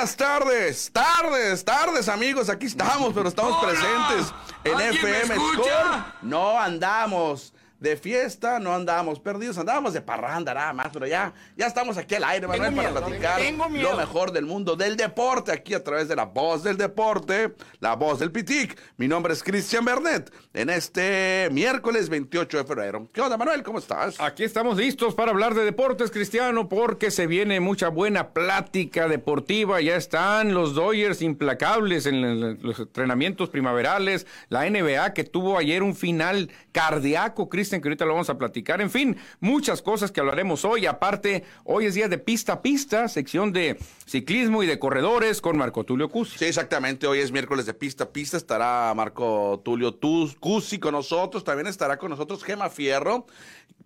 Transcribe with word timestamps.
buenas 0.00 0.16
tardes. 0.16 0.90
Tardes, 0.92 1.62
tardes, 1.62 2.08
amigos. 2.08 2.48
Aquí 2.48 2.64
estamos, 2.66 3.12
pero 3.12 3.28
estamos 3.28 3.58
Hola. 3.58 3.68
presentes 3.70 4.32
en 4.64 4.74
¿Alguien 4.74 5.04
me 5.04 5.10
FM 5.10 5.34
escucha? 5.34 5.62
Score. 5.62 6.04
No 6.22 6.58
andamos 6.58 7.52
de 7.80 7.96
fiesta, 7.96 8.58
no 8.58 8.74
andamos 8.74 9.18
perdidos, 9.18 9.56
andábamos 9.56 9.94
de 9.94 10.02
parranda 10.02 10.52
nada 10.52 10.72
más, 10.74 10.88
pero 10.92 11.06
ya, 11.06 11.32
ya 11.56 11.66
estamos 11.66 11.96
aquí 11.96 12.14
al 12.14 12.24
aire, 12.24 12.46
Manuel, 12.46 12.74
para 12.74 12.92
platicar 12.92 13.40
lo 13.72 13.96
mejor 13.96 14.32
del 14.32 14.44
mundo 14.44 14.76
del 14.76 14.96
deporte, 14.96 15.50
aquí 15.50 15.72
a 15.72 15.82
través 15.82 16.06
de 16.06 16.14
la 16.14 16.26
voz 16.26 16.62
del 16.62 16.76
deporte, 16.76 17.54
la 17.80 17.96
voz 17.96 18.18
del 18.18 18.30
Pitic. 18.30 18.78
Mi 18.98 19.08
nombre 19.08 19.32
es 19.32 19.42
Cristian 19.42 19.84
Bernet, 19.84 20.30
en 20.52 20.68
este 20.68 21.48
miércoles 21.52 22.10
28 22.10 22.58
de 22.58 22.64
febrero. 22.64 23.08
¿Qué 23.14 23.22
onda, 23.22 23.38
Manuel? 23.38 23.62
¿Cómo 23.62 23.78
estás? 23.78 24.20
Aquí 24.20 24.44
estamos 24.44 24.76
listos 24.76 25.14
para 25.14 25.30
hablar 25.30 25.54
de 25.54 25.64
deportes, 25.64 26.10
Cristiano, 26.10 26.68
porque 26.68 27.10
se 27.10 27.26
viene 27.26 27.60
mucha 27.60 27.88
buena 27.88 28.34
plática 28.34 29.08
deportiva. 29.08 29.80
Ya 29.80 29.96
están 29.96 30.52
los 30.52 30.74
Dodgers 30.74 31.22
implacables 31.22 32.04
en 32.04 32.62
los 32.62 32.78
entrenamientos 32.78 33.48
primaverales, 33.48 34.26
la 34.50 34.68
NBA 34.68 35.14
que 35.14 35.24
tuvo 35.24 35.56
ayer 35.56 35.82
un 35.82 35.94
final 35.94 36.50
cardíaco, 36.72 37.48
Cristian, 37.48 37.69
que 37.78 37.88
ahorita 37.88 38.04
lo 38.04 38.14
vamos 38.14 38.30
a 38.30 38.38
platicar. 38.38 38.80
En 38.80 38.90
fin, 38.90 39.16
muchas 39.38 39.82
cosas 39.82 40.10
que 40.10 40.20
hablaremos 40.20 40.64
hoy. 40.64 40.86
Aparte, 40.86 41.44
hoy 41.64 41.86
es 41.86 41.94
día 41.94 42.08
de 42.08 42.18
pista 42.18 42.54
a 42.54 42.62
pista, 42.62 43.06
sección 43.08 43.52
de 43.52 43.78
ciclismo 44.06 44.62
y 44.62 44.66
de 44.66 44.78
corredores 44.78 45.40
con 45.40 45.56
Marco 45.56 45.84
Tulio 45.84 46.08
Cusi. 46.08 46.38
Sí, 46.38 46.46
exactamente. 46.46 47.06
Hoy 47.06 47.20
es 47.20 47.30
miércoles 47.30 47.66
de 47.66 47.74
pista 47.74 48.04
a 48.04 48.08
pista. 48.08 48.36
Estará 48.36 48.92
Marco 48.96 49.60
Tulio 49.64 49.98
Cusi 50.40 50.78
con 50.78 50.92
nosotros. 50.92 51.44
También 51.44 51.66
estará 51.66 51.98
con 51.98 52.10
nosotros 52.10 52.42
Gema 52.42 52.70
Fierro 52.70 53.26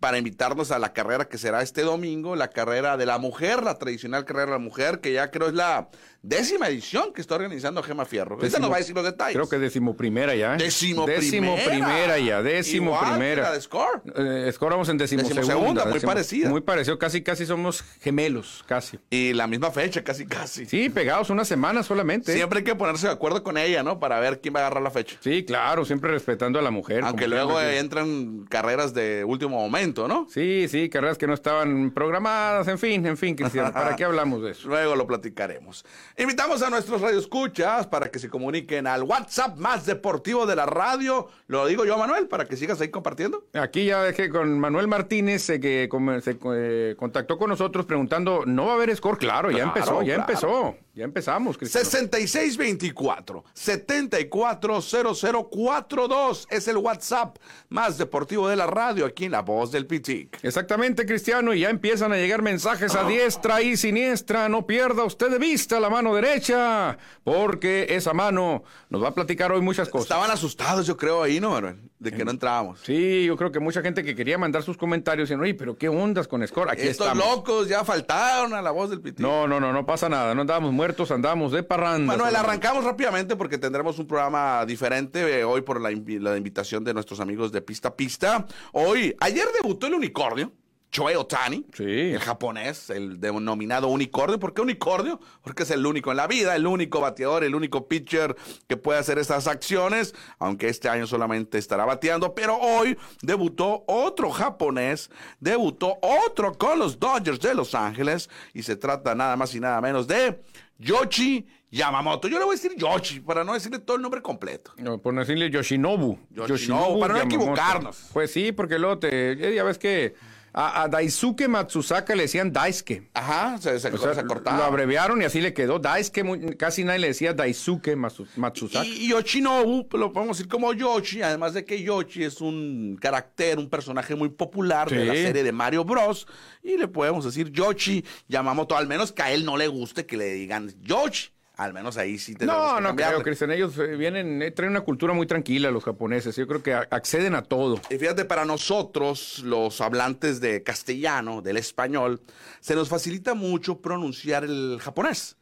para 0.05 0.19
invitarnos 0.19 0.71
a 0.71 0.79
la 0.79 0.93
carrera 0.93 1.25
que 1.31 1.39
será 1.39 1.63
este 1.63 1.81
domingo, 1.81 2.37
la 2.37 2.49
carrera 2.49 2.99
de 2.99 3.07
la 3.07 3.17
mujer, 3.17 3.63
la 3.63 3.79
tradicional 3.79 4.27
carrera 4.27 4.45
de 4.45 4.53
la 4.53 4.59
mujer, 4.59 5.01
que 5.01 5.15
ya 5.15 5.31
creo 5.31 5.49
es 5.49 5.55
la 5.55 5.89
décima 6.21 6.69
edición 6.69 7.13
que 7.15 7.23
está 7.23 7.37
organizando 7.37 7.83
Gema 7.83 8.05
Fierro. 8.05 8.35
Ahorita 8.35 8.59
Décimo- 8.59 8.61
nos 8.61 8.71
va 8.71 8.75
a 8.77 8.79
decir 8.81 8.95
los 8.95 9.05
detalles. 9.05 9.35
Creo 9.35 9.49
que 9.49 9.59
décimo 9.59 9.97
primera 9.97 10.35
ya. 10.35 10.55
¿eh? 10.55 10.59
Décimo, 10.59 11.07
Décimo 11.07 11.57
primera 11.57 12.19
ya, 12.19 12.43
décimo 12.43 12.91
Igual 12.91 13.05
que 13.05 13.11
primera. 13.13 13.43
la 13.45 13.53
de 13.53 13.61
Score. 13.63 14.03
Eh, 14.15 14.51
Score 14.53 14.73
vamos 14.73 14.89
en 14.91 14.99
décimo 14.99 15.23
Décimo 15.23 15.43
segunda, 15.43 15.87
muy 15.87 16.01
parecida. 16.01 16.51
Muy 16.51 16.61
parecido, 16.61 16.99
casi 16.99 17.23
casi 17.23 17.47
somos 17.47 17.83
gemelos, 18.03 18.63
casi. 18.67 18.99
Y 19.09 19.33
la 19.33 19.47
misma 19.47 19.71
fecha, 19.71 20.05
casi, 20.05 20.27
casi. 20.27 20.67
Sí, 20.67 20.91
pegados 20.91 21.31
una 21.31 21.47
semana 21.47 21.83
solamente. 21.83 22.35
Siempre 22.35 22.59
hay 22.59 22.65
que 22.65 22.75
ponerse 22.75 23.07
de 23.07 23.13
acuerdo 23.15 23.43
con 23.43 23.57
ella, 23.57 23.83
¿no? 23.83 24.01
Para 24.01 24.21
ver 24.21 24.43
quién 24.43 24.55
va 24.55 24.61
a 24.61 24.67
agarrar 24.67 24.83
la 24.83 24.91
fecha. 24.91 25.17
Sí, 25.21 25.45
claro, 25.47 25.87
siempre 25.87 26.11
respetando 26.11 26.59
a 26.59 26.63
la 26.63 26.71
mujer. 26.71 27.05
Aunque 27.05 27.27
luego 27.27 27.59
eh, 27.59 27.79
entran 27.79 28.45
carreras 28.51 28.93
de 28.93 29.25
último 29.25 29.59
momento, 29.61 29.94
¿no? 30.09 30.27
Sí, 30.29 30.67
sí, 30.69 30.89
carreras 30.89 31.17
que 31.19 31.27
no 31.27 31.35
estaban 31.35 31.91
programadas, 31.93 32.69
en 32.69 32.79
fin, 32.79 33.07
en 33.07 33.17
fin, 33.17 33.35
Cristiano, 33.35 33.73
¿para 33.73 33.97
qué 33.97 34.05
hablamos 34.05 34.43
de 34.43 34.51
eso? 34.51 34.69
Luego 34.69 34.97
lo 34.97 35.07
platicaremos. 35.07 35.85
Invitamos 36.19 36.63
a 36.63 36.71
nuestros 36.71 37.01
radioescuchas 37.01 37.87
para 37.87 38.11
que 38.11 38.19
se 38.19 38.29
comuniquen 38.29 38.87
al 38.87 39.05
WhatsApp 39.05 39.57
más 39.57 39.87
deportivo 39.87 40.45
de 40.47 40.57
la 40.57 40.67
radio. 40.67 41.29
Lo 41.47 41.67
digo 41.67 41.85
yo, 41.85 41.97
Manuel, 41.97 42.27
para 42.29 42.45
que 42.47 42.57
sigas 42.57 42.81
ahí 42.81 42.89
compartiendo. 42.89 43.47
Aquí 43.55 43.87
ya 43.87 44.03
dejé 44.03 44.29
con 44.29 44.59
Manuel 44.59 44.89
Martínez, 44.89 45.49
eh, 45.51 45.61
que 45.61 45.89
se 46.23 46.37
eh, 46.55 46.95
contactó 46.99 47.39
con 47.39 47.49
nosotros 47.49 47.87
preguntando, 47.87 48.43
¿no 48.47 48.67
va 48.67 48.73
a 48.73 48.75
haber 48.75 48.95
score? 48.97 49.17
Claro, 49.19 49.51
ya 49.51 49.59
Claro, 49.59 49.69
empezó, 49.69 50.03
ya 50.03 50.15
claro. 50.17 50.21
empezó, 50.33 50.77
ya 50.95 51.05
empezamos, 51.05 51.59
Cristiano. 51.59 51.89
6624 51.91 53.45
740042 53.55 56.47
es 56.51 56.69
el 56.69 56.77
WhatsApp 56.77 57.37
más 57.69 57.99
deportivo 57.99 58.49
de 58.49 58.57
la 58.57 58.67
radio 58.67 59.07
aquí 59.07 59.25
en 59.27 59.33
La 59.33 59.43
Voz 59.43 59.73
del 59.73 59.87
Pitic. 59.87 60.39
Exactamente, 60.43 61.07
Cristiano, 61.07 61.55
y 61.55 61.61
ya 61.61 61.71
empiezan 61.71 62.13
a 62.13 62.17
llegar 62.17 62.43
mensajes 62.43 62.95
a 62.95 63.05
diestra 63.05 63.63
y 63.63 63.77
siniestra. 63.77 64.49
No 64.49 64.67
pierda 64.67 65.05
usted 65.05 65.31
de 65.31 65.39
vista 65.39 65.81
la 65.81 65.91
mano 65.91 66.15
derecha, 66.15 66.99
porque 67.23 67.87
esa 67.91 68.13
mano 68.13 68.65
nos 68.89 69.03
va 69.03 69.09
a 69.09 69.15
platicar 69.15 69.53
hoy 69.53 69.61
muchas 69.61 69.89
cosas. 69.89 70.07
Estaban 70.07 70.31
asustados, 70.31 70.87
yo 70.87 70.97
creo, 70.97 71.23
ahí, 71.23 71.41
¿no, 71.41 71.51
Manuel? 71.51 71.77
De 71.99 72.13
que 72.13 72.25
no 72.25 72.33
entrábamos. 72.33 72.81
Sí, 72.81 73.25
yo 73.25 73.37
creo 73.37 73.51
que 73.51 73.61
mucha 73.61 73.81
gente 73.81 74.05
que 74.05 74.15
quería 74.15 74.37
mandar 74.37 74.63
sus 74.63 74.77
comentarios 74.77 75.29
diciendo, 75.29 75.45
oye, 75.45 75.55
pero 75.55 75.79
qué 75.79 75.89
ondas 75.89 76.29
con 76.29 76.47
Score. 76.47 76.71
Aquí 76.71 76.83
Estos 76.83 77.07
estamos. 77.07 77.25
locos 77.25 77.69
ya 77.69 77.83
faltaron 77.83 78.53
a 78.53 78.61
La 78.61 78.73
Voz 78.73 78.91
del 78.91 79.01
Pitic. 79.01 79.21
No, 79.21 79.49
no, 79.49 79.59
no, 79.59 79.73
no 79.73 79.87
pasa 79.87 80.09
nada. 80.11 80.35
No 80.35 80.43
andábamos 80.43 80.73
muertos, 80.85 81.11
andábamos 81.11 81.51
de 81.53 81.63
parranda. 81.63 82.01
Manuel, 82.13 82.29
solamente. 82.29 82.47
arrancamos 82.47 82.85
rápidamente 82.85 83.37
porque 83.37 83.57
tendremos 83.57 83.99
un 83.99 84.07
programa 84.07 84.67
diferente 84.67 85.39
eh, 85.41 85.43
hoy 85.43 85.63
por 85.63 85.81
la, 85.81 85.91
invi- 85.91 86.21
la 86.21 86.37
invitación 86.37 86.85
de 86.85 86.93
nuestros 86.93 87.21
amigos 87.21 87.53
de 87.53 87.63
Pista 87.63 87.89
a 87.89 87.97
Pista. 87.97 88.47
Hoy, 88.73 89.17
ayer 89.21 89.47
debutó 89.63 89.87
el 89.87 89.95
unicornio, 89.95 90.53
Choei 90.91 91.17
Otani, 91.17 91.65
Sí. 91.73 91.83
el 92.13 92.21
japonés, 92.21 92.91
el 92.91 93.19
denominado 93.19 93.89
unicornio. 93.89 94.39
¿Por 94.39 94.53
qué 94.53 94.61
unicornio? 94.61 95.19
Porque 95.43 95.63
es 95.65 95.71
el 95.71 95.85
único 95.87 96.11
en 96.13 96.19
la 96.19 96.27
vida, 96.29 96.55
el 96.55 96.67
único 96.69 97.01
bateador, 97.01 97.43
el 97.45 97.55
único 97.57 97.89
pitcher 97.89 98.37
que 98.69 98.77
puede 98.77 98.99
hacer 99.01 99.19
estas 99.19 99.49
acciones, 99.49 100.15
aunque 100.39 100.69
este 100.69 100.89
año 100.91 101.07
solamente 101.09 101.57
estará 101.59 101.85
bateando. 101.87 102.35
Pero 102.35 102.59
hoy 102.59 102.97
debutó 103.23 103.85
otro 103.89 104.31
japonés, 104.31 105.11
debutó 105.41 105.97
otro 106.03 106.53
con 106.59 106.79
los 106.79 107.01
Dodgers 107.01 107.41
de 107.41 107.55
Los 107.55 107.75
Ángeles 107.75 108.29
y 108.53 108.63
se 108.63 108.77
trata 108.77 109.15
nada 109.17 109.35
más 109.37 109.53
y 109.57 109.61
nada 109.61 109.81
menos 109.81 110.07
de 110.07 110.43
Yoshi 110.79 111.47
Yamamoto. 111.71 112.29
Yo 112.29 112.39
le 112.39 112.45
voy 112.45 112.55
a 112.55 112.57
decir 112.61 112.73
Yoshi 112.77 113.21
para 113.21 113.45
no 113.45 113.55
decirle 113.55 113.79
todo 113.79 113.97
el 113.97 114.03
nombre 114.03 114.23
completo. 114.23 114.73
No, 114.77 114.99
por 114.99 115.13
no 115.15 115.21
decirle 115.21 115.51
Yoshinobu. 115.51 116.19
Yoshinobu, 116.31 117.01
para 117.01 117.15
no 117.15 117.19
Yamamoto. 117.21 117.43
equivocarnos. 117.45 118.11
Pues 118.13 118.31
sí, 118.33 118.53
porque 118.53 118.79
luego 118.79 118.99
te. 118.99 119.33
eh, 119.33 119.55
Ya 119.55 119.65
ves 119.65 119.79
que 119.79 120.15
a, 120.55 120.83
a 120.85 120.89
Daisuke 120.89 121.49
Matsusaka 121.49 122.15
le 122.15 122.23
decían 122.23 122.53
Daisuke. 122.53 123.11
Ajá, 123.13 123.59
se, 123.59 123.79
se, 123.81 123.89
O 123.89 123.99
sea, 123.99 124.15
se 124.15 124.25
cortaba. 124.25 124.57
lo 124.59 124.65
abreviaron 124.65 125.21
y 125.21 125.25
así 125.25 125.41
le 125.41 125.53
quedó 125.53 125.81
Daisuke. 125.81 126.23
muy- 126.23 126.57
casi 126.57 126.85
nadie 126.85 127.01
le 127.01 127.09
decía 127.09 127.33
Daisuke 127.35 127.97
Matsu- 127.97 128.27
Matsusaka. 128.37 128.87
Y, 128.87 129.07
y 129.07 129.09
Yoshinobu, 129.09 129.89
pues, 129.89 130.01
lo 130.01 130.13
podemos 130.13 130.39
decir 130.39 130.49
como 130.51 130.73
Yoshi, 130.73 131.23
además 131.23 131.55
de 131.55 131.65
que 131.65 131.83
Yoshi 131.83 132.23
es 132.25 132.41
un 132.41 132.97
carácter, 133.01 133.59
un 133.59 133.69
personaje 133.69 134.15
muy 134.15 134.29
popular 134.29 134.89
de 134.89 135.05
la 135.05 135.13
serie 135.15 135.43
de 135.43 135.51
Mario 135.53 135.85
Bros. 135.85 136.27
Y 136.63 136.77
le 136.79 136.87
podemos 136.89 137.25
decir 137.25 137.51
Yoshi 137.51 138.05
Yamamoto, 138.29 138.77
al 138.77 138.87
menos 138.87 139.11
que 139.13 139.23
a 139.23 139.33
él 139.33 139.45
no 139.45 139.57
le 139.57 139.67
guste 139.67 140.07
que 140.07 140.17
le 140.17 140.33
digan 140.33 140.73
Yoshi. 140.83 141.34
Al 141.57 141.73
menos 141.73 141.97
ahí 141.97 142.19
sí 142.19 142.35
tenemos 142.35 142.61
No, 142.61 142.77
que 142.77 142.83
no 142.83 142.97
creo, 142.97 143.23
Cristian. 143.23 143.53
Ellos 143.53 143.79
eh, 143.79 143.97
vienen, 143.97 144.43
eh, 144.43 144.51
traen 144.51 144.73
una 144.73 144.81
cultura 144.81 145.15
muy 145.15 145.27
tranquila, 145.27 145.71
los 145.71 145.85
japoneses. 145.85 146.35
Yo 146.35 146.49
creo 146.49 146.63
que 146.63 146.75
acceden 146.75 147.37
a 147.37 147.43
todo. 147.43 147.81
Y 147.91 147.97
fíjate, 147.97 148.25
para 148.25 148.45
nosotros, 148.45 149.39
los 149.45 149.81
hablantes 149.81 150.41
de 150.41 150.65
castellano, 150.65 151.43
del 151.43 151.57
español, 151.57 152.21
se 152.61 152.75
nos 152.75 152.89
facilita 152.89 153.35
mucho 153.35 153.81
pronunciar 153.81 154.43
el 154.45 154.79
japonés, 154.81 155.37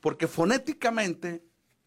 porque 0.00 0.28
fonéticamente 0.28 1.42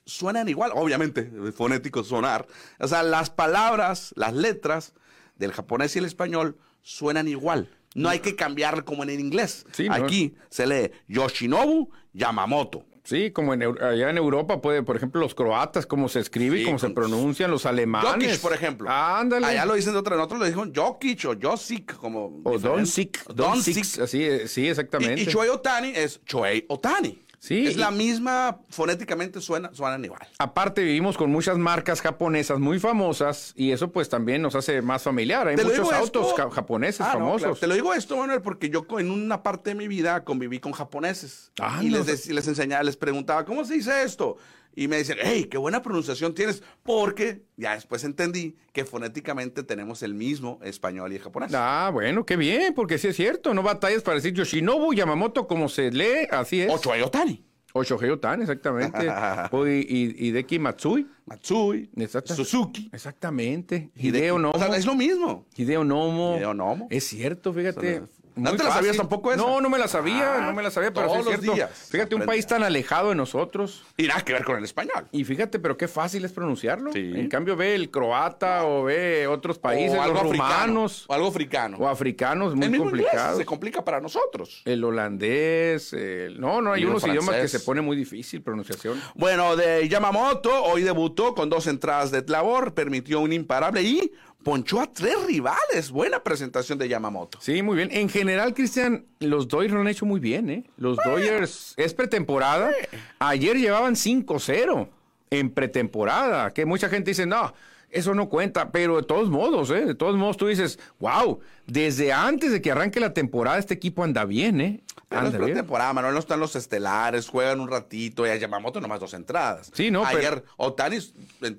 suenan 0.06 0.50
igual, 0.50 0.72
obviamente, 0.76 1.31
fonético 1.56 2.04
sonar. 2.04 2.48
O 2.80 2.88
sea, 2.88 3.02
las 3.04 3.30
palabras, 3.30 4.12
las 4.18 4.34
letras 4.34 4.94
del 5.36 5.54
japonés 5.54 5.96
y 5.96 6.00
el 6.00 6.06
español 6.06 6.58
suenan 6.81 7.30
igual. 7.30 7.70
No 7.96 8.10
hay 8.10 8.20
que 8.20 8.36
cambiar 8.36 8.84
como 8.84 9.04
en 9.04 9.10
el 9.10 9.20
inglés. 9.20 9.66
Sí, 9.72 9.88
no. 9.88 9.96
Aquí 9.96 10.36
se 10.50 10.68
lee 10.68 10.92
Yoshinobu 11.08 11.90
Yamamoto. 12.14 12.86
Sí, 13.10 13.32
como 13.32 13.56
en, 13.56 13.64
allá 13.64 14.12
en 14.12 14.18
Europa, 14.18 14.62
puede, 14.62 14.84
por 14.84 14.96
ejemplo, 14.96 15.20
los 15.20 15.34
croatas, 15.34 15.88
cómo 15.88 16.10
se 16.10 16.20
escribe 16.20 16.58
y 16.58 16.60
Sí, 16.60 16.66
cómo 16.66 16.78
se 16.78 16.92
pronuncian, 16.92 17.50
los 17.50 17.66
alemanes. 17.66 18.12
Jokic, 18.12 18.40
por 18.40 18.54
ejemplo. 18.54 18.88
Ándale. 18.88 19.48
Allá 19.48 19.66
lo 19.66 19.74
dicen 19.74 19.94
de 19.94 20.00
otra, 20.00 20.16
nosotros 20.16 20.42
lo 20.42 20.46
dijimos 20.46 20.70
Jokic 20.76 21.26
o 21.26 21.36
Josic, 21.42 21.96
como. 21.96 22.40
O 22.44 22.52
diferente. 22.52 22.68
Doncic. 22.68 23.26
Doncic. 23.34 23.76
Doncic. 23.76 24.02
Así, 24.04 24.48
sí, 24.48 24.68
exactamente. 24.68 25.22
Y, 25.22 25.24
y 25.24 25.28
Choei 25.28 25.50
Otani 25.50 25.90
es 25.96 26.24
Choei 26.24 26.66
Otani. 26.68 27.26
Sí, 27.40 27.68
Es 27.68 27.78
la 27.78 27.90
misma, 27.90 28.60
fonéticamente 28.70 29.40
suena, 29.40 29.70
suenan 29.74 30.04
igual. 30.04 30.28
Aparte 30.40 30.84
vivimos 30.84 31.18
con 31.18 31.32
muchas 31.32 31.58
marcas 31.58 32.02
japonesas 32.02 32.60
muy 32.60 32.80
famosas 32.80 33.54
y 33.56 33.72
eso 33.72 33.92
pues 33.92 34.10
también 34.10 34.42
nos 34.42 34.56
hace 34.56 34.82
más 34.82 35.04
familiar. 35.04 35.48
Hay 35.48 35.56
muchos 35.56 35.92
autos 35.94 36.28
esto- 36.30 36.50
japoneses 36.50 37.02
Ah, 37.02 37.14
no, 37.14 37.20
famosos. 37.20 37.42
claro. 37.42 37.56
Te 37.56 37.68
lo 37.68 37.74
digo 37.76 37.94
esto, 37.94 38.18
Manuel, 38.18 38.42
porque 38.42 38.70
yo 38.70 38.86
en 39.00 39.10
una 39.10 39.42
parte 39.42 39.70
de 39.70 39.76
mi 39.76 39.88
vida 39.88 40.24
conviví 40.26 40.60
con 40.60 40.74
japoneses. 40.74 41.52
Ah, 41.62 41.80
y 41.82 41.88
no. 41.90 42.04
les, 42.04 42.28
les 42.28 42.48
enseñaba, 42.48 42.84
les 42.84 42.98
preguntaba, 42.98 43.46
¿cómo 43.46 43.64
se 43.64 43.76
dice 43.76 44.04
esto? 44.04 44.36
Y 44.75 44.88
me 44.88 44.98
dicen, 44.98 45.18
hey, 45.21 45.48
qué 45.50 45.57
buena 45.57 45.81
pronunciación 45.81 46.33
tienes, 46.33 46.63
porque 46.83 47.44
ya 47.57 47.74
después 47.75 48.04
entendí 48.04 48.56
que 48.71 48.86
fonéticamente 48.86 49.63
tenemos 49.63 50.04
el 50.04 50.13
mismo 50.13 50.60
español 50.63 51.12
y 51.12 51.16
el 51.16 51.21
japonés. 51.21 51.51
Ah, 51.54 51.89
bueno, 51.94 52.25
qué 52.25 52.38
bien, 52.38 52.74
porque 52.74 52.98
sí 52.98 53.07
es 53.07 53.16
cierto, 53.16 53.54
no 53.54 53.63
batallas 53.63 54.04
para 54.04 54.16
decir 54.16 54.33
Yoshinobu 54.33 54.94
Yamamoto 54.94 55.48
como 55.48 55.69
se 55.69 55.92
lee, 55.92 56.27
así 56.31 56.62
es. 56.62 56.71
Ocho 56.71 56.92
Ayotani. 56.92 57.44
Oshohei 57.74 58.10
Otani, 58.10 58.44
exactamente. 58.44 59.07
O 59.51 59.68
Hideki 59.68 60.60
Matsui. 60.60 61.07
Matsui, 61.25 61.89
Exacto. 61.95 62.33
Suzuki. 62.33 62.89
Exactamente. 62.92 63.92
Hideo 63.95 64.39
Nomo. 64.39 64.56
O 64.56 64.60
sea, 64.60 64.75
es 64.75 64.86
lo 64.86 64.95
mismo. 64.95 65.45
Hideo 65.56 65.83
Nomo. 65.83 66.38
Hideo 66.38 66.54
Nomo. 66.54 66.88
Es 66.89 67.06
cierto, 67.06 67.54
fíjate. 67.54 68.01
¿No 68.40 68.56
te 68.56 68.64
la 68.64 68.72
sabías 68.72 68.98
tampoco 68.98 69.32
esa? 69.34 69.42
No, 69.42 69.62
no 69.62 69.70
me 69.70 69.78
la 69.78 69.88
sabía, 69.88 70.36
Ah, 70.38 70.42
no 70.42 70.54
me 70.54 70.64
la 70.64 70.72
sabía, 70.72 70.92
pero 70.94 71.08
sí 71.08 71.14
todos 71.14 71.20
es 71.20 71.26
los 71.26 71.42
cierto. 71.42 71.56
días 71.56 71.88
Fíjate, 71.90 72.16
un 72.16 72.26
país 72.26 72.46
tan 72.48 72.64
alejado 72.64 73.10
de 73.10 73.16
nosotros. 73.16 73.84
Y 73.98 74.04
nada 74.08 74.22
que 74.22 74.34
ver 74.34 74.44
con 74.44 74.58
el 74.58 74.64
español. 74.64 75.08
Y 75.12 75.24
fíjate, 75.24 75.60
pero 75.60 75.78
qué 75.78 75.88
fácil 75.88 76.24
es 76.26 76.32
pronunciarlo. 76.32 76.92
Sí. 76.94 77.12
En 77.16 77.28
cambio, 77.30 77.56
ve 77.56 77.76
el 77.76 77.90
croata 77.92 78.66
o 78.66 78.84
ve 78.84 79.28
otros 79.28 79.60
países, 79.60 79.98
o 79.98 80.02
algo 80.02 80.16
los 80.16 80.24
africano. 80.26 80.86
O 81.08 81.14
algo 81.14 81.28
africano. 81.28 81.78
o 81.80 81.88
africanos, 81.88 82.56
muy 82.56 82.66
el 82.66 82.72
mismo 82.72 82.86
inglés 82.86 83.06
complicados. 83.08 83.38
se 83.38 83.46
complica 83.46 83.84
para 83.86 84.00
nosotros. 84.02 84.62
El 84.66 84.84
holandés, 84.84 85.94
el- 85.94 86.40
no, 86.40 86.62
no, 86.62 86.74
hay 86.74 86.86
unos 86.86 87.06
idiomas 87.06 87.36
que 87.36 87.48
se 87.48 87.60
pone 87.60 87.82
muy 87.82 87.96
difícil 87.98 88.42
pronunciación. 88.42 89.02
Bueno, 89.16 89.56
de 89.56 89.88
Yamamoto, 89.90 90.64
hoy 90.64 90.84
debutó 90.84 91.34
con 91.36 91.50
dos 91.50 91.68
entradas 91.68 92.12
de 92.12 92.24
labor, 92.28 92.74
permitió 92.74 93.20
un 93.20 93.34
imparable 93.34 93.82
y 93.82 94.12
ponchó 94.44 94.82
a 94.82 94.92
tres 94.92 95.16
rivales. 95.26 95.92
Buena 95.92 96.24
presentación 96.24 96.78
de 96.78 96.88
Yamamoto. 96.88 97.40
Sí, 97.42 97.62
muy 97.62 97.76
bien. 97.76 97.90
En 97.92 98.10
general, 98.10 98.54
Cristian, 98.54 99.06
los 99.20 99.48
Dodgers 99.48 99.74
lo 99.74 99.82
han 99.82 99.88
hecho 99.88 100.06
muy 100.06 100.20
bien, 100.20 100.50
¿eh? 100.50 100.64
Los 100.78 100.98
Dodgers 100.98 101.74
es 101.78 101.94
pretemporada. 101.94 102.72
Ayer 103.20 103.58
llevaban 103.58 103.96
5-0 103.96 104.88
en 105.32 105.50
pretemporada, 105.52 106.52
que 106.54 106.66
mucha 106.66 106.90
gente 106.90 107.12
dice, 107.12 107.26
no, 107.26 107.54
eso 107.92 108.14
no 108.14 108.30
cuenta, 108.30 108.72
pero 108.72 108.98
de 108.98 109.04
todos 109.04 109.30
modos, 109.30 109.70
¿eh? 109.72 109.86
De 109.86 109.96
todos 109.96 110.16
modos 110.16 110.38
tú 110.38 110.48
dices, 110.48 110.80
wow, 111.00 111.40
desde 111.66 112.14
antes 112.14 112.52
de 112.52 112.62
que 112.62 112.72
arranque 112.72 113.00
la 113.00 113.14
temporada 113.14 113.58
este 113.58 113.74
equipo 113.74 114.04
anda 114.04 114.26
bien, 114.26 114.62
¿eh? 114.62 114.82
Pero 115.08 115.22
es 115.22 115.26
Anda 115.28 115.38
bien. 115.40 115.52
pretemporada, 115.54 115.92
Manuel, 115.94 116.14
no 116.14 116.20
están 116.20 116.40
los 116.40 116.56
estelares, 116.56 117.28
juegan 117.30 117.60
un 117.62 117.68
ratito, 117.68 118.28
y 118.28 118.30
a 118.30 118.36
Yamamoto 118.36 118.80
nomás 118.80 119.00
dos 119.00 119.16
entradas. 119.16 119.72
Sí, 119.74 119.90
no, 119.90 120.04
pero- 120.04 120.18
Ayer 120.20 120.44
Otani 120.58 120.98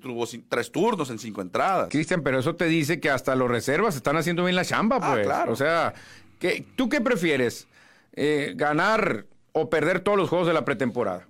tuvo 0.01 0.25
tres 0.49 0.71
turnos 0.71 1.11
en 1.11 1.19
cinco 1.19 1.41
entradas. 1.43 1.89
Cristian, 1.91 2.23
pero 2.23 2.39
eso 2.39 2.55
te 2.55 2.67
dice 2.67 3.01
que 3.01 3.11
hasta 3.11 3.35
los 3.35 3.51
reservas 3.51 3.97
están 3.97 4.17
haciendo 4.17 4.45
bien 4.45 4.55
la 4.55 4.65
chamba, 4.65 4.99
Ah, 5.03 5.13
pues. 5.15 5.27
claro. 5.27 5.53
O 5.53 5.57
sea, 5.57 5.95
¿qué- 6.39 6.65
¿tú 6.77 6.89
qué 6.89 7.01
prefieres? 7.01 7.67
Eh, 8.13 8.53
¿Ganar 8.55 9.27
o 9.53 9.69
perder 9.69 9.99
todos 10.01 10.17
los 10.17 10.29
juegos 10.29 10.47
de 10.47 10.55
la 10.55 10.65
pretemporada? 10.65 11.27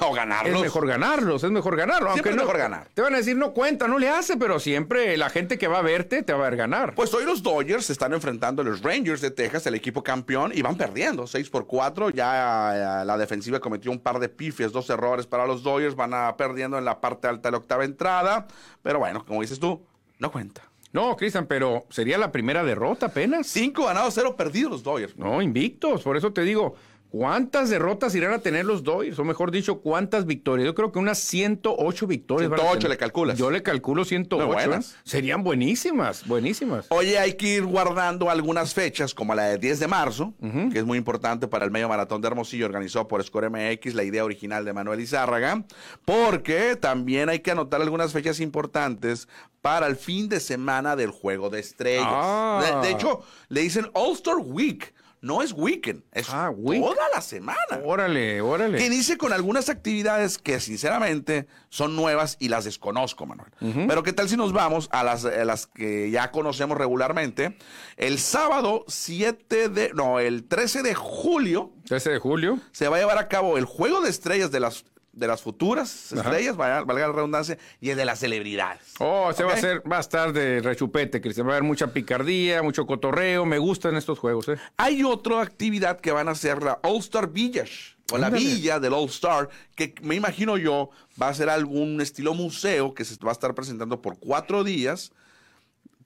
No, 0.00 0.08
Es 0.08 0.16
ganarlos. 0.16 0.62
mejor 0.62 0.86
ganarlos, 0.86 1.44
es 1.44 1.50
mejor 1.50 1.76
ganarlo. 1.76 2.12
Siempre 2.12 2.30
Aunque 2.30 2.30
es 2.30 2.36
no, 2.36 2.42
mejor 2.42 2.58
ganar. 2.58 2.88
Te 2.94 3.02
van 3.02 3.12
a 3.14 3.18
decir, 3.18 3.36
no 3.36 3.52
cuenta, 3.52 3.86
no 3.86 3.98
le 3.98 4.08
hace, 4.08 4.36
pero 4.38 4.58
siempre 4.58 5.16
la 5.18 5.28
gente 5.28 5.58
que 5.58 5.68
va 5.68 5.78
a 5.78 5.82
verte 5.82 6.22
te 6.22 6.32
va 6.32 6.46
a 6.46 6.50
ver 6.50 6.56
ganar. 6.56 6.94
Pues 6.94 7.12
hoy 7.12 7.24
los 7.24 7.42
Dodgers 7.42 7.86
se 7.86 7.92
están 7.92 8.14
enfrentando 8.14 8.62
a 8.62 8.64
los 8.64 8.82
Rangers 8.82 9.20
de 9.20 9.30
Texas, 9.30 9.66
el 9.66 9.74
equipo 9.74 10.02
campeón, 10.02 10.50
y 10.54 10.62
van 10.62 10.76
perdiendo 10.76 11.26
6 11.26 11.50
por 11.50 11.66
4. 11.66 12.10
Ya 12.10 13.02
eh, 13.02 13.04
la 13.04 13.18
defensiva 13.18 13.60
cometió 13.60 13.90
un 13.90 14.00
par 14.00 14.18
de 14.18 14.30
pifias, 14.30 14.72
dos 14.72 14.88
errores 14.88 15.26
para 15.26 15.46
los 15.46 15.62
Dodgers, 15.62 15.94
van 15.94 16.14
a 16.14 16.36
perdiendo 16.36 16.78
en 16.78 16.84
la 16.86 17.00
parte 17.00 17.28
alta 17.28 17.48
de 17.48 17.52
la 17.52 17.58
octava 17.58 17.84
entrada. 17.84 18.46
Pero 18.82 18.98
bueno, 18.98 19.24
como 19.26 19.42
dices 19.42 19.60
tú, 19.60 19.84
no 20.18 20.32
cuenta. 20.32 20.62
No, 20.92 21.16
Cristian, 21.16 21.46
pero 21.46 21.86
sería 21.88 22.18
la 22.18 22.30
primera 22.30 22.62
derrota 22.64 23.06
apenas. 23.06 23.46
Cinco 23.46 23.86
ganados, 23.86 24.12
cero 24.14 24.36
perdidos 24.36 24.72
los 24.72 24.82
Dodgers. 24.82 25.16
No, 25.16 25.40
invictos. 25.40 26.02
Por 26.02 26.18
eso 26.18 26.32
te 26.34 26.42
digo, 26.42 26.74
¿cuántas 27.12 27.68
derrotas 27.68 28.14
irán 28.14 28.32
a 28.32 28.38
tener 28.38 28.64
los 28.64 28.82
Dodgers? 28.82 29.18
O 29.18 29.24
mejor 29.24 29.50
dicho, 29.50 29.80
¿cuántas 29.82 30.24
victorias? 30.24 30.64
Yo 30.64 30.74
creo 30.74 30.90
que 30.90 30.98
unas 30.98 31.18
108 31.18 32.06
victorias. 32.06 32.48
van 32.50 32.58
a 32.58 32.62
108 32.62 32.78
tener. 32.78 32.90
le 32.90 32.96
calculas. 32.96 33.38
Yo 33.38 33.50
le 33.50 33.62
calculo 33.62 34.06
108. 34.06 34.46
Muy 34.46 34.54
buenas. 34.54 34.92
¿eh? 34.92 34.96
Serían 35.04 35.44
buenísimas, 35.44 36.26
buenísimas. 36.26 36.86
Oye, 36.88 37.18
hay 37.18 37.34
que 37.34 37.48
ir 37.56 37.66
guardando 37.66 38.30
algunas 38.30 38.72
fechas, 38.72 39.12
como 39.12 39.34
la 39.34 39.44
de 39.44 39.58
10 39.58 39.80
de 39.80 39.88
marzo, 39.88 40.32
que 40.72 40.78
es 40.78 40.84
muy 40.86 40.96
importante 40.96 41.46
para 41.48 41.66
el 41.66 41.70
medio 41.70 41.86
maratón 41.86 42.22
de 42.22 42.28
Hermosillo, 42.28 42.64
organizado 42.64 43.06
por 43.08 43.22
Score 43.22 43.50
MX, 43.50 43.92
la 43.94 44.04
idea 44.04 44.24
original 44.24 44.64
de 44.64 44.72
Manuel 44.72 45.00
Izárraga, 45.00 45.64
porque 46.06 46.76
también 46.76 47.28
hay 47.28 47.40
que 47.40 47.50
anotar 47.50 47.82
algunas 47.82 48.12
fechas 48.14 48.40
importantes 48.40 49.28
para 49.60 49.86
el 49.86 49.96
fin 49.96 50.30
de 50.30 50.40
semana 50.40 50.96
del 50.96 51.10
Juego 51.10 51.50
de 51.50 51.60
Estrellas. 51.60 52.06
Ah. 52.08 52.80
De, 52.82 52.88
de 52.88 52.94
hecho, 52.94 53.20
le 53.48 53.60
dicen 53.60 53.90
All-Star 53.92 54.38
Week, 54.38 54.94
no 55.22 55.40
es 55.40 55.52
weekend, 55.52 56.02
es 56.12 56.28
Ah, 56.30 56.50
week. 56.50 56.82
toda 56.82 57.08
la 57.14 57.20
semana. 57.22 57.56
Órale, 57.84 58.40
órale. 58.42 58.76
Que 58.76 58.86
inicie 58.86 59.16
con 59.16 59.32
algunas 59.32 59.68
actividades 59.70 60.36
que 60.36 60.60
sinceramente 60.60 61.46
son 61.70 61.96
nuevas 61.96 62.36
y 62.40 62.48
las 62.48 62.64
desconozco, 62.64 63.24
Manuel. 63.24 63.50
Pero 63.88 64.02
qué 64.02 64.12
tal 64.12 64.28
si 64.28 64.36
nos 64.36 64.52
vamos 64.52 64.88
a 64.92 65.02
las, 65.04 65.24
a 65.24 65.44
las 65.44 65.66
que 65.68 66.10
ya 66.10 66.30
conocemos 66.32 66.76
regularmente. 66.76 67.56
El 67.96 68.18
sábado 68.18 68.84
7 68.88 69.68
de, 69.70 69.92
no, 69.94 70.18
el 70.20 70.44
13 70.48 70.82
de 70.82 70.94
julio 70.94 71.72
13 71.86 72.10
de 72.10 72.18
julio. 72.18 72.58
se 72.72 72.88
va 72.88 72.96
a 72.96 73.00
llevar 73.00 73.18
a 73.18 73.28
cabo 73.28 73.56
el 73.58 73.64
Juego 73.64 74.00
de 74.00 74.10
Estrellas 74.10 74.50
de 74.50 74.60
las, 74.60 74.84
de 75.12 75.26
las 75.26 75.42
futuras 75.42 76.12
estrellas, 76.12 76.56
valga, 76.56 76.84
valga 76.84 77.06
la 77.08 77.12
redundancia, 77.12 77.58
y 77.80 77.90
el 77.90 77.96
de 77.96 78.04
las 78.04 78.18
celebridades. 78.20 78.94
Oh, 78.98 79.32
se 79.32 79.44
va 79.44 79.52
a 79.52 79.54
hacer, 79.54 79.82
va 79.90 79.98
a 79.98 80.00
estar 80.00 80.32
de 80.32 80.60
rechupete, 80.60 81.20
Cristian. 81.20 81.46
Va 81.46 81.52
a 81.52 81.56
haber 81.56 81.64
mucha 81.66 81.88
picardía, 81.88 82.62
mucho 82.62 82.86
cotorreo. 82.86 83.44
Me 83.44 83.58
gustan 83.58 83.96
estos 83.96 84.18
juegos, 84.18 84.48
¿eh? 84.48 84.56
Hay 84.76 85.04
otra 85.04 85.42
actividad 85.42 86.00
que 86.00 86.12
van 86.12 86.28
a 86.28 86.32
hacer 86.32 86.62
la 86.62 86.78
All 86.82 86.98
Star 86.98 87.28
Village. 87.28 87.96
O 88.10 88.18
la 88.18 88.26
Ándale. 88.26 88.44
villa 88.44 88.80
del 88.80 88.92
All 88.92 89.08
Star, 89.08 89.48
que 89.74 89.94
me 90.02 90.14
imagino 90.14 90.58
yo 90.58 90.90
va 91.20 91.28
a 91.28 91.34
ser 91.34 91.48
algún 91.48 92.00
estilo 92.00 92.34
museo 92.34 92.92
que 92.94 93.04
se 93.04 93.16
va 93.24 93.30
a 93.30 93.32
estar 93.32 93.54
presentando 93.54 94.02
por 94.02 94.18
cuatro 94.18 94.64
días 94.64 95.12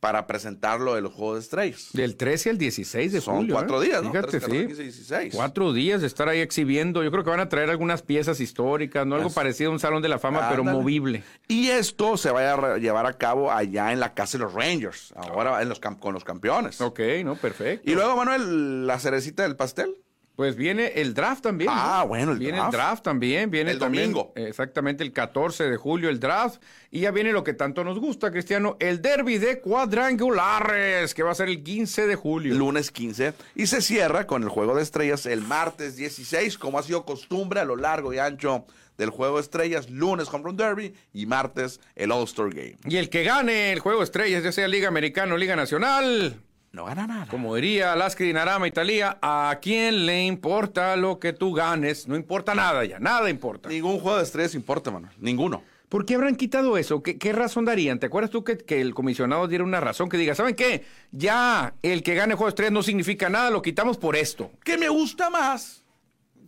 para 0.00 0.26
presentarlo 0.26 0.94
de 0.94 1.00
los 1.00 1.12
Juegos 1.12 1.36
de 1.36 1.40
Estrellas. 1.40 1.88
Del 1.92 2.16
13 2.16 2.50
al 2.50 2.58
16 2.58 3.12
de 3.12 3.20
Son 3.20 3.36
julio. 3.36 3.54
cuatro 3.54 3.82
¿eh? 3.82 3.86
días, 3.86 4.02
¿no? 4.02 4.10
Fíjate, 4.10 4.28
13, 4.28 4.46
14, 4.46 4.60
sí. 4.60 4.66
15, 4.68 4.82
16. 4.82 5.34
Cuatro 5.34 5.72
días 5.72 6.00
de 6.00 6.06
estar 6.06 6.28
ahí 6.28 6.40
exhibiendo. 6.40 7.02
Yo 7.02 7.10
creo 7.10 7.24
que 7.24 7.30
van 7.30 7.40
a 7.40 7.48
traer 7.48 7.70
algunas 7.70 8.02
piezas 8.02 8.40
históricas, 8.40 9.06
¿no? 9.06 9.16
Algo 9.16 9.30
parecido 9.30 9.70
a 9.70 9.72
un 9.72 9.80
salón 9.80 10.02
de 10.02 10.08
la 10.08 10.18
fama, 10.18 10.48
pero 10.50 10.64
movible. 10.64 11.22
Y 11.48 11.68
esto 11.68 12.16
se 12.16 12.30
va 12.30 12.52
a 12.52 12.78
llevar 12.78 13.06
a 13.06 13.12
cabo 13.14 13.52
allá 13.52 13.92
en 13.92 14.00
la 14.00 14.14
casa 14.14 14.38
de 14.38 14.44
los 14.44 14.54
Rangers, 14.54 15.12
ahora 15.16 15.62
en 15.62 15.68
los 15.68 15.80
con 15.80 16.12
los 16.12 16.24
campeones. 16.24 16.80
Ok, 16.80 17.00
¿no? 17.24 17.36
Perfecto. 17.36 17.88
Y 17.90 17.94
luego, 17.94 18.16
Manuel, 18.16 18.86
la 18.86 18.98
cerecita 18.98 19.42
del 19.42 19.56
pastel. 19.56 19.94
Pues 20.36 20.54
viene 20.54 20.92
el 20.96 21.14
draft 21.14 21.42
también. 21.42 21.70
¿no? 21.70 21.76
Ah, 21.76 22.04
bueno, 22.04 22.32
el 22.32 22.38
viene 22.38 22.58
draft. 22.58 22.74
el 22.74 22.78
draft 22.78 23.02
también. 23.04 23.50
Viene 23.50 23.70
El 23.72 23.78
también, 23.78 24.12
domingo. 24.12 24.32
Exactamente, 24.36 25.02
el 25.02 25.12
14 25.12 25.64
de 25.64 25.76
julio 25.78 26.10
el 26.10 26.20
draft. 26.20 26.60
Y 26.90 27.00
ya 27.00 27.10
viene 27.10 27.32
lo 27.32 27.42
que 27.42 27.54
tanto 27.54 27.82
nos 27.84 27.98
gusta, 27.98 28.30
Cristiano, 28.30 28.76
el 28.78 29.00
derby 29.00 29.38
de 29.38 29.60
cuadrangulares, 29.60 31.14
que 31.14 31.22
va 31.22 31.30
a 31.32 31.34
ser 31.34 31.48
el 31.48 31.62
15 31.62 32.06
de 32.06 32.14
julio. 32.16 32.54
lunes 32.54 32.90
15 32.90 33.32
y 33.54 33.66
se 33.66 33.80
cierra 33.80 34.26
con 34.26 34.42
el 34.42 34.48
juego 34.48 34.74
de 34.74 34.82
estrellas 34.82 35.26
el 35.26 35.40
martes 35.42 35.96
16 35.96 36.58
como 36.58 36.78
ha 36.78 36.82
sido 36.82 37.04
costumbre 37.04 37.60
a 37.60 37.64
lo 37.64 37.76
largo 37.76 38.12
y 38.12 38.18
ancho 38.18 38.66
del 38.98 39.10
juego 39.10 39.36
de 39.36 39.42
estrellas 39.42 39.90
lunes 39.90 40.28
home 40.32 40.44
run 40.44 40.56
derby 40.56 40.94
y 41.12 41.26
martes 41.26 41.80
el 41.94 42.12
All 42.12 42.24
Star 42.24 42.48
Game 42.50 42.76
Y 42.84 42.96
el 42.96 43.10
que 43.10 43.24
gane 43.24 43.72
el 43.72 43.80
juego 43.80 43.98
de 44.00 44.04
estrellas, 44.04 44.42
ya 44.42 44.52
sea 44.52 44.68
Liga 44.68 44.88
Americana 44.88 45.34
o 45.34 45.36
Liga 45.36 45.54
Nacional, 45.56 46.40
no 46.76 46.84
gana 46.84 47.06
nada 47.06 47.26
como 47.26 47.54
diría 47.56 47.96
Lasky 47.96 48.24
Dinarama 48.24 48.68
Italia, 48.68 49.18
¿a 49.20 49.58
quién 49.60 50.06
le 50.06 50.26
importa 50.26 50.94
lo 50.96 51.18
que 51.18 51.32
tú 51.32 51.52
ganes? 51.52 52.06
No 52.06 52.14
importa 52.14 52.54
nada 52.54 52.84
ya, 52.84 53.00
nada 53.00 53.30
importa. 53.30 53.68
ningún 53.68 53.98
juego 53.98 54.18
de 54.18 54.22
estrellas 54.22 54.54
importa 54.54 54.90
Manuel 54.90 55.12
ninguno 55.18 55.62
¿Por 55.88 56.04
qué 56.04 56.16
habrán 56.16 56.34
quitado 56.34 56.76
eso? 56.76 57.00
¿Qué, 57.02 57.16
qué 57.16 57.32
razón 57.32 57.64
darían? 57.64 58.00
¿Te 58.00 58.06
acuerdas 58.06 58.30
tú 58.30 58.42
que, 58.42 58.58
que 58.58 58.80
el 58.80 58.92
comisionado 58.92 59.46
diera 59.46 59.62
una 59.62 59.80
razón 59.80 60.08
que 60.08 60.16
diga, 60.16 60.34
¿saben 60.34 60.56
qué? 60.56 60.84
Ya 61.12 61.74
el 61.80 62.02
que 62.02 62.14
gane 62.14 62.34
juego 62.34 62.46
de 62.46 62.50
estrellas 62.50 62.72
no 62.72 62.82
significa 62.82 63.28
nada, 63.28 63.50
lo 63.50 63.62
quitamos 63.62 63.96
por 63.96 64.16
esto. 64.16 64.50
que 64.64 64.76
me 64.76 64.88
gusta 64.88 65.30
más 65.30 65.85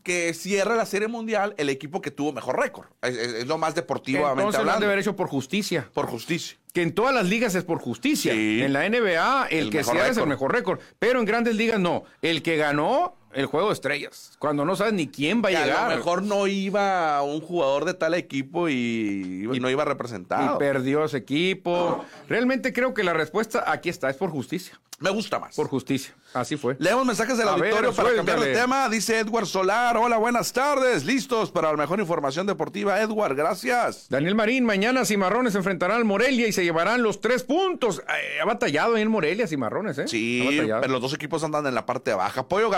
que 0.03 0.33
cierre 0.35 0.77
la 0.77 0.87
serie 0.87 1.09
mundial 1.09 1.55
el 1.59 1.69
equipo 1.69 2.01
que 2.01 2.11
tuvo 2.11 2.33
mejor 2.33 2.59
récord 2.59 2.87
es, 3.03 3.17
es- 3.17 3.35
es 3.35 3.47
lo 3.47 3.59
más 3.59 3.75
deportivamente 3.75 4.41
Entonces 4.43 4.59
lo 4.59 4.61
han 4.61 4.67
de 4.67 4.71
hablando 4.73 4.87
haber 4.87 4.99
hecho 5.01 5.17
por 5.17 5.29
justicia. 5.29 5.89
por 5.95 6.07
justicia 6.07 6.57
Que 6.73 6.83
en 6.83 6.95
todas 6.95 7.15
las 7.15 7.27
ligas 7.27 7.55
es 7.55 7.65
por 7.65 7.79
justicia. 7.81 8.33
Sí. 8.33 8.61
En 8.63 8.73
la 8.73 8.85
NBA, 8.89 9.47
el, 9.51 9.59
El 9.67 9.71
que 9.71 9.83
cierra 9.83 10.09
es 10.09 10.17
el 10.17 10.27
mejor 10.27 10.53
récord. 10.53 10.79
Pero 10.99 11.19
en 11.19 11.25
grandes 11.25 11.57
ligas 11.57 11.81
no. 11.81 12.05
El 12.23 12.43
que 12.43 12.57
ganó 12.57 13.17
el 13.39 13.47
juego 13.47 13.69
de 13.69 13.75
estrellas. 13.75 14.33
Cuando 14.39 14.65
no 14.65 14.75
sabes 14.77 14.93
ni 14.95 15.09
quién 15.09 15.43
va 15.43 15.49
a 15.49 15.53
que 15.53 15.57
a 15.59 15.65
llegar. 15.65 15.91
lo 15.91 15.97
mejor 15.97 16.23
no 16.23 16.47
iba 16.47 17.23
un 17.23 17.41
jugador 17.41 17.85
de 17.85 17.95
tal 17.95 18.15
equipo 18.15 18.69
y, 18.69 19.49
y 19.53 19.61
no 19.61 19.71
iba 19.71 19.83
y 19.83 19.87
representado 19.87 20.59
perdió 20.59 21.05
ese 21.05 21.19
equipo. 21.19 22.05
Realmente 22.29 22.73
creo 22.73 22.95
que 22.95 23.05
la 23.05 23.13
respuesta 23.13 23.65
aquí 23.71 23.89
está, 23.89 24.11
es 24.11 24.17
por 24.17 24.31
justicia. 24.31 24.81
me 24.99 25.11
gusta 25.11 25.39
más 25.39 25.55
Por 25.55 25.69
justicia. 25.69 26.13
Así 26.35 26.57
fue. 26.57 26.77
Leemos 26.79 27.07
mensajes 27.07 27.39
del 27.39 27.49
A 27.49 27.53
ver, 27.57 27.71
auditorio 27.71 27.93
para 27.95 28.15
cambiar 28.15 28.41
de 28.41 28.53
tema. 28.53 28.89
Dice 28.91 29.19
Edward 29.19 29.47
Solar. 29.47 29.97
Hola, 29.97 30.19
buenas 30.19 30.53
tardes. 30.53 31.05
Listos 31.07 31.51
para 31.51 31.71
la 31.71 31.77
mejor 31.79 32.01
información 32.01 32.47
deportiva. 32.47 33.01
Edward, 33.01 33.35
gracias. 33.35 34.09
Daniel 34.11 34.35
Marín, 34.35 34.65
mañana 34.65 35.07
Cimarrones 35.07 35.55
enfrentará 35.55 35.97
al 35.97 36.05
Morelia 36.05 36.47
y 36.47 36.53
se 36.53 36.65
llevarán 36.65 37.03
los 37.03 37.21
tres 37.23 37.45
puntos. 37.45 38.01
Eh, 38.01 38.41
ha 38.43 38.45
batallado 38.45 38.99
en 38.99 39.09
Morelia, 39.09 39.47
Cimarrones, 39.47 39.97
¿eh? 39.99 40.09
Sí, 40.09 40.61
pero 40.67 40.89
los 40.89 41.01
dos 41.01 41.15
equipos 41.15 41.43
andan 41.45 41.67
en 41.67 41.75
la 41.75 41.87
parte 41.87 42.13
baja. 42.13 42.47
Pollo 42.47 42.69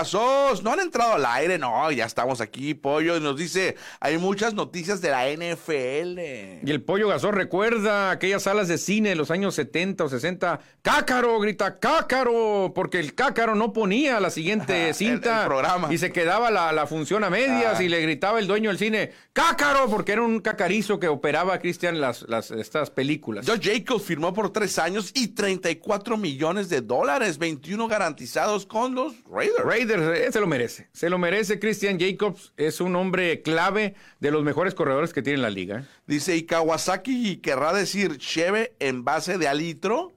No 0.63 0.73
han 0.73 0.81
entrado 0.81 1.15
al 1.15 1.25
aire, 1.27 1.59
no, 1.59 1.91
ya 1.93 2.05
estamos 2.05 2.41
aquí, 2.41 2.75
Pollo, 2.75 3.17
y 3.17 3.21
nos 3.21 3.37
dice, 3.37 3.77
hay 4.01 4.19
muchas 4.19 4.53
noticias 4.55 5.01
de 5.01 5.11
la 5.11 5.27
NFL. 5.31 6.19
Y 6.67 6.71
el 6.71 6.83
pollo 6.83 7.09
gasón 7.09 7.35
recuerda 7.35 8.11
aquellas 8.11 8.43
salas 8.43 8.69
de 8.69 8.79
cine 8.79 9.11
de 9.11 9.15
los 9.15 9.31
años 9.31 9.55
70 9.55 10.05
o 10.05 10.09
60. 10.09 10.61
¡Cácaro! 10.83 11.39
Grita 11.39 11.79
¡Cácaro! 11.79 12.73
Porque 12.75 12.99
el 12.99 13.15
cácaro 13.15 13.55
no 13.55 13.73
ponía 13.73 14.19
la 14.21 14.31
siguiente 14.31 14.93
cinta. 14.95 15.43
el 15.43 15.47
programa. 15.47 15.93
Y 15.93 15.99
se 15.99 16.13
quedaba 16.13 16.51
la, 16.51 16.73
la 16.73 16.87
función 16.87 17.25
a 17.25 17.31
medias 17.31 17.77
Ah. 17.79 17.83
y 17.83 17.89
le 17.89 18.01
gritaba 18.01 18.39
el 18.39 18.47
dueño 18.47 18.71
del 18.71 18.79
cine 18.79 19.13
¡Cácaro! 19.33 19.89
Porque 19.89 20.13
era 20.13 20.23
un 20.23 20.41
cacarizo 20.41 20.99
que 20.99 21.09
operaba, 21.09 21.59
Cristian, 21.59 22.01
las, 22.01 22.23
las, 22.29 22.51
estas 22.51 22.91
películas. 22.91 23.47
Josh 23.47 23.61
Jacobs 23.63 24.05
firmó 24.05 24.33
por 24.35 24.53
tres 24.53 24.79
años 24.79 25.11
y 25.15 25.29
34 25.29 26.17
millones 26.17 26.69
de 26.69 26.81
dólares, 26.81 27.39
21 27.39 27.87
garantizados 27.89 28.67
con 28.67 28.95
los 28.95 29.15
Raiders. 29.31 29.65
Raiders 29.65 30.30
se 30.33 30.41
lo 30.41 30.47
merece. 30.47 30.89
Se 30.93 31.11
lo 31.11 31.19
merece. 31.19 31.59
Christian 31.59 31.99
Jacobs 31.99 32.53
es 32.57 32.81
un 32.81 32.97
hombre 32.97 33.43
clave 33.43 33.95
de 34.21 34.31
los 34.31 34.43
mejores 34.45 34.75
corredores 34.75 35.13
que 35.13 35.23
tiene 35.23 35.39
la 35.39 35.51
liga. 35.51 35.81
¿eh? 35.81 35.85
Dice, 36.07 36.37
y 36.37 36.45
Kawasaki 36.45 37.39
querrá 37.39 37.73
decir 37.73 38.19
Cheve 38.19 38.75
en 38.79 39.05
base 39.05 39.39
de 39.39 39.49
alitro. 39.49 40.13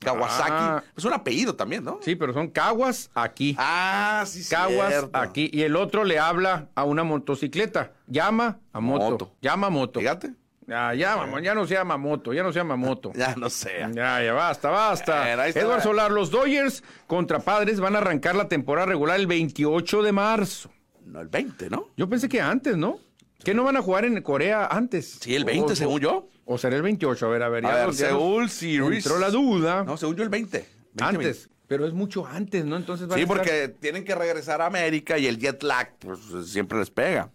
Kawasaki. 0.00 0.52
Ah. 0.52 0.84
Es 0.96 1.04
un 1.04 1.12
apellido 1.12 1.56
también, 1.56 1.82
¿no? 1.84 1.98
Sí, 2.02 2.14
pero 2.14 2.32
son 2.32 2.48
caguas 2.48 3.10
aquí. 3.14 3.56
Ah, 3.58 4.24
sí, 4.26 4.44
Caguas 4.48 4.88
cierto. 4.90 5.18
aquí. 5.18 5.50
Y 5.52 5.62
el 5.62 5.74
otro 5.76 6.04
le 6.04 6.18
habla 6.18 6.68
a 6.74 6.84
una 6.84 7.02
motocicleta. 7.02 7.92
Llama 8.06 8.60
a 8.72 8.80
moto. 8.80 9.10
Moto. 9.10 9.34
Llama 9.42 9.66
a 9.66 9.70
moto. 9.70 9.98
Fíjate. 10.00 10.34
Ya, 10.68 10.92
ya, 10.94 11.16
mamá, 11.16 11.40
ya 11.40 11.54
no 11.54 11.66
se 11.66 11.74
llama 11.74 11.96
moto, 11.96 12.34
ya 12.34 12.42
no 12.42 12.52
se 12.52 12.58
llama 12.58 12.76
moto. 12.76 13.10
Ya 13.16 13.34
no 13.36 13.48
sé. 13.48 13.78
Ya, 13.94 14.22
ya, 14.22 14.32
basta, 14.34 14.68
basta. 14.68 15.46
Está. 15.46 15.60
Edward 15.60 15.82
Solar, 15.82 16.10
los 16.12 16.30
Dodgers 16.30 16.84
contra 17.06 17.38
Padres 17.40 17.80
van 17.80 17.94
a 17.96 17.98
arrancar 17.98 18.36
la 18.36 18.48
temporada 18.48 18.86
regular 18.86 19.18
el 19.18 19.26
28 19.26 20.02
de 20.02 20.12
marzo. 20.12 20.70
No, 21.06 21.20
el 21.22 21.28
20, 21.28 21.70
¿no? 21.70 21.88
Yo 21.96 22.06
pensé 22.08 22.28
que 22.28 22.40
antes, 22.42 22.76
¿no? 22.76 22.98
¿Que 23.42 23.54
no 23.54 23.64
van 23.64 23.78
a 23.78 23.82
jugar 23.82 24.04
en 24.04 24.20
Corea 24.20 24.66
antes? 24.66 25.18
Sí, 25.22 25.34
el 25.34 25.44
20, 25.46 25.72
O- 25.72 25.76
según 25.76 26.00
yo. 26.00 26.28
O 26.44 26.58
será 26.58 26.76
el 26.76 26.82
28, 26.82 27.24
a 27.26 27.28
ver, 27.30 27.42
a 27.44 27.48
ver. 27.48 27.64
A 27.64 27.68
ya 27.70 27.74
ver, 27.74 27.80
ya 27.80 27.86
nos 27.86 27.96
Seúl 27.96 28.50
Series. 28.50 29.06
Entró 29.06 29.18
la 29.18 29.30
duda. 29.30 29.84
No, 29.84 29.96
según 29.96 30.16
yo 30.16 30.22
el 30.22 30.28
20. 30.28 30.58
20, 30.94 31.04
antes, 31.04 31.48
pero 31.66 31.86
es 31.86 31.92
mucho 31.94 32.26
antes, 32.26 32.64
¿no? 32.66 32.76
Entonces 32.76 33.06
van 33.08 33.16
Sí, 33.16 33.22
a 33.22 33.24
estar- 33.24 33.36
porque 33.38 33.68
tienen 33.80 34.04
que 34.04 34.14
regresar 34.14 34.60
a 34.60 34.66
América 34.66 35.16
y 35.18 35.26
el 35.26 35.38
jet 35.38 35.62
lag 35.62 35.94
pues, 35.98 36.18
siempre 36.46 36.78
les 36.78 36.90
pega. 36.90 37.30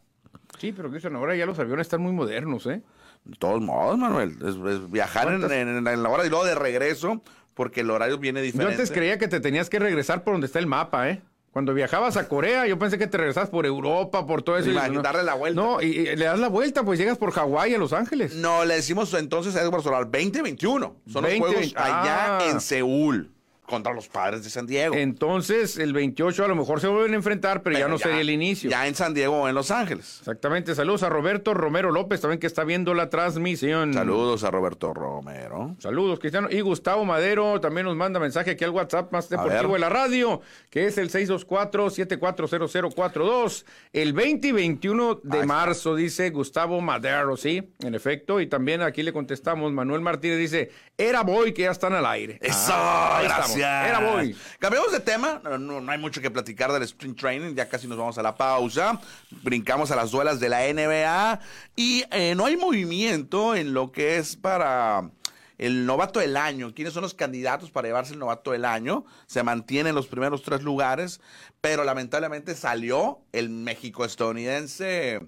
Sí, 0.59 0.71
pero 0.71 0.89
Cristian, 0.91 1.15
ahora 1.15 1.35
ya 1.35 1.45
los 1.47 1.57
aviones 1.57 1.87
están 1.87 2.01
muy 2.01 2.11
modernos, 2.11 2.67
¿eh? 2.67 2.81
De 3.25 3.37
todos 3.37 3.61
modos, 3.61 3.97
Manuel, 3.97 4.37
es, 4.41 4.55
es 4.55 4.91
viajar 4.91 5.31
en, 5.33 5.43
en- 5.51 5.87
en 5.87 6.03
la 6.03 6.09
hora 6.09 6.25
y 6.25 6.29
luego 6.29 6.45
de 6.45 6.55
regreso, 6.55 7.21
porque 7.53 7.81
el 7.81 7.89
horario 7.89 8.17
viene 8.17 8.39
Yo 8.41 8.45
diferente. 8.45 8.73
antes 8.75 8.91
creía 8.91 9.17
que 9.17 9.27
te 9.27 9.39
tenías 9.39 9.69
que 9.69 9.79
regresar 9.79 10.23
por 10.23 10.33
donde 10.33 10.47
está 10.47 10.59
el 10.59 10.67
mapa, 10.67 11.09
¿eh? 11.09 11.21
Cuando 11.51 11.75
viajabas 11.75 12.17
a 12.17 12.27
Corea, 12.27 12.65
yo 12.65 12.79
pensé 12.79 12.97
que 12.97 13.05
te 13.05 13.15
regresabas 13.15 13.51
por 13.51 13.67
Europa, 13.67 14.25
por 14.25 14.41
todo 14.41 14.57
eso. 14.57 14.71
Y- 14.71 14.73
no. 14.91 15.01
darle 15.03 15.21
la 15.23 15.35
vuelta. 15.35 15.61
No, 15.61 15.81
y, 15.83 15.85
y 15.85 16.15
le 16.15 16.25
das 16.25 16.39
la 16.39 16.47
vuelta, 16.49 16.83
pues 16.83 16.97
llegas 16.97 17.19
por 17.19 17.31
Hawái 17.31 17.75
a 17.75 17.77
Los 17.77 17.93
Ángeles. 17.93 18.33
No, 18.35 18.65
le 18.65 18.73
decimos 18.75 19.13
entonces 19.13 19.55
a 19.55 19.61
Edward 19.61 19.83
Solar 19.83 20.05
2021. 20.09 20.95
Son 21.07 21.23
20, 21.23 21.39
los 21.39 21.55
juegos 21.55 21.73
allá 21.77 22.37
ah. 22.39 22.47
en 22.49 22.59
Seúl 22.59 23.32
contra 23.65 23.93
los 23.93 24.07
padres 24.07 24.43
de 24.43 24.49
San 24.49 24.67
Diego. 24.67 24.95
Entonces, 24.95 25.77
el 25.77 25.93
28 25.93 26.45
a 26.45 26.47
lo 26.47 26.55
mejor 26.55 26.81
se 26.81 26.87
vuelven 26.87 27.13
a 27.13 27.15
enfrentar, 27.15 27.63
pero, 27.63 27.77
ya 27.77 27.87
no 27.87 27.97
sería 27.97 28.21
el 28.21 28.29
inicio. 28.29 28.69
Ya 28.69 28.87
en 28.87 28.95
San 28.95 29.13
Diego 29.13 29.41
o 29.41 29.47
en 29.47 29.55
Los 29.55 29.71
Ángeles. 29.71 30.17
Exactamente. 30.19 30.75
Saludos 30.75 31.03
a 31.03 31.09
Roberto 31.09 31.53
Romero 31.53 31.91
López, 31.91 32.21
también 32.21 32.39
que 32.39 32.47
está 32.47 32.63
viendo 32.63 32.93
la 32.93 33.09
transmisión. 33.09 33.93
Saludos 33.93 34.43
a 34.43 34.51
Roberto 34.51 34.93
Romero. 34.93 35.75
Saludos, 35.79 36.19
Cristiano. 36.19 36.47
Y 36.51 36.61
Gustavo 36.61 37.05
Madero 37.05 37.59
también 37.61 37.85
nos 37.85 37.95
manda 37.95 38.19
mensaje 38.19 38.51
aquí 38.51 38.63
al 38.63 38.71
WhatsApp 38.71 39.11
más 39.11 39.29
deportivo 39.29 39.73
de 39.73 39.79
la 39.79 39.89
radio, 39.89 40.41
que 40.69 40.87
es 40.87 40.97
el 40.97 41.09
624-740042. 41.09 43.65
El 43.93 44.13
20 44.13 44.47
y 44.47 44.51
21 44.51 45.21
de 45.23 45.45
marzo, 45.45 45.95
dice 45.95 46.29
Gustavo 46.31 46.81
Madero, 46.81 47.37
sí, 47.37 47.73
en 47.79 47.95
efecto. 47.95 48.41
Y 48.41 48.47
también 48.47 48.81
aquí 48.81 49.03
le 49.03 49.13
contestamos, 49.13 49.71
Manuel 49.71 50.01
Martínez 50.01 50.37
dice, 50.37 50.71
era 50.97 51.21
boy 51.23 51.53
que 51.53 51.61
ya 51.63 51.71
están 51.71 51.93
al 51.93 52.05
aire. 52.05 52.37
Eso, 52.41 52.73
Ah. 52.75 53.21
Gracias. 53.57 53.89
Era 53.89 53.99
boy. 53.99 54.35
Cambiamos 54.59 54.91
de 54.91 54.99
tema, 54.99 55.41
no, 55.43 55.57
no- 55.57 55.81
no 55.81 55.91
hay 55.91 55.97
mucho 55.97 56.21
que 56.21 56.29
platicar 56.31 56.71
del 56.71 56.83
sprint 56.83 57.19
training, 57.19 57.55
ya 57.55 57.67
casi 57.69 57.87
nos 57.87 57.97
vamos 57.97 58.17
a 58.17 58.21
la 58.23 58.35
pausa. 58.35 58.99
Brincamos 59.43 59.91
a 59.91 59.95
las 59.95 60.11
duelas 60.11 60.39
de 60.39 60.49
la 60.49 60.61
NBA 60.67 61.39
y 61.75 62.03
eh, 62.11 62.33
no 62.35 62.45
hay 62.45 62.57
movimiento 62.57 63.55
en 63.55 63.73
lo 63.73 63.91
que 63.91 64.17
es 64.17 64.35
para 64.35 65.09
el 65.57 65.85
novato 65.85 66.19
del 66.19 66.37
año. 66.37 66.73
¿Quiénes 66.73 66.93
son 66.93 67.03
los 67.03 67.13
candidatos 67.13 67.71
para 67.71 67.87
llevarse 67.87 68.13
el 68.13 68.19
novato 68.19 68.51
del 68.51 68.65
año? 68.65 69.05
Se 69.25 69.43
mantiene 69.43 69.89
en 69.89 69.95
los 69.95 70.07
primeros 70.07 70.43
tres 70.43 70.63
lugares, 70.63 71.21
pero 71.61 71.83
lamentablemente 71.83 72.55
salió 72.55 73.19
el 73.31 73.49
México 73.49 74.05
estadounidense 74.05 75.21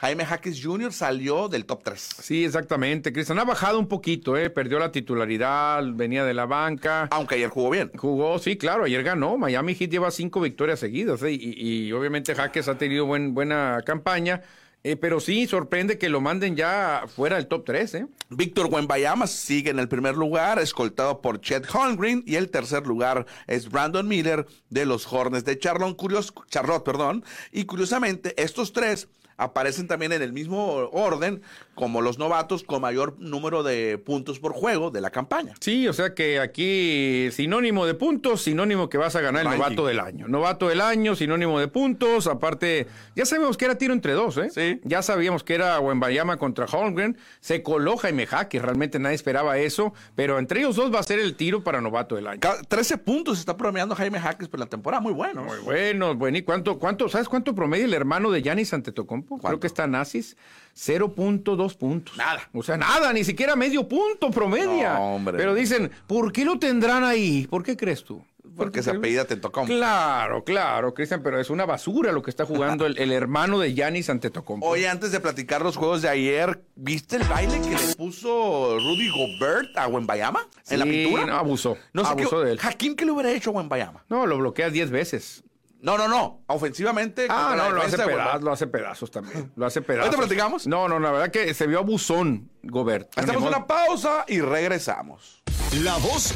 Jaime 0.00 0.24
Jaques 0.24 0.58
Jr. 0.64 0.94
salió 0.94 1.48
del 1.48 1.66
top 1.66 1.82
3. 1.84 2.00
Sí, 2.22 2.46
exactamente. 2.46 3.12
Cristian 3.12 3.38
ha 3.38 3.44
bajado 3.44 3.78
un 3.78 3.86
poquito, 3.86 4.34
¿eh? 4.34 4.48
Perdió 4.48 4.78
la 4.78 4.90
titularidad, 4.90 5.82
venía 5.92 6.24
de 6.24 6.32
la 6.32 6.46
banca. 6.46 7.06
Aunque 7.10 7.34
ayer 7.34 7.50
jugó 7.50 7.68
bien. 7.68 7.90
Jugó, 7.98 8.38
sí, 8.38 8.56
claro, 8.56 8.84
ayer 8.84 9.02
ganó. 9.02 9.36
Miami 9.36 9.74
Heat 9.74 9.90
lleva 9.90 10.10
cinco 10.10 10.40
victorias 10.40 10.80
seguidas 10.80 11.22
¿eh? 11.22 11.32
y, 11.32 11.52
y 11.54 11.92
obviamente 11.92 12.34
Jaques 12.34 12.68
ha 12.68 12.78
tenido 12.78 13.04
buen, 13.04 13.34
buena 13.34 13.82
campaña. 13.84 14.40
Eh, 14.82 14.96
pero 14.96 15.20
sí, 15.20 15.46
sorprende 15.46 15.98
que 15.98 16.08
lo 16.08 16.20
manden 16.20 16.56
ya 16.56 17.04
fuera 17.14 17.36
del 17.36 17.48
top 17.48 17.64
3, 17.66 17.94
¿eh? 17.94 18.06
Víctor 18.30 18.68
Wembayama 18.70 19.26
sigue 19.26 19.70
en 19.70 19.78
el 19.78 19.88
primer 19.88 20.16
lugar, 20.16 20.58
escoltado 20.58 21.20
por 21.20 21.40
Chet 21.40 21.66
Holmgren, 21.72 22.22
y 22.26 22.36
el 22.36 22.50
tercer 22.50 22.86
lugar 22.86 23.26
es 23.46 23.68
Brandon 23.68 24.08
Miller 24.08 24.46
de 24.70 24.86
los 24.86 25.12
Hornets 25.12 25.44
de 25.44 25.58
Charlotte, 25.58 25.96
curios, 25.96 26.32
Charlotte, 26.48 26.84
perdón. 26.84 27.24
Y 27.52 27.64
curiosamente, 27.64 28.40
estos 28.42 28.72
tres 28.72 29.08
aparecen 29.40 29.86
también 29.88 30.12
en 30.12 30.22
el 30.22 30.32
mismo 30.32 30.74
orden 30.92 31.42
como 31.74 32.02
los 32.02 32.18
novatos 32.18 32.62
con 32.62 32.82
mayor 32.82 33.16
número 33.18 33.62
de 33.62 33.96
puntos 33.98 34.38
por 34.38 34.52
juego 34.52 34.90
de 34.90 35.00
la 35.00 35.10
campaña. 35.10 35.54
Sí, 35.60 35.88
o 35.88 35.92
sea 35.94 36.14
que 36.14 36.38
aquí 36.38 37.28
sinónimo 37.32 37.86
de 37.86 37.94
puntos, 37.94 38.42
sinónimo 38.42 38.88
que 38.90 38.98
vas 38.98 39.16
a 39.16 39.20
ganar 39.20 39.46
el 39.46 39.52
novato 39.58 39.86
del 39.86 39.98
año. 40.00 40.28
Novato 40.28 40.68
del 40.68 40.80
año, 40.80 41.16
sinónimo 41.16 41.58
de 41.58 41.68
puntos. 41.68 42.26
Aparte, 42.26 42.86
ya 43.16 43.24
sabemos 43.24 43.56
que 43.56 43.64
era 43.64 43.78
tiro 43.78 43.94
entre 43.94 44.12
dos, 44.12 44.36
¿eh? 44.36 44.50
Sí. 44.50 44.80
Ya 44.84 45.00
sabíamos 45.02 45.42
que 45.42 45.54
era 45.54 45.80
Wembayama 45.80 46.36
contra 46.36 46.66
Holmgren. 46.66 47.16
Se 47.40 47.62
coló 47.62 47.96
Jaime 47.96 48.26
Jaques, 48.26 48.60
realmente 48.60 48.98
nadie 48.98 49.16
esperaba 49.16 49.56
eso. 49.58 49.94
Pero 50.14 50.38
entre 50.38 50.60
ellos 50.60 50.76
dos 50.76 50.92
va 50.94 50.98
a 51.00 51.02
ser 51.02 51.18
el 51.18 51.34
tiro 51.36 51.64
para 51.64 51.80
novato 51.80 52.14
del 52.14 52.26
año. 52.26 52.40
Ca- 52.40 52.60
13 52.68 52.98
puntos 52.98 53.38
está 53.38 53.56
promediando 53.56 53.94
Jaime 53.94 54.20
Jaques 54.20 54.48
por 54.48 54.60
la 54.60 54.66
temporada, 54.66 55.00
muy 55.00 55.12
bueno. 55.14 55.44
Muy 55.44 55.58
bueno, 55.60 56.14
bueno. 56.14 56.36
¿Y 56.36 56.42
cuánto, 56.42 56.78
cuánto, 56.78 57.08
sabes 57.08 57.28
cuánto 57.28 57.54
promedia 57.54 57.86
el 57.86 57.94
hermano 57.94 58.30
de 58.30 58.42
Yanis 58.42 58.74
Antetokounmpo? 58.74 59.29
Creo 59.36 59.40
¿Cuánto? 59.40 59.60
que 59.60 59.66
está 59.66 59.86
Nazis. 59.86 60.36
0.2 60.76 61.76
puntos. 61.76 62.16
Nada. 62.16 62.48
O 62.52 62.62
sea, 62.62 62.76
nada, 62.76 63.12
ni 63.12 63.24
siquiera 63.24 63.56
medio 63.56 63.86
punto 63.88 64.30
promedia. 64.30 64.94
No, 64.94 65.14
hombre. 65.16 65.36
Pero 65.36 65.54
dicen, 65.54 65.90
¿por 66.06 66.32
qué 66.32 66.44
lo 66.44 66.58
tendrán 66.58 67.04
ahí? 67.04 67.46
¿Por 67.48 67.62
qué 67.62 67.76
crees 67.76 68.04
tú? 68.04 68.24
Porque 68.56 68.82
se 68.82 68.90
apellida 68.90 69.22
Antetokounmpo. 69.22 69.72
Claro, 69.72 70.42
claro, 70.44 70.92
Cristian, 70.92 71.22
pero 71.22 71.38
es 71.40 71.50
una 71.50 71.64
basura 71.66 72.10
lo 72.12 72.22
que 72.22 72.30
está 72.30 72.44
jugando 72.44 72.84
el, 72.84 72.98
el 72.98 73.12
hermano 73.12 73.58
de 73.58 73.74
Yanis 73.74 74.10
Antetokounmpo. 74.10 74.66
Oye, 74.66 74.88
antes 74.88 75.12
de 75.12 75.20
platicar 75.20 75.62
los 75.62 75.76
juegos 75.76 76.02
de 76.02 76.08
ayer, 76.08 76.60
¿viste 76.74 77.16
el 77.16 77.24
baile 77.24 77.60
que 77.60 77.70
le 77.70 77.94
puso 77.94 78.76
Rudy 78.78 79.08
Gobert 79.10 79.76
a 79.76 79.86
Wembayama 79.86 80.46
en 80.68 80.78
la 80.78 80.84
pintura? 80.84 81.26
no, 81.26 81.36
abusó, 81.36 81.78
No 81.92 82.04
sé 82.04 82.10
abusó 82.10 82.40
qué, 82.40 82.46
de 82.46 82.52
él. 82.52 82.58
Hakim, 82.62 82.96
¿qué 82.96 83.04
le 83.04 83.12
hubiera 83.12 83.30
hecho 83.30 83.50
a 83.50 83.52
Wembayama? 83.54 84.04
No, 84.08 84.26
lo 84.26 84.36
bloquea 84.38 84.68
10 84.70 84.90
veces. 84.90 85.44
No, 85.82 85.96
no, 85.96 86.08
no. 86.08 86.42
Ofensivamente. 86.46 87.26
Ah, 87.28 87.54
no, 87.56 87.70
lo 87.70 87.82
hace, 87.82 87.96
pedazos, 87.96 88.42
lo 88.42 88.52
hace 88.52 88.66
pedazos 88.66 89.10
también. 89.10 89.52
Lo 89.56 89.66
hace 89.66 89.82
pedazos. 89.82 90.06
¿Ahorita 90.06 90.18
platicamos? 90.18 90.66
No, 90.66 90.88
no, 90.88 90.98
la 90.98 91.10
verdad 91.10 91.30
que 91.30 91.54
se 91.54 91.66
vio 91.66 91.78
abusón, 91.78 92.50
Gobert. 92.62 93.18
Hacemos 93.18 93.42
una 93.42 93.66
pausa 93.66 94.24
y 94.28 94.40
regresamos. 94.40 95.42
La 95.82 95.96
voz 95.98 96.34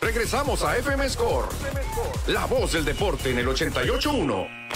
Regresamos 0.00 0.62
a 0.62 0.76
FM 0.78 1.08
Score. 1.10 1.48
La 2.28 2.46
voz 2.46 2.72
del 2.72 2.84
deporte 2.84 3.30
en 3.30 3.38
el 3.38 3.48
88.1. 3.48 4.68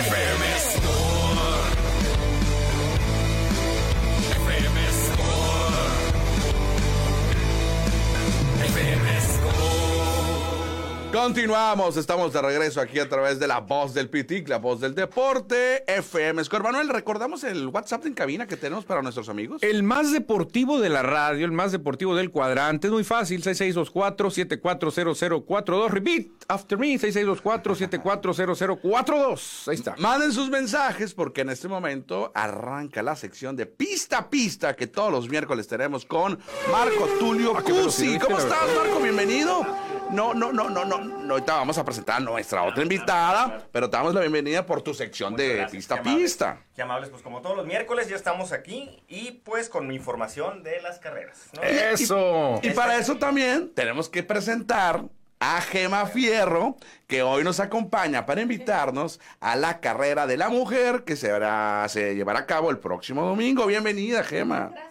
FM 0.00 0.49
Continuamos, 11.24 11.98
estamos 11.98 12.32
de 12.32 12.40
regreso 12.40 12.80
aquí 12.80 12.98
a 12.98 13.06
través 13.06 13.38
de 13.38 13.46
la 13.46 13.60
voz 13.60 13.92
del 13.92 14.08
PITIC, 14.08 14.48
la 14.48 14.56
voz 14.56 14.80
del 14.80 14.94
deporte, 14.94 15.84
FM 15.86 16.42
Score. 16.42 16.62
Manuel, 16.62 16.88
recordamos 16.88 17.44
el 17.44 17.66
WhatsApp 17.66 18.06
en 18.06 18.14
cabina 18.14 18.46
que 18.46 18.56
tenemos 18.56 18.86
para 18.86 19.02
nuestros 19.02 19.28
amigos. 19.28 19.62
El 19.62 19.82
más 19.82 20.12
deportivo 20.12 20.80
de 20.80 20.88
la 20.88 21.02
radio, 21.02 21.44
el 21.44 21.52
más 21.52 21.72
deportivo 21.72 22.16
del 22.16 22.30
cuadrante, 22.30 22.86
es 22.86 22.92
muy 22.94 23.04
fácil, 23.04 23.42
6624-740042. 23.44 25.88
Repeat 25.90 26.26
after 26.48 26.78
me, 26.78 26.98
6624-740042. 26.98 29.68
Ahí 29.68 29.74
está. 29.74 29.94
Manden 29.98 30.32
sus 30.32 30.48
mensajes 30.48 31.12
porque 31.12 31.42
en 31.42 31.50
este 31.50 31.68
momento 31.68 32.32
arranca 32.34 33.02
la 33.02 33.14
sección 33.14 33.56
de 33.56 33.66
pista 33.66 34.16
a 34.20 34.30
pista 34.30 34.74
que 34.74 34.86
todos 34.86 35.12
los 35.12 35.28
miércoles 35.28 35.68
tenemos 35.68 36.06
con 36.06 36.38
Marco 36.72 37.06
Tulio 37.18 37.52
Ah, 37.54 37.60
Cusi. 37.60 37.72
velocidad, 37.74 38.22
¿Cómo 38.22 38.38
estás. 38.38 38.56
Marco? 38.74 39.00
Bienvenido. 39.02 39.66
No, 40.12 40.34
no, 40.34 40.52
no, 40.52 40.68
no, 40.68 40.84
no, 40.84 40.98
no. 40.98 41.32
Ahorita 41.34 41.54
vamos 41.54 41.78
a 41.78 41.84
presentar 41.84 42.16
a 42.16 42.20
nuestra 42.20 42.64
otra 42.64 42.82
invitada, 42.82 43.64
pero 43.70 43.88
te 43.88 43.96
damos 43.96 44.12
la 44.12 44.20
bienvenida 44.20 44.66
por 44.66 44.82
tu 44.82 44.92
sección 44.92 45.32
Muchas 45.32 45.46
de 45.46 45.54
gracias, 45.54 45.70
pista 45.70 45.94
a 45.94 46.02
pista. 46.02 46.58
Qué 46.74 46.82
amables, 46.82 47.10
pues 47.10 47.22
como 47.22 47.40
todos 47.40 47.56
los 47.56 47.66
miércoles 47.66 48.08
ya 48.08 48.16
estamos 48.16 48.52
aquí 48.52 49.02
y 49.08 49.32
pues 49.44 49.68
con 49.68 49.86
mi 49.86 49.94
información 49.94 50.62
de 50.62 50.80
las 50.82 50.98
carreras. 50.98 51.48
¿no? 51.54 51.62
Eso. 51.62 52.58
Y 52.62 52.70
para 52.70 52.96
eso 52.96 53.16
también 53.16 53.72
tenemos 53.74 54.08
que 54.08 54.22
presentar 54.22 55.04
a 55.38 55.60
Gema 55.62 56.04
Fierro, 56.06 56.76
que 57.06 57.22
hoy 57.22 57.44
nos 57.44 57.60
acompaña 57.60 58.26
para 58.26 58.42
invitarnos 58.42 59.20
a 59.40 59.56
la 59.56 59.80
carrera 59.80 60.26
de 60.26 60.36
la 60.36 60.50
mujer 60.50 61.04
que 61.04 61.16
se, 61.16 61.30
se 61.88 62.14
llevará 62.14 62.40
a 62.40 62.46
cabo 62.46 62.70
el 62.70 62.78
próximo 62.78 63.24
domingo. 63.24 63.66
Bienvenida, 63.66 64.22
Gema. 64.22 64.68
Gracias, 64.70 64.89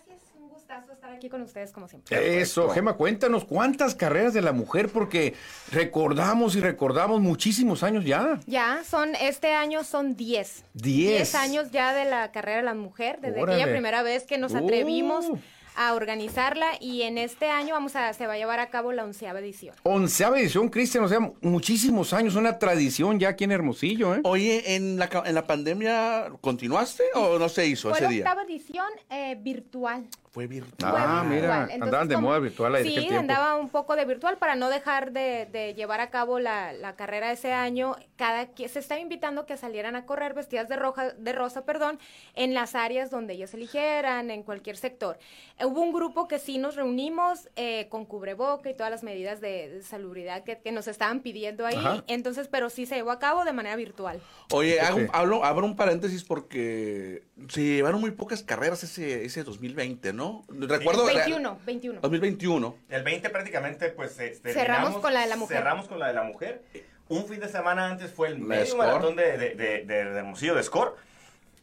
aquí 1.19 1.29
con 1.29 1.41
ustedes 1.43 1.71
como 1.71 1.87
siempre. 1.87 2.41
Eso, 2.41 2.69
Gema, 2.69 2.93
cuéntanos 2.93 3.45
cuántas 3.45 3.93
carreras 3.93 4.33
de 4.33 4.41
la 4.41 4.51
mujer, 4.53 4.89
porque 4.89 5.35
recordamos 5.71 6.55
y 6.55 6.61
recordamos 6.61 7.21
muchísimos 7.21 7.83
años 7.83 8.05
ya. 8.05 8.39
Ya, 8.47 8.81
son, 8.89 9.15
este 9.15 9.53
año 9.53 9.83
son 9.83 10.15
10. 10.15 10.63
Diez. 10.73 11.35
años 11.35 11.71
ya 11.71 11.93
de 11.93 12.05
la 12.05 12.31
carrera 12.31 12.57
de 12.57 12.63
la 12.63 12.73
mujer, 12.73 13.19
desde 13.21 13.41
Órale. 13.41 13.61
aquella 13.61 13.71
primera 13.71 14.01
vez 14.03 14.23
que 14.25 14.37
nos 14.37 14.55
atrevimos 14.55 15.27
Uh. 15.29 15.37
a 15.75 15.93
organizarla 15.93 16.67
y 16.81 17.03
en 17.03 17.17
este 17.17 17.49
año 17.49 17.73
vamos 17.73 17.95
a, 17.95 18.11
se 18.13 18.25
va 18.27 18.33
a 18.33 18.37
llevar 18.37 18.59
a 18.59 18.69
cabo 18.69 18.91
la 18.91 19.03
onceava 19.05 19.39
edición. 19.39 19.75
Onceava 19.83 20.39
edición, 20.39 20.67
Cristian, 20.69 21.03
o 21.03 21.07
sea, 21.07 21.19
muchísimos 21.41 22.11
años, 22.13 22.35
una 22.35 22.57
tradición 22.59 23.19
ya 23.19 23.29
aquí 23.29 23.43
en 23.45 23.51
Hermosillo, 23.51 24.15
¿eh? 24.15 24.21
Oye, 24.23 24.75
¿en 24.75 24.97
la, 24.97 25.07
ca- 25.09 25.23
en 25.25 25.35
la 25.35 25.45
pandemia 25.47 26.31
continuaste 26.41 27.03
o 27.15 27.37
no 27.39 27.47
se 27.49 27.67
hizo 27.67 27.89
Fue 27.89 27.97
ese 27.97 28.03
la 28.05 28.09
día? 28.09 28.23
octava 28.23 28.43
edición 28.43 28.87
eh, 29.09 29.37
virtual. 29.39 30.05
Fue 30.31 30.45
virtual. 30.47 30.91
Fue 30.91 31.01
Ah, 31.01 31.23
virtual. 31.23 31.27
mira, 31.29 31.55
Entonces, 31.63 31.81
andaban 31.81 32.07
de 32.07 32.17
moda 32.17 32.39
virtual 32.39 32.75
ahí 32.75 32.83
Sí, 32.83 33.09
andaba 33.09 33.55
un 33.55 33.69
poco 33.69 33.95
de 33.95 34.05
virtual 34.05 34.37
para 34.37 34.55
no 34.55 34.69
dejar 34.69 35.11
de, 35.11 35.47
de 35.51 35.73
llevar 35.73 36.01
a 36.01 36.09
cabo 36.11 36.39
la, 36.39 36.71
la 36.73 36.95
carrera 36.95 37.31
ese 37.31 37.51
año. 37.51 37.95
Cada 38.15 38.47
se 38.55 38.79
estaba 38.79 39.01
invitando 39.01 39.45
que 39.47 39.57
salieran 39.57 39.95
a 39.95 40.05
correr 40.05 40.35
vestidas 40.35 40.69
de 40.69 40.75
roja, 40.75 41.11
de 41.11 41.33
rosa, 41.33 41.65
perdón, 41.65 41.97
en 42.35 42.53
las 42.53 42.75
áreas 42.75 43.09
donde 43.09 43.33
ellos 43.33 43.53
eligieran, 43.55 44.29
en 44.29 44.43
cualquier 44.43 44.77
sector. 44.77 45.17
Hubo 45.63 45.81
un 45.81 45.93
grupo 45.93 46.27
que 46.27 46.37
sí 46.37 46.59
nos 46.59 46.75
reunimos 46.75 47.49
eh, 47.55 47.87
con 47.89 48.05
cubreboca 48.05 48.69
y 48.69 48.75
todas 48.75 48.91
las 48.91 49.01
medidas 49.03 49.41
de, 49.41 49.69
de 49.69 49.83
salubridad 49.83 50.43
que, 50.43 50.59
que 50.59 50.71
nos 50.71 50.87
estaban 50.87 51.21
pidiendo 51.21 51.65
ahí. 51.65 51.75
Ajá. 51.75 52.03
Entonces, 52.07 52.47
pero 52.47 52.69
sí 52.69 52.85
se 52.85 52.95
llevó 52.95 53.11
a 53.11 53.19
cabo 53.19 53.45
de 53.45 53.53
manera 53.53 53.75
virtual. 53.75 54.21
Oye, 54.51 54.79
hago, 54.79 54.99
hablo, 55.11 55.43
abro 55.43 55.65
un 55.65 55.75
paréntesis 55.75 56.23
porque 56.23 57.23
se 57.47 57.63
llevaron 57.63 57.99
muy 57.99 58.11
pocas 58.11 58.43
carreras 58.43 58.83
ese, 58.83 59.25
ese 59.25 59.43
2020, 59.43 60.13
¿no? 60.13 60.18
Recuerdo... 60.49 61.05
21, 61.05 61.59
21. 61.65 62.01
2021. 62.01 62.75
El 62.89 63.03
20 63.03 63.29
prácticamente 63.29 63.89
pues 63.89 64.19
este, 64.19 64.53
Cerramos 64.53 64.97
con 64.97 65.13
la 65.13 65.21
de 65.21 65.27
la 65.27 65.35
mujer. 65.35 65.57
Cerramos 65.57 65.87
con 65.87 65.99
la 65.99 66.07
de 66.07 66.13
la 66.13 66.23
mujer. 66.23 66.61
Un 67.07 67.25
fin 67.25 67.39
de 67.39 67.47
semana 67.49 67.87
antes 67.87 68.11
fue 68.11 68.27
el 68.29 68.39
La 68.41 68.45
medio 68.45 68.65
Score. 68.67 68.87
maratón 68.87 69.15
de, 69.15 69.37
de, 69.37 69.49
de, 69.55 69.83
de- 69.83 70.05
de 70.05 70.19
Hermosillo 70.19 70.55
de 70.55 70.63
Score. 70.63 70.95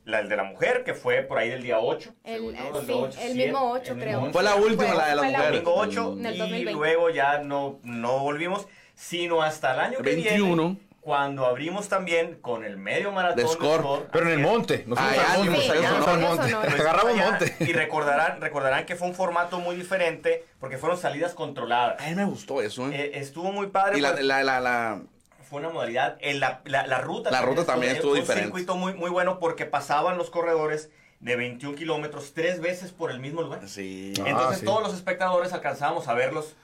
La 0.05 0.21
el 0.21 0.29
de 0.29 0.37
la 0.37 0.45
mujer, 0.45 0.85
que 0.85 0.95
fue 0.95 1.23
por 1.23 1.37
ahí 1.39 1.49
del 1.51 1.63
día 1.63 1.81
8. 1.81 2.15
El- 2.25 2.55
eh, 2.55 2.59
sí, 2.87 2.93
el 2.93 3.13
siete, 3.13 3.35
mismo 3.35 3.73
ocho, 3.73 3.93
el 3.95 3.99
creo. 4.01 4.19
mismo 4.21 4.33
Fue 4.33 4.43
la 4.45 4.55
última, 4.55 4.95
la 4.95 5.09
de 5.09 5.17
la 5.17 5.23
mujer. 5.25 5.51
Domingo 5.51 5.75
8 5.75 6.13
En 6.19 6.27
el 6.27 6.35
y 6.35 6.39
2020. 6.39 6.73
luego 6.73 7.11
ya 7.11 7.39
no, 7.39 7.81
no 7.83 8.21
volvimos, 8.21 8.67
sino 8.95 9.43
hasta 9.43 9.75
el 9.75 9.81
año 9.81 9.99
que 9.99 10.03
21. 10.15 10.47
viene, 10.69 10.79
cuando 11.07 11.47
abrimos 11.47 11.89
también 11.89 12.35
con 12.41 12.65
el 12.65 12.77
medio 12.79 13.13
maratón 13.13 13.37
De 13.37 13.47
Score. 13.49 14.09
Pero 14.11 14.27
en 14.27 14.33
el 14.33 14.39
monte, 14.41 14.83
nos 14.89 14.99
Ah, 14.99 15.05
fuimos 15.15 15.29
al 15.31 15.39
monte, 15.47 15.61
sí, 15.63 15.69
nos 15.69 15.81
ya, 15.81 15.89
fuimos 15.91 16.09
al 16.09 16.19
eso 16.19 16.29
monte, 16.29 16.51
no, 16.51 16.59
agarramos 16.83 17.17
monte. 17.17 17.57
Y 17.61 17.73
recordarán, 17.73 18.41
recordarán 18.41 18.87
que 18.87 18.97
fue 18.97 19.07
un 19.07 19.15
formato 19.15 19.61
muy 19.61 19.77
diferente 19.77 20.45
porque 20.59 20.79
fueron 20.79 20.99
salidas 20.99 21.33
controladas. 21.35 22.03
A 22.03 22.09
mí 22.09 22.17
me 22.17 22.25
gustó 22.25 22.61
eso, 22.61 22.89
¿eh? 22.91 22.97
Eh, 22.97 23.11
estuvo 23.21 23.53
muy 23.53 23.69
padre. 23.69 23.99
y 23.99 24.01
la, 24.01 24.15
la, 24.21 24.43
la, 24.43 24.59
la- 24.59 25.01
Fue 25.49 25.61
una 25.61 25.69
modalidad. 25.69 26.17
en 26.23 26.41
la, 26.41 26.61
la, 26.65 26.89
la 26.89 26.99
ruta 27.01 27.31
La 27.31 27.41
ruta 27.41 27.65
también 27.65 27.95
estuvo 27.95 28.11
fue 28.11 28.21
diferente. 28.23 28.49
un 28.49 28.53
circuito 28.57 28.75
muy, 28.75 28.93
muy 28.95 29.11
bueno 29.11 29.39
porque 29.39 29.65
pasaban 29.65 30.19
los 30.19 30.29
corredores 30.31 30.91
de 31.21 31.37
21 31.37 31.77
kilómetros 31.77 32.33
tres 32.35 32.61
veces 32.61 32.91
por 32.91 33.13
el 33.13 33.21
mismo 33.21 33.43
lugar. 33.43 33.61
Sí. 33.69 34.13
Ah, 34.19 34.25
Entonces 34.27 34.59
sí. 34.59 34.65
todos 34.67 34.83
los 34.83 34.93
espectadores 34.93 35.53
alcanzábamos 35.53 36.09
a 36.09 36.15
verlos 36.15 36.57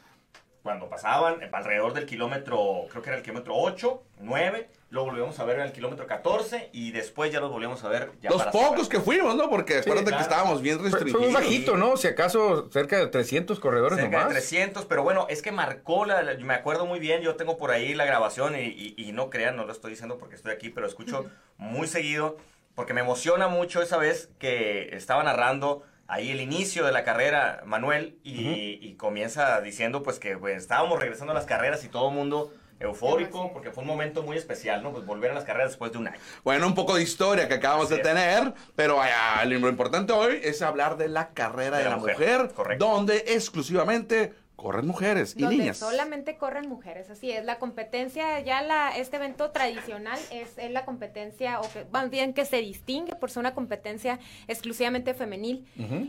cuando 0.63 0.89
pasaban 0.89 1.37
alrededor 1.53 1.93
del 1.93 2.07
kilómetro, 2.07 2.87
creo 2.91 3.03
que 3.03 3.09
era 3.11 3.17
el 3.17 3.23
kilómetro 3.25 3.55
8, 3.57 4.03
9, 4.21 4.69
luego 4.91 5.09
volvíamos 5.09 5.39
a 5.41 5.45
ver 5.45 5.57
en 5.59 5.63
el 5.67 5.73
kilómetro 5.73 6.07
14 6.07 6.71
y 6.73 6.93
después 6.93 7.33
ya 7.33 7.41
los 7.41 7.51
volvíamos 7.51 7.83
a 7.83 7.89
ver 7.89 8.13
ya 8.21 8.31
Los 8.31 8.39
para 8.39 8.53
pocos 8.53 8.87
cerrar. 8.87 8.89
que 8.89 9.01
fuimos, 9.01 9.35
¿no? 9.35 9.51
Porque 9.51 9.79
acuérdate 9.79 10.09
claro. 10.11 10.17
que 10.19 10.23
estábamos 10.23 10.63
bien 10.63 10.79
Fue, 10.79 10.91
fue 10.91 10.99
restringidos. 11.01 11.33
muy 11.33 11.43
bajito, 11.43 11.77
¿no? 11.77 11.97
Si 11.97 12.07
acaso 12.07 12.71
cerca 12.71 12.97
de 12.99 13.09
300 13.09 13.59
corredores 13.59 13.99
Cerca 13.99 14.11
de 14.19 14.23
nomás. 14.25 14.33
300, 14.35 14.85
pero 14.85 15.03
bueno, 15.03 15.27
es 15.29 15.43
que 15.43 15.51
marcó, 15.51 16.05
la, 16.05 16.23
la- 16.23 16.35
me 16.39 16.55
acuerdo 16.55 16.87
muy 16.87 17.01
bien, 17.01 17.23
yo 17.23 17.35
tengo 17.35 17.59
por 17.59 17.73
ahí 17.73 17.95
la 17.95 18.05
grabación 18.05 18.55
y, 18.55 18.61
y- 18.69 18.95
y 18.97 19.11
no 19.13 19.31
crean, 19.31 19.57
no 19.57 19.65
lo 19.65 19.73
estoy 19.73 19.91
diciendo 19.91 20.19
porque 20.19 20.37
estoy 20.37 20.53
aquí, 20.53 20.69
pero 20.71 20.87
escucho 20.87 21.27
muy 21.57 21.89
seguido, 21.89 22.37
porque 22.77 22.95
me 22.95 23.01
emociona 23.01 23.49
mucho 23.49 23.83
esa 23.83 23.97
vez 23.97 24.31
que 24.39 24.95
estaba 24.95 25.25
narrando 25.25 25.83
ahí 26.13 26.31
el 26.31 26.43
inicio 26.43 26.85
de 26.85 26.93
la 26.93 27.05
carrera 27.05 27.63
Manuel 27.65 28.19
y, 28.23 28.79
y 28.83 28.95
comienza 28.97 29.63
diciendo 29.63 30.03
pues 30.03 30.19
que 30.19 30.37
pues, 30.37 30.59
estábamos 30.59 31.01
regresando 31.01 31.33
a 31.33 31.35
las 31.35 31.47
carreras 31.47 31.83
y 31.85 31.89
todo 31.89 32.11
el 32.11 32.15
mundo 32.15 32.53
eufórico, 32.81 33.53
porque 33.53 33.71
fue 33.71 33.83
un 33.83 33.89
momento 33.89 34.23
muy 34.23 34.37
especial, 34.37 34.83
¿no? 34.83 34.93
Pues 34.93 35.07
volver 35.07 35.31
a 35.31 35.35
las 35.35 35.45
carreras 35.45 35.71
después 35.71 35.93
de 35.93 35.99
un 35.99 36.09
año. 36.09 36.19
Bueno, 36.45 36.67
un 36.67 36.75
poco 36.75 36.97
de 36.97 37.03
historia 37.03 37.49
que 37.49 37.55
acabamos 37.55 37.89
de 37.89 37.99
tener, 37.99 38.53
pero 38.75 39.01
ah, 39.01 39.43
lo 39.45 39.69
importante 39.69 40.13
hoy 40.13 40.41
es 40.43 40.63
hablar 40.63 40.97
de 40.97 41.09
la 41.09 41.31
carrera 41.31 41.79
de, 41.79 41.85
la, 41.85 41.97
mujer, 41.97 42.51
correcto. 42.55 42.85
donde 42.85 43.25
exclusivamente 43.29 44.35
corren 44.63 44.87
mujeres 44.87 45.35
y 45.37 45.43
donde 45.43 45.57
niñas. 45.57 45.79
solamente 45.79 46.37
corren 46.37 46.69
mujeres, 46.69 47.11
así 47.11 47.31
es, 47.31 47.45
la 47.45 47.59
competencia, 47.59 48.41
ya 48.41 48.63
la, 48.63 48.97
este 48.97 49.17
evento 49.17 49.51
tradicional 49.51 50.19
es, 50.31 50.57
es 50.57 50.71
la 50.71 50.85
competencia, 50.85 51.61
o 51.61 51.73
que, 51.73 51.85
más 51.93 52.11
bien 52.11 52.33
que 52.33 52.45
se 52.45 52.59
distingue 52.59 53.15
por 53.17 53.31
ser 53.31 53.41
una 53.41 53.55
competencia 53.55 54.21
exclusivamente 54.47 55.15
femenil. 55.15 55.67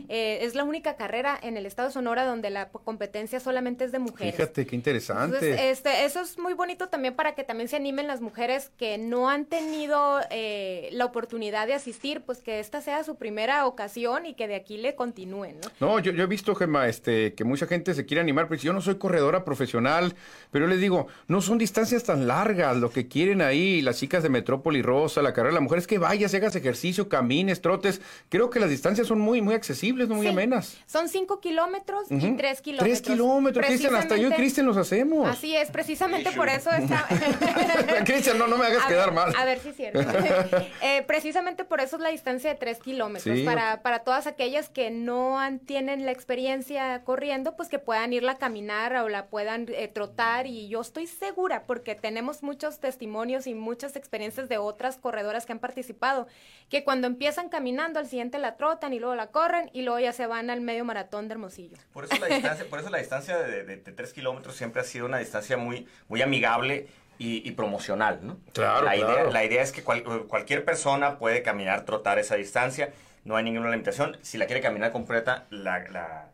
Eh, 0.08 0.38
es 0.42 0.54
la 0.54 0.64
única 0.64 0.96
carrera 0.96 1.38
en 1.42 1.56
el 1.56 1.66
estado 1.66 1.88
de 1.88 1.94
Sonora 1.94 2.24
donde 2.24 2.50
la 2.50 2.68
competencia 2.68 3.40
solamente 3.40 3.84
es 3.84 3.92
de 3.92 3.98
mujeres. 3.98 4.36
Fíjate, 4.36 4.66
qué 4.66 4.76
interesante. 4.76 5.36
Entonces, 5.36 5.60
este, 5.60 6.04
eso 6.04 6.20
es 6.20 6.38
muy 6.38 6.54
bonito 6.54 6.88
también 6.88 7.14
para 7.14 7.34
que 7.34 7.42
también 7.42 7.68
se 7.68 7.76
animen 7.76 8.06
las 8.06 8.20
mujeres 8.20 8.70
que 8.76 8.98
no 8.98 9.28
han 9.28 9.46
tenido 9.46 10.20
eh, 10.30 10.88
la 10.92 11.04
oportunidad 11.06 11.66
de 11.66 11.74
asistir, 11.74 12.22
pues 12.22 12.40
que 12.40 12.60
esta 12.60 12.80
sea 12.80 13.02
su 13.02 13.16
primera 13.16 13.66
ocasión 13.66 14.26
y 14.26 14.34
que 14.34 14.46
de 14.46 14.54
aquí 14.54 14.76
le 14.76 14.94
continúen, 14.94 15.58
¿no? 15.60 15.70
No, 15.80 15.98
yo, 15.98 16.12
yo 16.12 16.24
he 16.24 16.26
visto, 16.26 16.54
Gemma, 16.54 16.88
este, 16.88 17.34
que 17.34 17.44
mucha 17.44 17.66
gente 17.66 17.94
se 17.94 18.06
quiere 18.06 18.20
animar, 18.20 18.43
pero 18.48 18.60
yo 18.60 18.72
no 18.72 18.80
soy 18.80 18.96
corredora 18.96 19.44
profesional, 19.44 20.14
pero 20.50 20.66
yo 20.66 20.70
les 20.70 20.80
digo, 20.80 21.06
no 21.28 21.40
son 21.40 21.58
distancias 21.58 22.04
tan 22.04 22.26
largas, 22.26 22.76
lo 22.76 22.90
que 22.90 23.08
quieren 23.08 23.42
ahí 23.42 23.82
las 23.82 23.98
chicas 23.98 24.22
de 24.22 24.28
Metrópoli 24.28 24.82
Rosa, 24.82 25.22
la 25.22 25.32
carrera 25.32 25.50
de 25.50 25.54
la 25.54 25.60
mujer, 25.60 25.78
es 25.78 25.86
que 25.86 25.98
vayas, 25.98 26.34
hagas 26.34 26.54
ejercicio, 26.56 27.08
camines, 27.08 27.60
trotes. 27.60 28.00
Creo 28.28 28.50
que 28.50 28.60
las 28.60 28.70
distancias 28.70 29.06
son 29.06 29.20
muy, 29.20 29.40
muy 29.42 29.54
accesibles, 29.54 30.08
no 30.08 30.14
muy 30.16 30.26
Sí. 30.26 30.32
amenas. 30.32 30.78
Son 30.86 31.08
cinco 31.08 31.40
kilómetros 31.40 32.10
y 32.10 32.16
Ujú. 32.16 32.36
tres 32.36 32.60
kilómetros. 32.60 32.88
Tres 33.02 33.02
kilómetros, 33.02 33.66
Cristian, 33.66 33.94
hasta 33.96 34.16
yo 34.16 34.28
y 34.28 34.32
Cristian 34.32 34.66
los 34.66 34.76
hacemos. 34.76 35.28
Así 35.28 35.54
es, 35.56 35.70
precisamente 35.70 36.30
por 36.32 36.48
eso 36.48 36.70
está... 36.70 37.06
Cristian, 38.04 38.38
no, 38.38 38.46
no 38.46 38.56
me 38.58 38.66
hagas 38.66 38.84
A 38.84 38.88
quedar 38.88 39.06
ver, 39.06 39.14
mal. 39.14 39.34
A 39.36 39.44
ver 39.44 39.58
si 39.60 39.68
es 39.70 39.76
cierto. 39.76 40.00
Eh, 40.82 41.02
precisamente 41.06 41.64
por 41.64 41.80
eso 41.80 41.96
es 41.96 42.02
la 42.02 42.08
distancia 42.10 42.50
de 42.50 42.56
tres 42.56 42.78
kilómetros. 42.78 43.38
Sí. 43.38 43.44
Para, 43.44 43.82
para 43.82 44.00
todas 44.00 44.26
aquellas 44.26 44.68
que 44.68 44.90
no 44.90 45.38
han- 45.38 45.58
tienen 45.58 46.04
la 46.04 46.12
experiencia 46.12 47.02
corriendo, 47.04 47.56
pues 47.56 47.68
que 47.68 47.78
puedan 47.78 48.12
irla 48.12 48.33
caminar 48.36 48.94
o 48.96 49.08
la 49.08 49.26
puedan 49.26 49.66
eh, 49.68 49.88
trotar. 49.88 50.46
Y 50.46 50.68
yo 50.68 50.80
estoy 50.80 51.06
segura, 51.06 51.64
porque 51.66 51.94
tenemos 51.94 52.42
muchos 52.42 52.78
testimonios 52.80 53.46
y 53.46 53.54
muchas 53.54 53.96
experiencias 53.96 54.48
de 54.48 54.58
otras 54.58 54.96
corredoras 54.96 55.46
que 55.46 55.52
han 55.52 55.58
participado, 55.58 56.26
que 56.68 56.84
cuando 56.84 57.06
empiezan 57.06 57.48
caminando, 57.48 57.98
al 57.98 58.06
siguiente 58.06 58.38
la 58.38 58.56
trotan 58.56 58.92
y 58.92 58.98
luego 58.98 59.14
la 59.14 59.28
corren 59.28 59.70
y 59.72 59.82
luego 59.82 59.98
ya 60.00 60.12
se 60.12 60.26
van 60.26 60.50
al 60.50 60.60
medio 60.60 60.84
maratón 60.84 61.28
de 61.28 61.32
Hermosillo. 61.34 61.76
Por 61.92 62.04
eso 62.04 62.16
la 62.18 62.26
distancia, 62.26 62.66
por 62.68 62.80
eso 62.80 62.90
la 62.90 62.98
distancia 62.98 63.38
de, 63.38 63.64
de, 63.64 63.76
de 63.76 63.92
3 63.92 64.12
kilómetros 64.12 64.56
siempre 64.56 64.80
ha 64.80 64.84
sido 64.84 65.06
una 65.06 65.18
distancia 65.18 65.56
muy, 65.56 65.86
muy 66.08 66.22
amigable 66.22 66.88
y, 67.18 67.48
y 67.48 67.52
promocional, 67.52 68.18
¿no? 68.22 68.38
Claro, 68.52 68.86
la 68.86 68.94
claro. 68.94 69.12
Idea, 69.20 69.30
la 69.30 69.44
idea 69.44 69.62
es 69.62 69.70
que 69.72 69.82
cual- 69.84 70.02
cualquier 70.26 70.64
persona 70.64 71.18
puede 71.18 71.42
caminar, 71.42 71.84
trotar 71.84 72.18
esa 72.18 72.34
distancia, 72.34 72.92
no 73.24 73.36
hay 73.36 73.44
ninguna 73.44 73.70
limitación. 73.70 74.18
Si 74.22 74.36
la 74.36 74.46
quiere 74.46 74.60
caminar 74.60 74.90
completa, 74.92 75.44
la, 75.50 75.78
la, 75.90 76.26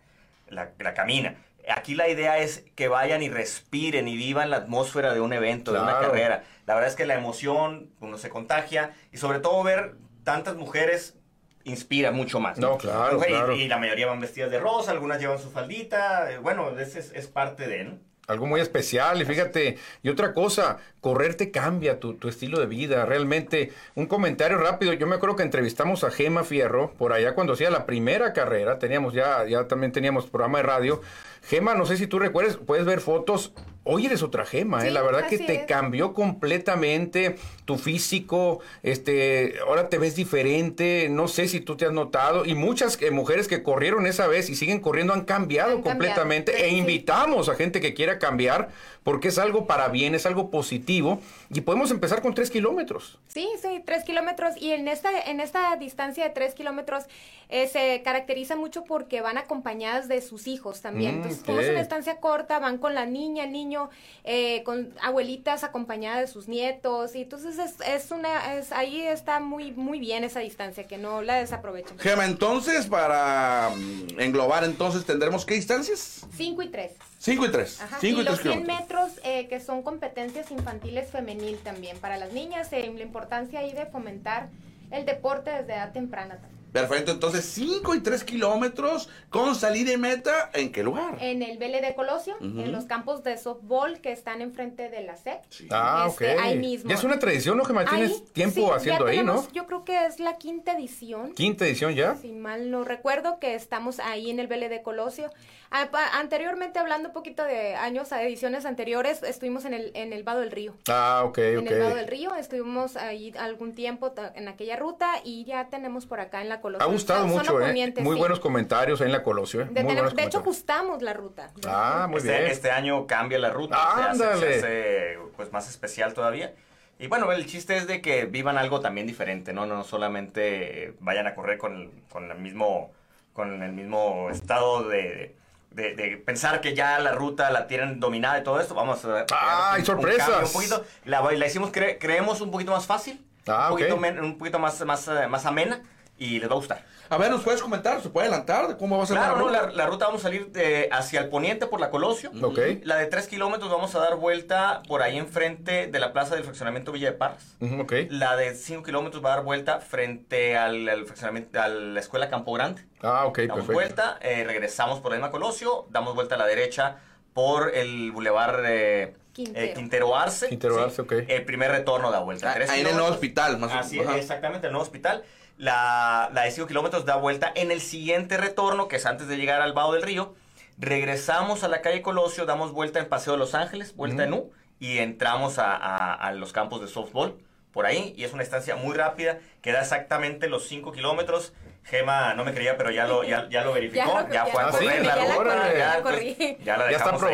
la- 0.48 0.70
la 0.78 0.94
camina. 0.94 1.34
Aquí 1.68 1.94
la 1.94 2.08
idea 2.08 2.38
es 2.38 2.64
que 2.74 2.88
vayan 2.88 3.22
y 3.22 3.28
respiren 3.28 4.08
y 4.08 4.16
vivan 4.16 4.50
la 4.50 4.56
atmósfera 4.58 5.12
de 5.14 5.20
un 5.20 5.32
evento, 5.32 5.72
de 5.72 5.80
una 5.80 5.98
carrera. 6.00 6.44
La 6.66 6.74
verdad 6.74 6.90
es 6.90 6.96
que 6.96 7.06
la 7.06 7.14
emoción, 7.14 7.90
uno 8.00 8.18
se 8.18 8.28
contagia 8.28 8.92
y 9.12 9.16
sobre 9.18 9.40
todo 9.40 9.62
ver 9.62 9.94
tantas 10.24 10.56
mujeres 10.56 11.16
inspira 11.64 12.10
mucho 12.10 12.40
más. 12.40 12.58
No, 12.58 12.78
claro, 12.78 13.18
Y- 13.18 13.26
claro. 13.26 13.54
Y, 13.54 13.68
la 13.68 13.78
mayoría 13.78 14.06
van 14.06 14.20
vestidas 14.20 14.50
de 14.50 14.58
rosa, 14.58 14.90
algunas 14.92 15.20
llevan 15.20 15.38
su 15.38 15.50
faldita. 15.50 16.32
eh, 16.32 16.38
Bueno, 16.38 16.70
ese 16.78 17.00
es, 17.00 17.12
es 17.14 17.26
parte 17.26 17.68
de, 17.68 17.84
¿no? 17.84 17.98
Algo 18.28 18.46
muy 18.46 18.60
especial, 18.60 19.20
y 19.20 19.24
fíjate, 19.24 19.76
y 20.04 20.08
otra 20.08 20.32
cosa, 20.32 20.76
correr 21.00 21.34
te 21.34 21.50
cambia 21.50 21.98
tu, 21.98 22.14
tu 22.14 22.28
estilo 22.28 22.60
de 22.60 22.66
vida, 22.66 23.04
realmente. 23.04 23.72
Un 23.96 24.06
comentario 24.06 24.56
rápido, 24.56 24.92
yo 24.92 25.08
me 25.08 25.16
acuerdo 25.16 25.34
que 25.34 25.42
entrevistamos 25.42 26.04
a 26.04 26.12
Gema 26.12 26.44
Fierro, 26.44 26.92
por 26.92 27.12
allá 27.12 27.34
cuando 27.34 27.54
hacía 27.54 27.70
la 27.70 27.86
primera 27.86 28.32
carrera, 28.32 28.78
teníamos 28.78 29.14
ya, 29.14 29.44
ya 29.46 29.66
también 29.66 29.90
teníamos 29.90 30.26
programa 30.28 30.58
de 30.58 30.62
radio. 30.64 31.00
Gema, 31.42 31.74
no 31.74 31.86
sé 31.86 31.96
si 31.96 32.06
tú 32.06 32.18
recuerdes, 32.18 32.56
puedes 32.56 32.84
ver 32.84 33.00
fotos, 33.00 33.52
hoy 33.82 34.06
eres 34.06 34.22
otra 34.22 34.44
Gema, 34.44 34.86
¿eh? 34.86 34.90
La 34.90 35.02
verdad 35.02 35.26
que 35.26 35.38
te 35.38 35.54
es. 35.54 35.66
cambió 35.66 36.12
completamente 36.12 37.36
tu 37.64 37.78
físico, 37.78 38.60
este, 38.82 39.54
ahora 39.66 39.88
te 39.88 39.98
ves 39.98 40.16
diferente, 40.16 41.08
no 41.10 41.28
sé 41.28 41.48
si 41.48 41.60
tú 41.60 41.76
te 41.76 41.86
has 41.86 41.92
notado, 41.92 42.44
y 42.44 42.54
muchas 42.54 43.00
eh, 43.00 43.10
mujeres 43.10 43.48
que 43.48 43.62
corrieron 43.62 44.06
esa 44.06 44.26
vez 44.26 44.50
y 44.50 44.54
siguen 44.54 44.80
corriendo 44.80 45.12
han 45.12 45.24
cambiado 45.24 45.70
Han 45.70 45.82
cambiado, 45.82 45.98
completamente, 45.98 46.52
sí, 46.52 46.62
e 46.62 46.68
sí. 46.70 46.76
invitamos 46.76 47.48
a 47.48 47.54
gente 47.54 47.80
que 47.80 47.94
quiera 47.94 48.18
cambiar 48.18 48.68
porque 49.02 49.28
es 49.28 49.38
algo 49.38 49.66
para 49.66 49.88
bien, 49.88 50.14
es 50.14 50.26
algo 50.26 50.50
positivo 50.50 51.20
y 51.50 51.62
podemos 51.62 51.90
empezar 51.90 52.20
con 52.22 52.34
tres 52.34 52.50
kilómetros. 52.50 53.18
Sí, 53.28 53.48
sí, 53.60 53.82
tres 53.84 54.04
kilómetros. 54.04 54.56
Y 54.56 54.72
en 54.72 54.88
esta, 54.88 55.10
en 55.20 55.40
esta 55.40 55.74
distancia 55.76 56.24
de 56.24 56.30
tres 56.30 56.54
kilómetros 56.54 57.04
eh, 57.48 57.66
se 57.66 58.02
caracteriza 58.02 58.56
mucho 58.56 58.84
porque 58.84 59.20
van 59.22 59.38
acompañadas 59.38 60.06
de 60.06 60.20
sus 60.20 60.46
hijos 60.46 60.82
también. 60.82 61.14
Mm, 61.14 61.22
Entonces, 61.22 61.42
como 61.44 61.60
es 61.60 61.70
una 61.70 61.80
distancia 61.80 62.18
corta, 62.18 62.58
van 62.58 62.78
con 62.78 62.94
la 62.94 63.06
niña, 63.06 63.44
el 63.44 63.52
niño, 63.52 63.90
eh, 64.24 64.62
con 64.64 64.92
abuelitas 65.02 65.64
acompañadas 65.64 66.20
de 66.20 66.26
sus 66.26 66.46
nietos. 66.46 67.14
Y 67.14 67.22
entonces 67.22 67.58
es, 67.58 67.76
es 67.86 68.10
una, 68.10 68.54
es, 68.54 68.70
ahí 68.72 69.00
está 69.00 69.40
muy, 69.40 69.72
muy 69.72 69.98
bien 69.98 70.24
esa 70.24 70.40
distancia, 70.40 70.86
que 70.86 70.98
no 70.98 71.22
la 71.22 71.36
desaprovechen. 71.36 71.98
Gema, 71.98 72.26
entonces, 72.26 72.86
para 72.86 73.70
mm, 73.74 74.20
englobar, 74.20 74.64
entonces, 74.64 75.04
¿tendremos 75.04 75.44
qué 75.44 75.54
distancias? 75.54 76.26
Cinco 76.36 76.62
y 76.62 76.68
tres. 76.68 76.92
5 77.22 77.44
y 77.44 77.50
3. 77.50 77.80
Ajá, 77.82 77.98
5 78.00 78.18
y 78.18 78.22
y 78.22 78.24
los 78.24 78.40
3 78.40 78.54
100 78.54 78.62
kilómetros. 78.64 79.08
metros 79.14 79.24
eh, 79.24 79.46
que 79.48 79.60
son 79.60 79.82
competencias 79.82 80.50
infantiles 80.50 81.10
femenil 81.10 81.58
también 81.58 81.98
para 81.98 82.16
las 82.16 82.32
niñas, 82.32 82.72
eh, 82.72 82.90
la 82.96 83.02
importancia 83.02 83.60
ahí 83.60 83.72
de 83.74 83.84
fomentar 83.84 84.48
el 84.90 85.04
deporte 85.04 85.50
desde 85.50 85.74
edad 85.74 85.92
temprana 85.92 86.36
también. 86.38 86.58
Perfecto, 86.72 87.10
entonces 87.10 87.44
5 87.46 87.96
y 87.96 88.00
3 88.00 88.22
kilómetros 88.22 89.08
con 89.28 89.56
salida 89.56 89.92
y 89.92 89.96
meta, 89.98 90.50
¿en 90.54 90.70
qué 90.70 90.84
lugar? 90.84 91.16
En 91.20 91.42
el 91.42 91.58
BLD 91.58 91.96
Colosio, 91.96 92.36
Ujú. 92.36 92.60
en 92.60 92.70
los 92.70 92.84
campos 92.84 93.24
de 93.24 93.36
softball 93.38 94.00
que 94.00 94.12
están 94.12 94.40
enfrente 94.40 94.88
de 94.88 95.02
la 95.02 95.16
SEC. 95.16 95.40
Ah, 95.70 96.06
Este, 96.08 96.32
ok. 96.36 96.40
ahí 96.40 96.58
mismo. 96.58 96.88
Ya 96.88 96.94
es 96.94 97.02
una 97.02 97.18
tradición, 97.18 97.58
¿no, 97.58 97.64
Gema? 97.64 97.84
Tienes 97.86 98.12
Ahí, 98.12 98.24
tiempo 98.32 98.54
sí, 98.54 98.60
ya 98.68 98.74
haciendo 98.76 99.06
ahí, 99.06 99.16
¿no? 99.18 99.32
tenemos- 99.34 99.52
Yo 99.52 99.66
creo 99.66 99.84
que 99.84 100.06
es 100.06 100.20
la 100.20 100.38
quinta 100.38 100.72
edición. 100.78 101.34
Quinta 101.34 101.66
edición 101.66 101.92
ya. 101.96 102.14
Si 102.14 102.30
mal 102.30 102.70
no 102.70 102.84
recuerdo, 102.84 103.40
que 103.40 103.56
estamos 103.56 103.98
ahí 103.98 104.30
en 104.30 104.38
el 104.38 104.46
BLD 104.46 104.80
Colosio. 104.82 105.28
Ah, 105.72 105.86
pa- 105.92 106.18
anteriormente, 106.18 106.80
hablando 106.80 107.10
un 107.10 107.14
poquito 107.14 107.44
de 107.44 107.76
años, 107.76 108.12
a 108.12 108.20
ediciones 108.24 108.66
anteriores, 108.66 109.22
estuvimos 109.22 109.64
en 109.64 109.74
el, 109.74 109.92
en 109.94 110.12
el 110.12 110.24
Vado 110.24 110.40
del 110.40 110.50
Río. 110.50 110.74
Ah, 110.88 111.22
ok, 111.24 111.38
En 111.38 111.68
el 111.68 111.78
Vado 111.78 111.90
ok. 111.92 111.96
del 111.96 112.08
Río, 112.08 112.34
estuvimos 112.34 112.96
ahí 112.96 113.32
algún 113.38 113.76
tiempo 113.76 114.12
en 114.34 114.48
aquella 114.48 114.74
ruta 114.74 115.12
y 115.22 115.44
ya 115.44 115.68
tenemos 115.68 116.06
por 116.06 116.18
acá 116.18 116.42
en 116.42 116.48
la 116.48 116.60
Colosio. 116.60 116.84
Ha 116.84 116.90
gustado 116.90 117.24
mucho, 117.28 117.60
¿eh? 117.60 117.92
Muy 117.98 118.16
sí. 118.16 118.18
buenos 118.18 118.40
comentarios 118.40 119.00
ahí 119.00 119.06
en 119.06 119.12
la 119.12 119.22
Colosio, 119.22 119.60
¿eh? 119.60 119.64
De, 119.66 119.70
Muy 119.70 119.74
tener- 119.82 119.94
buenos 120.02 120.16
de 120.16 120.24
hecho, 120.24 120.38
ajustamos 120.38 121.02
la 121.02 121.12
ruta. 121.12 121.52
Ah, 121.68 122.06
muy 122.10 122.18
este, 122.18 122.30
bien. 122.36 122.50
este 122.50 122.70
año 122.72 123.06
cambia 123.06 123.38
la 123.38 123.50
ruta, 123.50 123.76
se 123.94 124.00
hace, 124.02 124.24
Ándale. 124.24 124.40
se 124.40 124.58
hace, 124.58 125.18
pues 125.36 125.52
más 125.52 125.68
especial 125.68 126.14
todavía. 126.14 126.52
Y 126.98 127.06
bueno, 127.06 127.30
el 127.30 127.46
chiste 127.46 127.76
es 127.76 127.86
de 127.86 128.02
que 128.02 128.24
vivan 128.24 128.58
algo 128.58 128.80
también 128.80 129.06
diferente, 129.06 129.52
¿no? 129.52 129.66
No 129.66 129.84
solamente 129.84 130.94
vayan 130.98 131.28
a 131.28 131.34
correr 131.36 131.58
con 131.58 131.76
el, 131.76 131.90
con 132.10 132.28
el 132.28 132.38
mismo 132.38 132.90
con 133.32 133.62
el 133.62 133.72
mismo 133.72 134.28
estado 134.30 134.88
de, 134.88 135.36
de, 135.70 135.94
de 135.94 136.16
pensar 136.16 136.60
que 136.60 136.74
ya 136.74 136.98
la 136.98 137.12
ruta 137.12 137.50
la 137.50 137.66
tienen 137.66 138.00
dominada 138.00 138.38
y 138.40 138.42
todo 138.44 138.60
esto. 138.60 138.74
Vamos 138.74 139.04
a 139.04 139.24
Ah, 139.32 139.70
hay 139.72 139.74
un- 139.74 139.80
un 139.80 139.86
sorpresas. 139.86 140.28
cambio 140.28 140.46
Un 140.46 140.52
poquito, 140.52 140.84
la, 141.04 141.20
la 141.22 141.46
hicimos, 141.46 141.70
cre- 141.72 141.98
creemos 142.00 142.40
un 142.40 142.50
poquito 142.50 142.72
más 142.72 142.86
fácil, 142.86 143.24
Ah, 143.46 143.66
un, 143.70 143.78
poquito 143.78 143.96
men- 143.96 144.18
un 144.20 144.36
poquito 144.38 144.58
más, 144.58 144.80
más, 144.84 145.06
eh, 145.08 145.26
más 145.28 145.46
amena 145.46 145.80
y 146.20 146.38
les 146.38 146.48
va 146.48 146.52
a 146.52 146.56
gustar. 146.56 146.84
A 147.08 147.16
ver, 147.16 147.28
¿nos 147.30 147.42
puedes 147.42 147.60
comentar? 147.60 148.00
¿Se 148.02 148.08
puede 148.10 148.28
adelantar 148.28 148.68
de 148.68 148.76
cómo 148.76 148.96
va 148.96 149.02
a 149.02 149.06
ser 149.06 149.16
Claro, 149.16 149.32
la 149.34 149.38
no, 149.40 149.46
ruta? 149.48 149.62
la, 149.62 149.72
la 149.72 149.86
ruta 149.86 150.06
vamos 150.06 150.20
a 150.20 150.24
salir 150.24 150.52
de- 150.52 150.88
hacia 150.92 151.18
el 151.20 151.28
poniente 151.28 151.66
por 151.66 151.80
la 151.80 151.90
Colosio. 151.90 152.30
Ok. 152.40 152.58
La 152.84 152.96
de 152.96 153.06
3 153.06 153.26
kilómetros 153.26 153.68
vamos 153.68 153.92
a 153.96 153.98
dar 153.98 154.14
vuelta 154.14 154.82
por 154.86 155.02
ahí 155.02 155.18
enfrente 155.18 155.88
de 155.88 155.98
la 155.98 156.12
plaza 156.12 156.36
del 156.36 156.44
fraccionamiento 156.44 156.92
Villa 156.92 157.10
de 157.10 157.16
Parras. 157.16 157.56
Ujú, 157.58 157.80
ok. 157.80 157.92
La 158.10 158.36
de 158.36 158.54
5 158.54 158.84
kilómetros 158.84 159.24
va 159.24 159.32
a 159.32 159.36
dar 159.36 159.44
vuelta 159.44 159.80
frente 159.80 160.56
al, 160.56 160.88
al 160.88 161.04
fraccionamiento, 161.06 161.60
a 161.60 161.66
la 161.68 161.98
escuela 161.98 162.28
Campo 162.30 162.52
Grande. 162.52 162.84
Ah, 163.02 163.24
ok, 163.24 163.38
damos 163.38 163.54
perfecto. 163.66 163.72
vuelta, 163.72 164.18
eh, 164.20 164.44
regresamos 164.44 165.00
por 165.00 165.10
la 165.10 165.16
misma 165.16 165.30
Colosio, 165.32 165.86
damos 165.90 166.14
vuelta 166.14 166.36
a 166.36 166.38
la 166.38 166.46
derecha 166.46 166.98
por 167.32 167.74
el 167.74 168.12
bulevar 168.12 168.62
eh, 168.66 169.14
Quintero. 169.32 169.66
eh, 169.66 169.72
Quintero 169.74 170.16
Arce. 170.16 170.48
Quintero 170.48 170.80
Arce, 170.80 171.02
ok. 171.02 171.12
El 171.26 171.44
primer 171.44 171.70
retorno 171.70 172.10
da 172.10 172.20
vuelta. 172.20 172.52
Ah, 172.52 172.58
ahí 172.68 172.82
en 172.82 172.88
el 172.88 172.94
nuevo 172.96 173.08
hospital, 173.10 173.58
más 173.58 173.72
o 173.72 173.78
Así 173.78 173.98
menos. 173.98 174.16
exactamente, 174.16 174.66
el 174.66 174.72
nuevo 174.72 174.82
hospital. 174.84 175.24
La, 175.60 176.30
la 176.32 176.42
de 176.44 176.50
5 176.52 176.66
kilómetros 176.66 177.04
da 177.04 177.16
vuelta 177.16 177.52
en 177.54 177.70
el 177.70 177.82
siguiente 177.82 178.38
retorno, 178.38 178.88
que 178.88 178.96
es 178.96 179.04
antes 179.04 179.28
de 179.28 179.36
llegar 179.36 179.60
al 179.60 179.74
Vado 179.74 179.92
del 179.92 180.00
Río. 180.02 180.34
Regresamos 180.78 181.62
a 181.64 181.68
la 181.68 181.82
calle 181.82 182.00
Colosio, 182.00 182.46
damos 182.46 182.72
vuelta 182.72 182.98
en 182.98 183.08
Paseo 183.10 183.34
de 183.34 183.38
Los 183.40 183.54
Ángeles, 183.54 183.94
vuelta 183.94 184.24
en 184.24 184.32
U, 184.32 184.50
y 184.78 184.98
entramos 184.98 185.58
a, 185.58 185.76
a- 185.76 186.14
a 186.14 186.32
los 186.32 186.54
campos 186.54 186.80
de 186.80 186.88
softball 186.88 187.36
por 187.72 187.86
ahí. 187.86 188.14
Y 188.16 188.24
es 188.24 188.32
una 188.32 188.42
estancia 188.42 188.76
muy 188.76 188.94
rápida, 188.96 189.38
que 189.62 189.72
da 189.72 189.80
exactamente 189.80 190.48
los 190.48 190.66
5 190.68 190.92
kilómetros. 190.92 191.52
Gema 191.82 192.34
no 192.34 192.44
me 192.44 192.52
creía, 192.52 192.76
pero 192.76 192.90
ya 192.90 193.06
lo, 193.06 193.24
ya, 193.24 193.48
ya 193.48 193.64
lo 193.64 193.72
verificó. 193.74 194.04
Ya 194.04 194.20
Ya, 194.20 194.22
lo- 194.28 194.32
ya 194.34 194.46
fue 194.46 194.62
a 194.62 194.66
lo- 194.66 194.72
correr 194.72 194.90
sí, 195.00 195.06
la 195.06 195.16
ya 195.16 195.24
la 195.24 195.34
ruta. 195.34 195.44
corrí, 195.44 195.78
ya 195.78 195.96
la 195.96 196.02
pues, 196.02 196.58
ya 196.64 196.76
la 196.76 196.90
Ya 196.90 196.96
está. 196.98 197.10
Digo, 197.12 197.28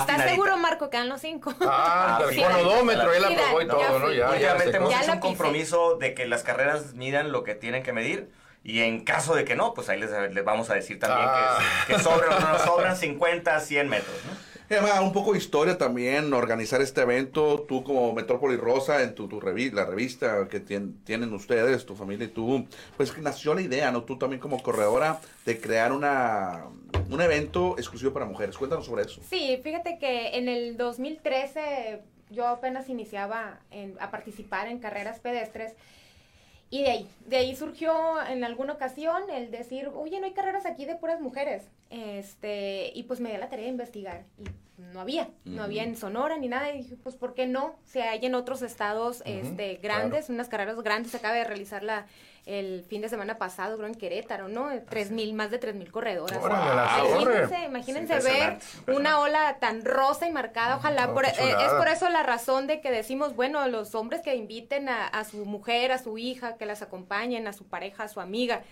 ¿Estás 0.00 0.22
seguro, 0.30 0.56
Marco, 0.58 0.90
que 0.90 0.96
dan 0.96 1.08
los 1.08 1.20
cinco? 1.20 1.52
Ah, 1.62 2.18
Ah, 2.20 2.24
él 2.28 2.34
Sí, 2.34 2.42
aprobó 2.42 3.62
y 3.62 3.66
todo, 3.66 3.98
¿no? 3.98 4.12
Ya, 4.12 4.58
se- 4.58 4.76
hemos 4.76 4.90
Ya 4.90 4.98
hecho 4.98 5.06
la 5.08 5.14
un 5.14 5.20
compromiso 5.20 5.96
de 5.96 6.14
que 6.14 6.26
las 6.26 6.42
carreras 6.44 6.94
midan 6.94 7.32
lo 7.32 7.42
que 7.42 7.54
tienen 7.54 7.82
que 7.82 7.92
medir. 7.92 8.30
Y 8.62 8.82
en 8.82 9.04
caso 9.04 9.34
de 9.34 9.44
que 9.46 9.56
no, 9.56 9.72
pues 9.72 9.88
ahí 9.88 9.98
les, 9.98 10.10
les 10.10 10.44
vamos 10.44 10.68
a 10.70 10.74
decir 10.74 10.98
también 11.00 11.26
Ah. 11.28 11.58
que, 11.86 11.94
que 11.94 11.98
sobran 12.02 12.32
o 12.34 12.40
no 12.40 12.58
sobran 12.58 12.94
50, 12.96 13.58
100 13.58 13.88
metros. 13.88 14.14
¿no? 14.26 14.49
Gema, 14.70 15.00
un 15.00 15.12
poco 15.12 15.32
de 15.32 15.38
historia 15.38 15.76
también, 15.76 16.32
organizar 16.32 16.80
este 16.80 17.00
evento, 17.00 17.62
tú 17.68 17.82
como 17.82 18.12
Metrópoli 18.14 18.56
Rosa, 18.56 19.02
en 19.02 19.16
tu, 19.16 19.26
tu 19.26 19.40
revi- 19.40 19.72
la 19.72 19.84
revista 19.84 20.46
que 20.48 20.64
tien- 20.64 20.94
tienen 21.02 21.32
ustedes, 21.34 21.84
tu 21.84 21.96
familia 21.96 22.26
y 22.26 22.28
tú, 22.28 22.68
pues 22.96 23.18
nació 23.18 23.52
la 23.54 23.62
idea, 23.62 23.90
¿no? 23.90 24.04
Tú 24.04 24.16
también 24.16 24.38
como 24.40 24.62
corredora, 24.62 25.18
de 25.44 25.60
crear 25.60 25.90
una, 25.90 26.66
un 27.10 27.20
evento 27.20 27.74
exclusivo 27.78 28.12
para 28.12 28.26
mujeres. 28.26 28.56
Cuéntanos 28.56 28.86
sobre 28.86 29.02
eso. 29.02 29.20
Sí, 29.28 29.58
fíjate 29.60 29.98
que 29.98 30.36
en 30.38 30.48
el 30.48 30.76
2013 30.76 32.02
yo 32.30 32.46
apenas 32.46 32.88
iniciaba 32.88 33.58
en- 33.72 33.96
a 33.98 34.12
participar 34.12 34.68
en 34.68 34.78
carreras 34.78 35.18
pedestres 35.18 35.72
y 36.70 36.82
de 36.82 36.90
ahí, 36.90 37.08
de 37.26 37.36
ahí 37.36 37.56
surgió 37.56 37.92
en 38.28 38.44
alguna 38.44 38.74
ocasión 38.74 39.28
el 39.28 39.50
decir, 39.50 39.88
oye, 39.92 40.20
no 40.20 40.26
hay 40.26 40.32
carreras 40.32 40.66
aquí 40.66 40.84
de 40.84 40.94
puras 40.94 41.20
mujeres. 41.20 41.64
Este, 41.90 42.92
y 42.94 43.02
pues 43.02 43.18
me 43.18 43.30
dio 43.30 43.38
la 43.38 43.48
tarea 43.48 43.64
de 43.64 43.72
investigar 43.72 44.24
y 44.38 44.44
no 44.92 45.00
había, 45.00 45.28
no 45.44 45.64
había 45.64 45.82
en 45.82 45.96
Sonora 45.96 46.38
ni 46.38 46.46
nada. 46.46 46.72
Y 46.72 46.78
dije, 46.78 46.96
pues, 47.02 47.16
¿por 47.16 47.34
qué 47.34 47.48
no? 47.48 47.74
Si 47.84 47.98
hay 47.98 48.24
en 48.24 48.36
otros 48.36 48.62
estados 48.62 49.22
este, 49.26 49.76
grandes, 49.82 50.30
unas 50.30 50.48
carreras 50.48 50.80
grandes. 50.80 51.10
Se 51.10 51.16
acaba 51.16 51.34
de 51.34 51.44
realizar 51.44 51.82
la, 51.82 52.06
el 52.46 52.84
fin 52.88 53.00
de 53.02 53.08
semana 53.08 53.36
pasado, 53.38 53.76
creo, 53.76 53.88
en 53.88 53.94
Querétaro, 53.94 54.48
¿no? 54.48 54.68
Tres 54.88 55.10
mil, 55.10 55.34
más 55.34 55.50
de 55.50 55.58
tres 55.58 55.74
mil 55.74 55.90
corredoras. 55.92 56.38
Imagínense, 56.42 57.64
imagínense 57.64 58.18
ver 58.20 58.58
una 58.96 59.20
ola 59.20 59.58
tan 59.60 59.84
rosa 59.84 60.26
y 60.26 60.32
marcada. 60.32 60.76
Ojalá, 60.76 61.06
No, 61.08 61.14
por- 61.14 61.24
qué 61.24 61.30
eh, 61.30 61.54
es 61.66 61.72
por 61.74 61.88
eso 61.88 62.08
la 62.08 62.22
razón 62.22 62.66
de 62.66 62.80
que 62.80 62.90
decimos, 62.90 63.36
bueno, 63.36 63.66
los 63.68 63.94
hombres 63.94 64.20
que 64.22 64.34
inviten 64.34 64.88
a, 64.88 65.06
a 65.06 65.24
su 65.24 65.44
mujer, 65.44 65.92
a 65.92 65.98
su 65.98 66.18
hija, 66.18 66.56
que 66.56 66.66
las 66.66 66.82
acompañen, 66.82 67.46
a 67.46 67.52
su 67.52 67.66
pareja, 67.66 68.04
a 68.04 68.08
su 68.08 68.20
amiga. 68.20 68.62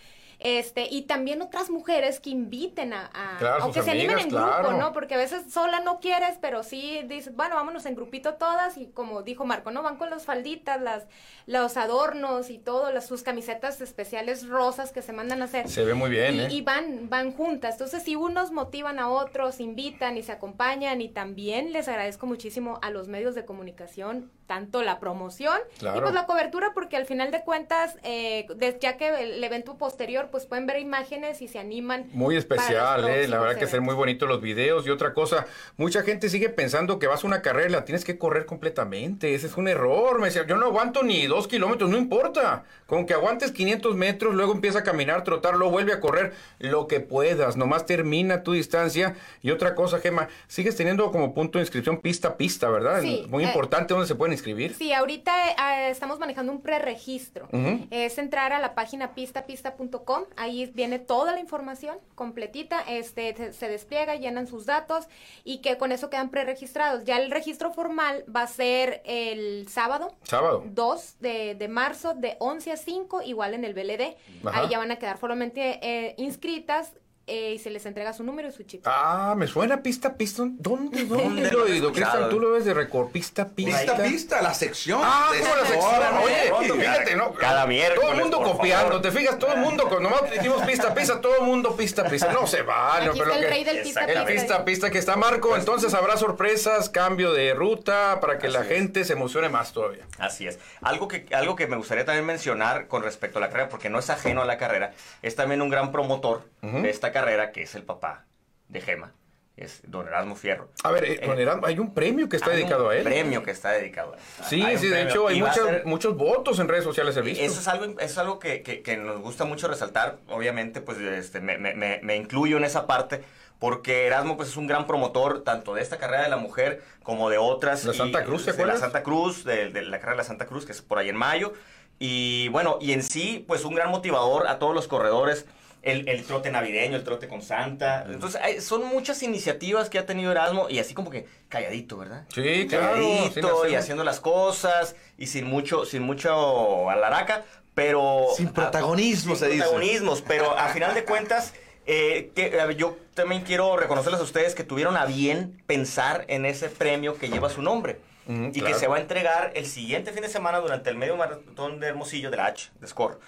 Este, 0.41 0.87
y 0.89 1.03
también 1.03 1.43
otras 1.43 1.69
mujeres 1.69 2.21
que 2.21 2.31
inviten 2.31 2.93
a, 2.93 3.11
a- 3.13 3.39
Claro, 3.39 3.65
o 3.65 3.67
sus 3.67 3.75
que 3.75 3.83
se 3.83 3.91
animen 3.91 4.19
en 4.21 4.29
grupo. 4.29 4.73
¿no? 4.73 4.93
Porque 4.93 5.15
a 5.15 5.19
veces 5.19 5.53
sola 5.53 5.81
no 5.81 5.99
quieres, 5.99 6.39
pero 6.41 6.63
sí 6.63 7.03
dices, 7.07 7.35
bueno, 7.35 7.57
vámonos 7.57 7.87
en 7.87 7.97
grupito 7.97 8.35
todas 8.35 8.77
y 8.79 8.87
como 8.87 9.23
dijo 9.23 9.45
Marco, 9.45 9.73
¿no? 9.73 9.83
Van 9.83 9.97
con 9.97 10.11
las 10.11 10.25
falditas, 10.27 10.81
las, 10.81 11.07
los 11.47 11.77
adornos 11.77 12.51
y 12.51 12.59
todo, 12.59 12.93
las, 12.93 13.07
sus 13.07 13.23
camisetas 13.25 13.81
especiales 13.81 14.47
rosas 14.49 14.93
que 14.93 15.03
se 15.03 15.13
mandan 15.13 15.43
a 15.43 15.47
hacer. 15.47 15.69
Se 15.69 15.85
ve 15.85 15.95
muy 15.95 16.11
bien, 16.11 16.37
y, 16.37 16.41
¿eh? 16.41 16.49
y 16.51 16.63
van, 16.63 17.09
van 17.09 17.33
juntas. 17.33 17.73
Entonces, 17.75 18.05
si 18.05 18.15
unos 18.15 18.53
motivan 18.53 19.01
a 19.01 19.09
otros, 19.11 19.59
invitan 19.59 20.17
y 20.17 20.23
se 20.23 20.31
acompañan, 20.33 21.01
y 21.01 21.09
también 21.09 21.73
les 21.73 21.89
agradezco 21.89 22.27
muchísimo 22.27 22.79
a 22.83 22.91
los 22.91 23.09
medios 23.09 23.35
de 23.35 23.45
comunicación, 23.45 24.31
tanto 24.47 24.83
la 24.83 25.01
promoción 25.01 25.59
y 25.81 26.01
pues 26.01 26.15
la 26.15 26.27
cobertura, 26.27 26.73
porque 26.75 26.97
al 26.97 27.07
final 27.07 27.31
de 27.31 27.43
cuentas, 27.43 27.99
eh, 28.03 28.47
ya 28.81 28.97
que 28.97 29.09
el 29.09 29.43
evento 29.45 29.77
posterior, 29.77 30.28
pues 30.31 30.47
pueden 30.47 30.67
ver 30.67 30.81
imágenes 30.81 31.43
y 31.43 31.49
se 31.49 31.59
animan. 31.59 32.07
Muy 32.13 32.37
especial, 32.37 33.09
eh, 33.09 33.29
la 33.29 33.39
verdad 33.41 33.59
que 33.59 33.67
ser 33.67 33.81
muy 33.81 33.95
bonitos 33.95 34.29
los 34.29 34.41
videos 34.41 34.87
y 34.87 34.91
otra 34.91 35.15
cosa, 35.15 35.47
mucha 35.77 36.03
gente 36.03 36.29
sigue 36.29 36.49
pensando 36.49 36.99
que 36.99 37.07
vas 37.07 37.25
a 37.25 37.27
una 37.27 37.43
carrera 37.43 37.69
y 37.69 37.73
la 37.73 37.85
tienes 37.85 38.05
que 38.05 38.19
correr 38.19 38.47
completamente, 38.47 39.35
ese 39.35 39.47
es 39.47 39.57
un 39.57 39.69
error, 39.69 40.19
me 40.21 40.27
decía, 40.27 40.47
yo 40.47 40.57
no 40.57 40.67
aguanto 40.67 41.03
ni 41.03 41.27
dos 41.27 41.49
kilómetros, 41.49 41.91
no 41.91 41.97
importa, 41.97 42.65
con 42.87 43.07
que 43.07 43.15
aguantes 43.15 43.53
500 43.53 43.95
metros, 43.97 44.35
luego 44.35 44.53
empieza 44.53 44.81
a 44.81 44.83
caminar, 44.83 45.25
trotar, 45.25 45.55
luego 45.57 45.73
vuelve 45.73 45.93
a 45.93 46.01
correr, 46.01 46.33
lo 46.59 46.87
que 46.87 47.01
puedas, 47.01 47.57
nomás 47.57 47.87
termina 47.87 48.43
tu 48.43 48.53
distancia 48.53 49.17
y 49.43 49.51
otra 49.51 49.75
cosa, 49.75 49.99
Gema, 49.99 50.29
sigues 50.47 50.77
teniendo 50.77 51.11
como 51.11 51.35
punto 51.35 51.59
de 51.59 51.63
inscripción 51.63 52.01
pista 52.01 52.29
a 52.29 52.37
pista, 52.37 52.69
¿verdad? 52.69 53.01
Sí, 53.03 53.27
muy 53.29 53.45
eh, 53.45 53.47
importante 53.47 53.95
donde 53.95 54.07
se 54.07 54.15
pueden 54.15 54.33
inscribir. 54.33 54.75
Sí, 54.75 54.93
ahorita 54.93 55.33
eh, 55.51 55.91
estamos 55.91 56.19
manejando 56.19 56.53
un 56.53 56.61
preregistro. 56.61 57.49
Ujú. 57.53 57.87
Es 57.91 58.19
entrar 58.19 58.53
a 58.53 58.59
la 58.59 58.75
página 58.75 59.15
pistapista.com, 59.15 60.18
ahí 60.37 60.67
viene 60.75 60.99
toda 60.99 61.33
la 61.33 61.41
información 61.41 61.99
completita, 62.15 62.81
este 62.81 63.35
se, 63.37 63.53
se 63.53 63.69
despliega, 63.69 64.17
llenan 64.17 64.47
sus 64.47 64.67
datos 64.67 65.07
y 65.45 65.59
que 65.59 65.79
con 65.79 65.93
eso 65.93 66.11
quedan 66.11 66.31
preregistrados. 66.31 67.05
Ya 67.05 67.19
el 67.19 67.31
registro 67.31 67.73
formal 67.73 68.25
va 68.35 68.43
a 68.43 68.47
ser 68.47 69.03
el 69.05 69.69
sábado. 69.69 70.15
Sábado. 70.23 70.65
2 70.67 71.17
de, 71.21 71.55
de 71.55 71.69
marzo 71.69 72.15
de 72.15 72.37
11 72.41 72.73
a 72.73 72.77
5, 72.77 73.23
igual 73.23 73.55
en 73.55 73.65
el 73.65 73.75
BLD. 73.75 74.17
Ajá. 74.47 74.61
Ahí 74.61 74.69
ya 74.69 74.79
van 74.79 74.91
a 74.91 74.97
quedar 74.97 75.19
formalmente 75.19 75.79
eh, 75.83 76.15
inscritas 76.19 76.93
eh, 77.29 77.53
y 77.55 77.59
se 77.59 77.71
les 77.71 77.85
entrega 77.87 78.13
su 78.13 78.25
número 78.25 78.49
y 78.49 78.53
su 78.53 78.63
chip. 78.65 78.83
Ah, 78.87 79.35
me 79.37 79.47
suena 79.47 79.83
pista, 79.83 80.15
pista. 80.15 80.43
¿Dónde, 80.47 81.05
dónde 81.05 81.25
¿Dónde 81.25 81.51
lo 81.53 81.67
he 81.67 81.73
oído? 81.73 81.93
Cristian, 81.93 82.29
tú 82.31 82.41
lo 82.41 82.53
ves 82.53 82.65
de 82.65 82.75
récord. 82.75 83.09
Pista, 83.11 83.47
pista. 83.49 83.79
Pista, 83.81 84.03
pista, 84.03 84.43
la 84.43 84.55
sección. 84.55 85.01
Ah, 85.05 85.31
de 85.33 85.41
como 85.41 85.55
la 85.57 85.67
sección. 85.67 86.19
Oye, 86.25 86.35
Pronto, 86.49 86.75
fíjate, 86.75 87.17
¿no? 87.17 87.33
cada 87.35 87.67
miércoles, 87.67 88.01
Todo 88.01 88.13
el 88.13 88.21
mundo 88.21 88.43
copiando, 88.43 88.87
favor. 88.89 89.03
¿te 89.03 89.11
fijas? 89.13 89.39
Todo 89.39 89.53
el 89.53 89.61
mundo, 89.61 89.89
nomás 90.01 90.31
dijimos 90.31 90.63
pista, 90.63 90.95
pista, 90.95 91.21
todo 91.21 91.37
el 91.37 91.43
mundo 91.43 91.77
pista, 91.77 92.09
pista. 92.09 92.33
No 92.33 92.47
se 92.47 92.63
vale. 92.63 93.07
Aquí 93.11 93.19
pero 93.19 93.31
está 93.33 93.39
el 93.39 93.45
que- 93.45 93.51
rey 93.51 93.65
del 93.65 93.83
pista, 93.83 94.01
El 94.05 94.11
Exactamente. 94.11 94.41
pista, 94.43 94.65
pista 94.65 94.91
que 94.91 94.99
está 94.99 95.17
Marco. 95.17 95.57
Entonces 95.57 95.95
habrá 95.95 96.17
sorpresas, 96.17 96.89
cambio 96.89 97.33
de 97.33 97.55
ruta 97.55 98.19
para 98.21 98.39
que 98.39 98.49
la 98.49 98.61
Así 98.61 98.69
es. 98.73 98.75
gente 98.79 99.05
se 99.05 99.13
emocione 99.15 99.49
más 99.49 99.73
todavía. 99.73 100.05
Así 100.19 100.47
es. 100.47 100.59
Algo 100.83 101.09
que, 101.09 101.27
algo 101.33 101.57
que 101.57 101.67
me 101.67 101.77
gustaría 101.77 102.05
también 102.05 102.25
mencionar 102.27 102.87
con 102.89 103.03
respecto 103.03 103.39
a 103.39 103.41
la 103.41 103.49
carrera, 103.49 103.69
porque 103.69 103.91
no 103.91 103.99
es 103.99 104.09
ajeno 104.11 104.43
a 104.43 104.45
la 104.45 104.57
carrera, 104.59 104.93
es 105.23 105.35
también 105.37 105.63
un 105.63 105.69
gran 105.69 105.93
promotor 105.93 106.43
de 106.63 106.91
esta 106.91 107.13
carrera, 107.13 107.18
que 107.53 107.63
es 107.63 107.75
el 107.75 107.83
papá 107.83 108.25
de 108.69 108.81
Gema, 108.81 109.13
es 109.57 109.81
don 109.87 110.07
Erasmo 110.07 110.37
Fierro. 110.37 110.69
A 110.85 110.91
ver, 110.91 111.05
eh, 111.05 111.21
don 111.27 111.39
Erasmo, 111.39 111.67
hay 111.67 111.79
un 111.79 111.93
premio 111.95 112.29
que 112.29 112.37
está 112.37 112.51
dedicado 112.51 112.89
a 112.91 112.97
él. 112.97 113.03
premio 113.05 113.43
que 113.43 113.51
está 113.51 113.71
dedicado 113.73 114.13
a 114.13 114.17
él. 114.17 114.23
Sí, 114.49 114.63
Hay 114.63 114.79
sí, 114.79 114.89
de 114.89 115.03
hecho 115.03 115.27
hay 115.29 115.41
muchas- 115.41 115.57
ser- 115.57 115.85
muchos 115.87 116.17
votos 116.17 116.59
en 116.61 116.69
redes 116.69 116.85
sociales 116.85 117.17
he 117.17 117.23
visto. 117.23 117.43
Eso 117.43 117.61
es 117.61 117.69
algo, 117.69 117.85
eso 117.85 117.97
es 118.01 118.19
algo 118.19 118.39
que, 118.39 118.63
que- 118.63 118.83
que 118.83 118.97
nos 118.97 119.21
gusta 119.21 119.45
mucho 119.45 119.67
resaltar. 119.69 120.19
Obviamente, 120.29 120.81
pues 120.81 120.99
este, 120.99 121.41
me, 121.41 121.59
me- 121.59 121.75
me- 121.75 122.17
incluyo 122.17 122.57
en 122.57 122.65
esa 122.65 122.87
parte. 122.87 123.23
Porque 123.59 124.07
Erasmo 124.07 124.37
pues, 124.37 124.51
es 124.51 124.57
un 124.57 124.69
gran 124.69 124.87
promotor 124.87 125.43
tanto 125.43 125.75
de 125.75 125.83
esta 125.83 125.97
carrera 125.97 126.23
de 126.23 126.29
la 126.29 126.37
mujer 126.37 126.81
como 127.03 127.29
de 127.29 127.39
otras. 127.39 127.85
La 127.85 127.93
Santa 127.93 128.21
y- 128.23 128.25
Cruz, 128.25 128.45
¿te 128.45 128.53
de 128.53 128.57
la 128.59 128.63
acuerdas? 128.63 128.81
Santa 128.81 129.03
Cruz, 129.03 129.43
de, 129.45 129.71
de 129.71 129.83
la 129.83 129.99
carrera 129.99 130.13
de 130.13 130.19
la 130.19 130.25
Santa 130.25 130.47
Cruz, 130.47 130.65
que 130.65 130.71
es 130.71 130.81
por 130.81 130.99
ahí 130.99 131.09
en 131.09 131.17
mayo. 131.17 131.53
Y 131.99 132.49
bueno, 132.51 132.79
y 132.81 132.93
en 132.93 133.03
sí, 133.03 133.45
pues 133.49 133.65
un 133.65 133.75
gran 133.75 133.91
motivador 133.91 134.47
a 134.47 134.61
todos 134.61 134.73
los 134.77 134.87
corredores. 134.87 135.45
El, 135.83 136.09
el 136.09 136.25
trote 136.25 136.51
navideño, 136.51 136.97
el 136.97 137.05
trote 137.05 137.29
con 137.29 137.41
Santa. 137.43 138.05
Entonces, 138.09 138.41
hay- 138.43 138.61
son 138.61 138.85
muchas 138.85 139.23
iniciativas 139.23 139.89
que 139.89 139.99
ha 139.99 140.07
tenido 140.07 140.33
Erasmo 140.33 140.69
y 140.69 140.79
así 140.81 140.93
como 140.95 141.11
que 141.11 141.27
calladito, 141.49 141.97
¿verdad? 141.97 142.25
Sí, 142.35 142.67
claro. 142.69 142.95
calladito 142.95 143.65
y 143.65 143.69
hacer- 143.69 143.79
haciendo 143.79 144.05
las 144.05 144.21
cosas 144.21 144.97
y 145.17 145.27
sin 145.29 145.47
mucho, 145.47 145.85
sin 145.85 146.03
mucho 146.03 146.91
alaraca, 146.91 147.45
pero... 147.75 148.27
Sin 148.37 148.49
protagonismo, 148.49 149.35
sin 149.37 149.45
se 149.47 149.47
dice. 149.53 149.63
protagonismos, 149.63 150.23
pero 150.23 150.59
a 150.59 150.69
final 150.71 150.95
de 150.95 151.05
cuentas, 151.05 151.55
eh, 151.87 152.33
que, 152.35 152.61
a 152.61 152.71
yo 152.73 152.97
también 153.15 153.43
quiero 153.43 153.77
reconocerles 153.77 154.21
a 154.21 154.25
ustedes 154.25 154.55
que 154.55 154.65
tuvieron 154.65 154.97
a 154.97 155.07
bien 155.07 155.63
pensar 155.67 156.25
en 156.29 156.45
ese 156.45 156.69
premio 156.69 157.17
que 157.17 157.29
lleva 157.29 157.49
su 157.51 157.63
nombre. 157.63 158.01
Ujú, 158.27 158.47
y 158.53 158.61
claro. 158.61 158.67
que 158.75 158.79
se 158.79 158.87
va 158.89 158.97
a 158.97 159.01
entregar 159.01 159.53
el 159.55 159.65
siguiente 159.65 160.13
fin 160.13 160.21
de 160.21 160.29
semana 160.29 160.59
durante 160.59 160.91
el 160.91 160.97
medio 160.97 161.17
maratón 161.17 161.81
de 161.81 161.87
Hermosillo 161.87 162.31
de 162.31 162.37
la 162.37 162.47
H, 162.47 162.71
de 162.79 162.87
Score. 162.87 163.19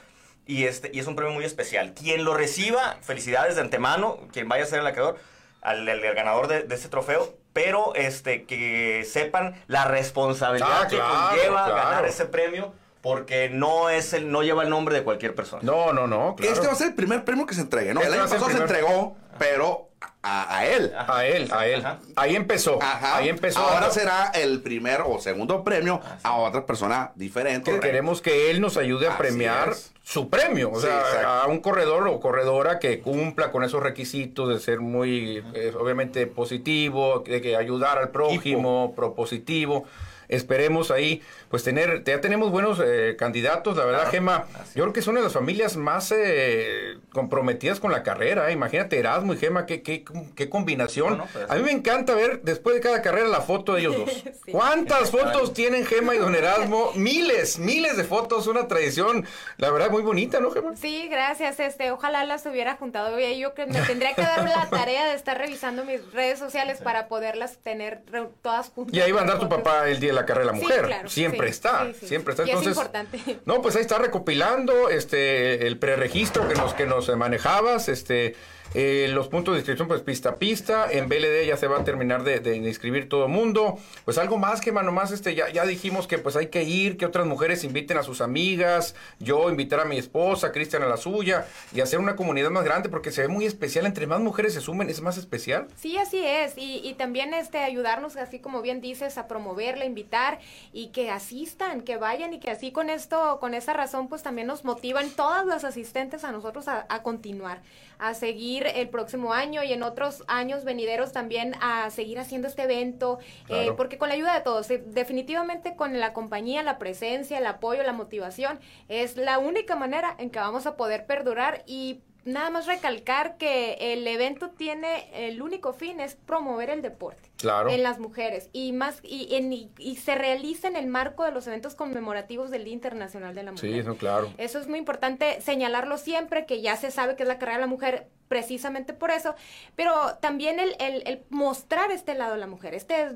Y, 0.47 0.65
este, 0.65 0.91
y 0.93 0.99
es 0.99 1.07
un 1.07 1.17
premio 1.17 1.33
muy 1.33 1.45
especial. 1.45 1.95
Quien 1.95 2.25
lo 2.25 2.35
reciba, 2.35 2.97
felicidades 3.03 3.55
de 3.55 3.61
antemano, 3.63 4.19
quien 4.33 4.49
vaya 4.49 4.65
a 4.65 4.67
ser 4.67 4.81
el 4.81 4.87
acreedor, 4.87 5.17
al, 5.63 5.89
al- 5.89 6.05
al 6.05 6.15
ganador 6.15 6.49
de, 6.49 6.63
de 6.65 6.75
este 6.75 6.89
trofeo, 6.89 7.35
pero 7.53 7.95
este, 7.95 8.45
que 8.45 9.07
sepan 9.09 9.55
la 9.67 9.85
responsabilidad 9.85 10.83
Ah, 10.83 10.87
que 10.89 10.97
claro, 10.97 11.15
conlleva 11.37 11.65
claro. 11.67 11.75
ganar 11.77 12.07
ese 12.07 12.25
premio, 12.25 12.73
porque 13.03 13.49
no, 13.51 13.91
es 13.91 14.13
el, 14.13 14.31
no 14.31 14.43
lleva 14.43 14.63
el 14.63 14.71
nombre 14.71 14.95
de 14.95 15.03
cualquier 15.05 15.35
persona. 15.35 15.63
No, 15.65 15.93
no, 15.93 16.07
no, 16.07 16.35
claro. 16.37 16.53
Este 16.53 16.67
va 16.67 16.73
a 16.73 16.77
ser 16.77 16.89
el 16.89 16.95
primer 16.95 17.25
premio 17.25 17.47
que 17.47 17.55
se 17.55 17.61
entregue, 17.63 17.95
¿no? 17.95 18.01
Este 18.01 18.13
el 18.15 18.21
año 18.21 18.29
pasado 18.31 18.51
se 18.51 18.59
entregó, 18.59 19.17
pero 19.41 19.89
a, 20.23 20.59
a 20.59 20.67
él. 20.67 20.93
A 21.09 21.25
él, 21.25 21.49
a 21.51 21.67
él. 21.67 21.81
Ajá. 21.81 21.99
Ahí 22.15 22.37
empezó. 22.37 22.79
Ajá. 22.83 23.17
Ahí 23.17 23.31
empezó. 23.31 23.59
Ahora 23.61 23.91
será 23.91 24.31
el 24.35 24.61
primer 24.61 25.01
o 25.07 25.19
segundo 25.19 25.65
premio 25.65 26.03
a 26.23 26.37
otra 26.37 26.67
persona 26.67 27.13
diferente. 27.15 27.73
que 27.73 27.81
queremos 27.81 28.21
que 28.21 28.51
él 28.51 28.61
nos 28.61 28.77
ayude 28.77 29.07
a 29.07 29.13
Así 29.15 29.19
premiar 29.19 29.71
es. 29.71 29.93
su 30.03 30.29
premio, 30.29 30.71
o 30.73 30.79
sea, 30.79 31.41
a 31.41 31.47
un 31.47 31.61
corredor 31.61 32.07
o 32.07 32.21
corredora 32.21 32.79
que 32.79 33.01
cumpla 33.01 33.51
con 33.51 33.65
esos 33.65 33.83
requisitos 33.83 34.51
de 34.51 34.61
ser 34.61 34.81
muy, 34.81 35.43
eh, 35.55 35.73
obviamente, 35.81 36.27
positivo, 36.27 37.25
de 37.27 37.41
que 37.41 37.57
ayudar 37.57 37.97
al 37.97 38.11
prójimo, 38.11 38.93
propositivo. 38.95 39.87
Esperemos 40.31 40.91
ahí, 40.91 41.23
pues 41.51 41.63
tener, 41.65 42.03
ya 42.05 42.21
tenemos 42.21 42.51
buenos 42.51 42.81
eh, 42.83 43.17
candidatos, 43.19 43.77
la 43.77 43.85
verdad, 43.85 44.11
Gema, 44.11 44.47
yo 44.75 44.85
creo 44.85 44.93
que 44.93 45.01
es 45.01 45.07
una 45.07 45.19
de 45.21 45.25
las 45.25 45.33
familias 45.35 45.77
más 45.77 46.13
eh, 46.17 46.97
comprometidas 47.13 47.81
con 47.81 47.93
la 47.93 48.03
carrera, 48.03 48.49
eh. 48.49 48.53
imagínate 48.53 48.99
Erasmo 48.99 49.35
y 49.35 49.37
Gema, 49.37 49.67
qué, 49.67 49.83
qué, 49.83 50.05
qué 50.35 50.49
combinación. 50.49 51.19
No, 51.19 51.25
no, 51.25 51.27
pues, 51.33 51.51
a 51.51 51.55
mí 51.57 51.63
me 51.63 51.73
encanta 51.73 52.15
ver 52.15 52.41
después 52.43 52.75
de 52.77 52.81
cada 52.81 53.03
carrera 53.03 53.29
la 53.29 53.41
foto 53.41 53.75
de 53.75 53.81
ellos 53.81 53.97
dos. 53.97 54.25
Sí. 54.45 54.53
¿Cuántas 54.53 55.11
fotos 55.11 55.53
tienen 55.53 55.85
Gema 55.85 56.15
y 56.15 56.19
Don 56.19 56.35
Erasmo? 56.35 56.93
Miles, 56.95 57.59
miles 57.59 57.97
de 57.99 58.05
fotos, 58.05 58.47
una 58.47 58.69
tradición, 58.69 59.27
la 59.59 59.71
verdad, 59.71 59.91
muy 59.91 60.03
bonita, 60.03 60.41
¿no, 60.41 60.51
Gema? 60.51 60.75
Sí, 60.77 61.09
gracias. 61.11 61.61
Este, 61.61 61.91
ojalá 61.91 62.25
las 62.25 62.47
hubiera 62.47 62.77
juntado. 62.77 63.21
Y 63.21 63.39
yo 63.39 63.53
que 63.55 63.67
me 63.67 63.81
tendría 63.83 64.15
que 64.15 64.23
dar 64.23 64.43
la 64.49 64.69
tarea 64.71 65.07
de 65.09 65.15
estar 65.15 65.37
revisando 65.37 65.85
mis 65.85 66.01
redes 66.13 66.39
sociales 66.39 66.81
para 66.81 67.07
poderlas 67.09 67.59
tener 67.59 68.03
re- 68.11 68.29
todas 68.41 68.71
juntas. 68.71 68.95
Y 68.97 69.01
ahí 69.01 69.13
va 69.13 69.19
a 69.21 69.23
andar 69.23 69.39
tu 69.39 69.49
papá 69.49 69.89
el 69.89 70.01
día 70.01 70.11
de 70.11 70.15
la 70.17 70.20
carrera 70.27 70.47
de 70.47 70.53
la 70.53 70.59
Sí, 70.59 70.65
mujer. 70.65 70.87
claro, 70.87 71.09
siempre 71.09 71.47
sí, 71.49 71.51
está, 71.53 71.87
sí, 71.99 72.07
siempre 72.07 72.33
está. 72.33 72.43
Y 72.45 72.51
es 72.51 72.51
Entonces, 72.57 72.77
importante. 72.77 73.19
no, 73.45 73.63
pues 73.63 73.77
ahí 73.77 73.83
está 73.83 73.99
recopilando 73.99 74.89
este 74.89 75.67
el 75.67 75.79
preregistro 75.79 76.49
que 76.49 76.55
nos 76.55 76.75
que 76.75 76.87
nos 76.87 77.15
manejabas, 77.17 77.89
este 77.89 78.35
eh, 78.75 79.09
los 79.11 79.27
puntos 79.29 79.55
de 79.55 79.61
inscripción, 79.61 79.89
pues 79.89 80.01
pista 80.03 80.31
a 80.31 80.37
pista. 80.37 80.87
En 80.91 81.09
BLD 81.09 81.45
ya 81.47 81.57
se 81.57 81.67
va 81.67 81.81
a 81.81 81.85
terminar 81.85 82.23
de, 82.23 82.57
inscribir 82.57 83.09
todo 83.09 83.27
mundo. 83.27 83.79
Pues 84.05 84.19
algo 84.19 84.39
más 84.39 84.61
que 84.61 84.71
mano 84.71 84.93
más, 84.93 85.11
este, 85.11 85.35
ya, 85.35 85.49
ya 85.51 85.67
dijimos 85.67 86.07
que 86.07 86.19
pues 86.19 86.37
hay 86.37 86.47
que 86.47 86.63
ir, 86.63 86.97
que 86.97 87.07
otras 87.07 87.27
mujeres 87.27 87.65
inviten 87.65 87.99
a 87.99 88.03
sus 88.03 88.21
amigas, 88.21 88.95
yo 89.19 89.51
invitar 89.51 89.81
a 89.81 89.85
mi 89.85 89.99
esposa, 89.99 90.53
Cristian 90.53 90.83
a 90.83 90.87
la 90.87 90.97
suya, 90.97 91.47
y 91.75 91.81
hacer 91.81 91.99
una 91.99 92.15
comunidad 92.15 92.51
más 92.51 92.65
grande, 92.65 92.89
porque 92.89 93.11
se 93.11 93.23
ve 93.23 93.29
muy 93.29 93.45
especial. 93.45 93.87
Entre 93.87 94.07
más 94.07 94.21
mujeres 94.21 94.55
se 94.55 94.61
sumen, 94.61 94.89
es 94.89 95.01
más 95.01 95.17
especial. 95.17 95.67
Sí, 95.77 95.99
así 95.99 96.25
es. 96.25 96.57
Y, 96.57 96.81
y 96.85 96.95
también 96.95 97.35
este 97.35 97.59
ayudarnos, 97.59 98.17
así 98.17 98.39
como 98.39 98.63
bien 98.63 98.81
dices, 98.81 99.19
a 99.19 99.27
promoverla, 99.27 99.85
invitar 99.85 100.39
y 100.73 100.89
que 100.89 101.11
asistan, 101.11 101.81
que 101.81 101.97
vayan 101.97 102.35
y 102.35 102.39
que 102.39 102.51
así 102.51 102.71
con 102.71 102.89
esto, 102.89 103.39
con 103.41 103.55
esa 103.55 103.73
razón, 103.73 104.09
pues 104.09 104.23
también 104.23 104.47
nos 104.47 104.65
motivan 104.65 105.11
todas 105.11 105.45
las 105.45 105.65
asistentes 105.65 106.23
a 106.23 106.31
nosotros 106.31 106.69
a 106.69 107.03
continuar, 107.03 107.63
a 107.99 108.15
seguir 108.15 108.60
el 108.67 108.89
próximo 108.89 109.33
año 109.33 109.63
y 109.63 109.73
en 109.73 109.83
otros 109.83 110.25
años 110.27 110.65
venideros 110.65 111.13
también 111.13 111.55
a 111.61 111.91
seguir 111.91 112.19
haciendo 112.19 112.49
este 112.49 112.63
evento, 112.63 113.19
eh, 113.49 113.73
porque 113.77 113.99
con 113.99 114.09
la 114.09 114.15
ayuda 114.15 114.35
de 114.35 114.41
todos, 114.41 114.71
eh, 114.71 114.83
definitivamente 114.87 115.77
con 115.77 115.99
la 115.99 116.13
compañía, 116.13 116.63
la 116.63 116.79
presencia, 116.79 117.39
el 117.39 117.47
apoyo, 117.47 117.83
la 117.83 117.93
motivación, 117.93 118.61
es 118.89 119.17
la 119.17 119.39
única 119.39 119.77
manera 119.77 120.15
en 120.19 120.31
que 120.31 120.39
vamos 120.39 120.67
a 120.67 120.77
poder 120.77 121.07
perdurar 121.07 121.63
y 121.67 122.01
nada 122.27 122.51
más 122.51 122.67
recalcar 122.67 123.39
que 123.39 123.79
el 123.95 124.07
evento 124.07 124.51
tiene 124.51 125.09
el 125.29 125.41
único 125.41 125.73
fin 125.73 126.01
es 126.01 126.17
promover 126.17 126.69
el 126.69 126.83
deporte 126.83 127.31
Claro. 127.39 127.71
en 127.71 127.83
las 127.83 127.99
mujeres 127.99 128.51
y 128.53 128.73
más 128.73 129.01
y, 129.03 129.35
en- 129.37 129.51
y- 129.55 129.71
y 129.79 129.97
se 129.97 130.15
realiza 130.15 130.69
en 130.69 130.77
el 130.77 130.87
marco 130.87 131.25
de 131.25 131.31
los 131.33 131.47
eventos 131.47 131.75
conmemorativos 131.75 132.51
del 132.51 132.65
Día 132.65 132.75
Internacional 132.75 133.35
de 133.35 133.43
la 133.43 133.53
Mujer. 133.53 133.71
Sí, 133.73 133.79
eso 133.79 133.97
claro. 133.97 134.31
Eso 134.37 134.59
es 134.59 134.69
muy 134.69 134.79
importante 134.79 135.41
señalarlo 135.41 135.97
siempre, 135.97 136.45
que 136.45 136.61
ya 136.61 136.77
se 136.77 136.91
sabe 136.91 137.17
que 137.17 137.23
es 137.23 137.29
la 137.29 137.39
carrera 137.39 137.57
de 137.57 137.63
la 137.63 137.67
mujer 137.69 138.09
precisamente 138.31 138.93
por 138.95 139.11
eso, 139.11 139.35
pero 139.75 139.93
también 140.21 140.61
el, 140.61 140.77
el- 140.79 141.03
el 141.05 141.25
mostrar 141.31 141.91
este 141.91 142.15
lado 142.15 142.35
de 142.35 142.39
la 142.39 142.47
mujer, 142.47 142.75
este, 142.75 143.09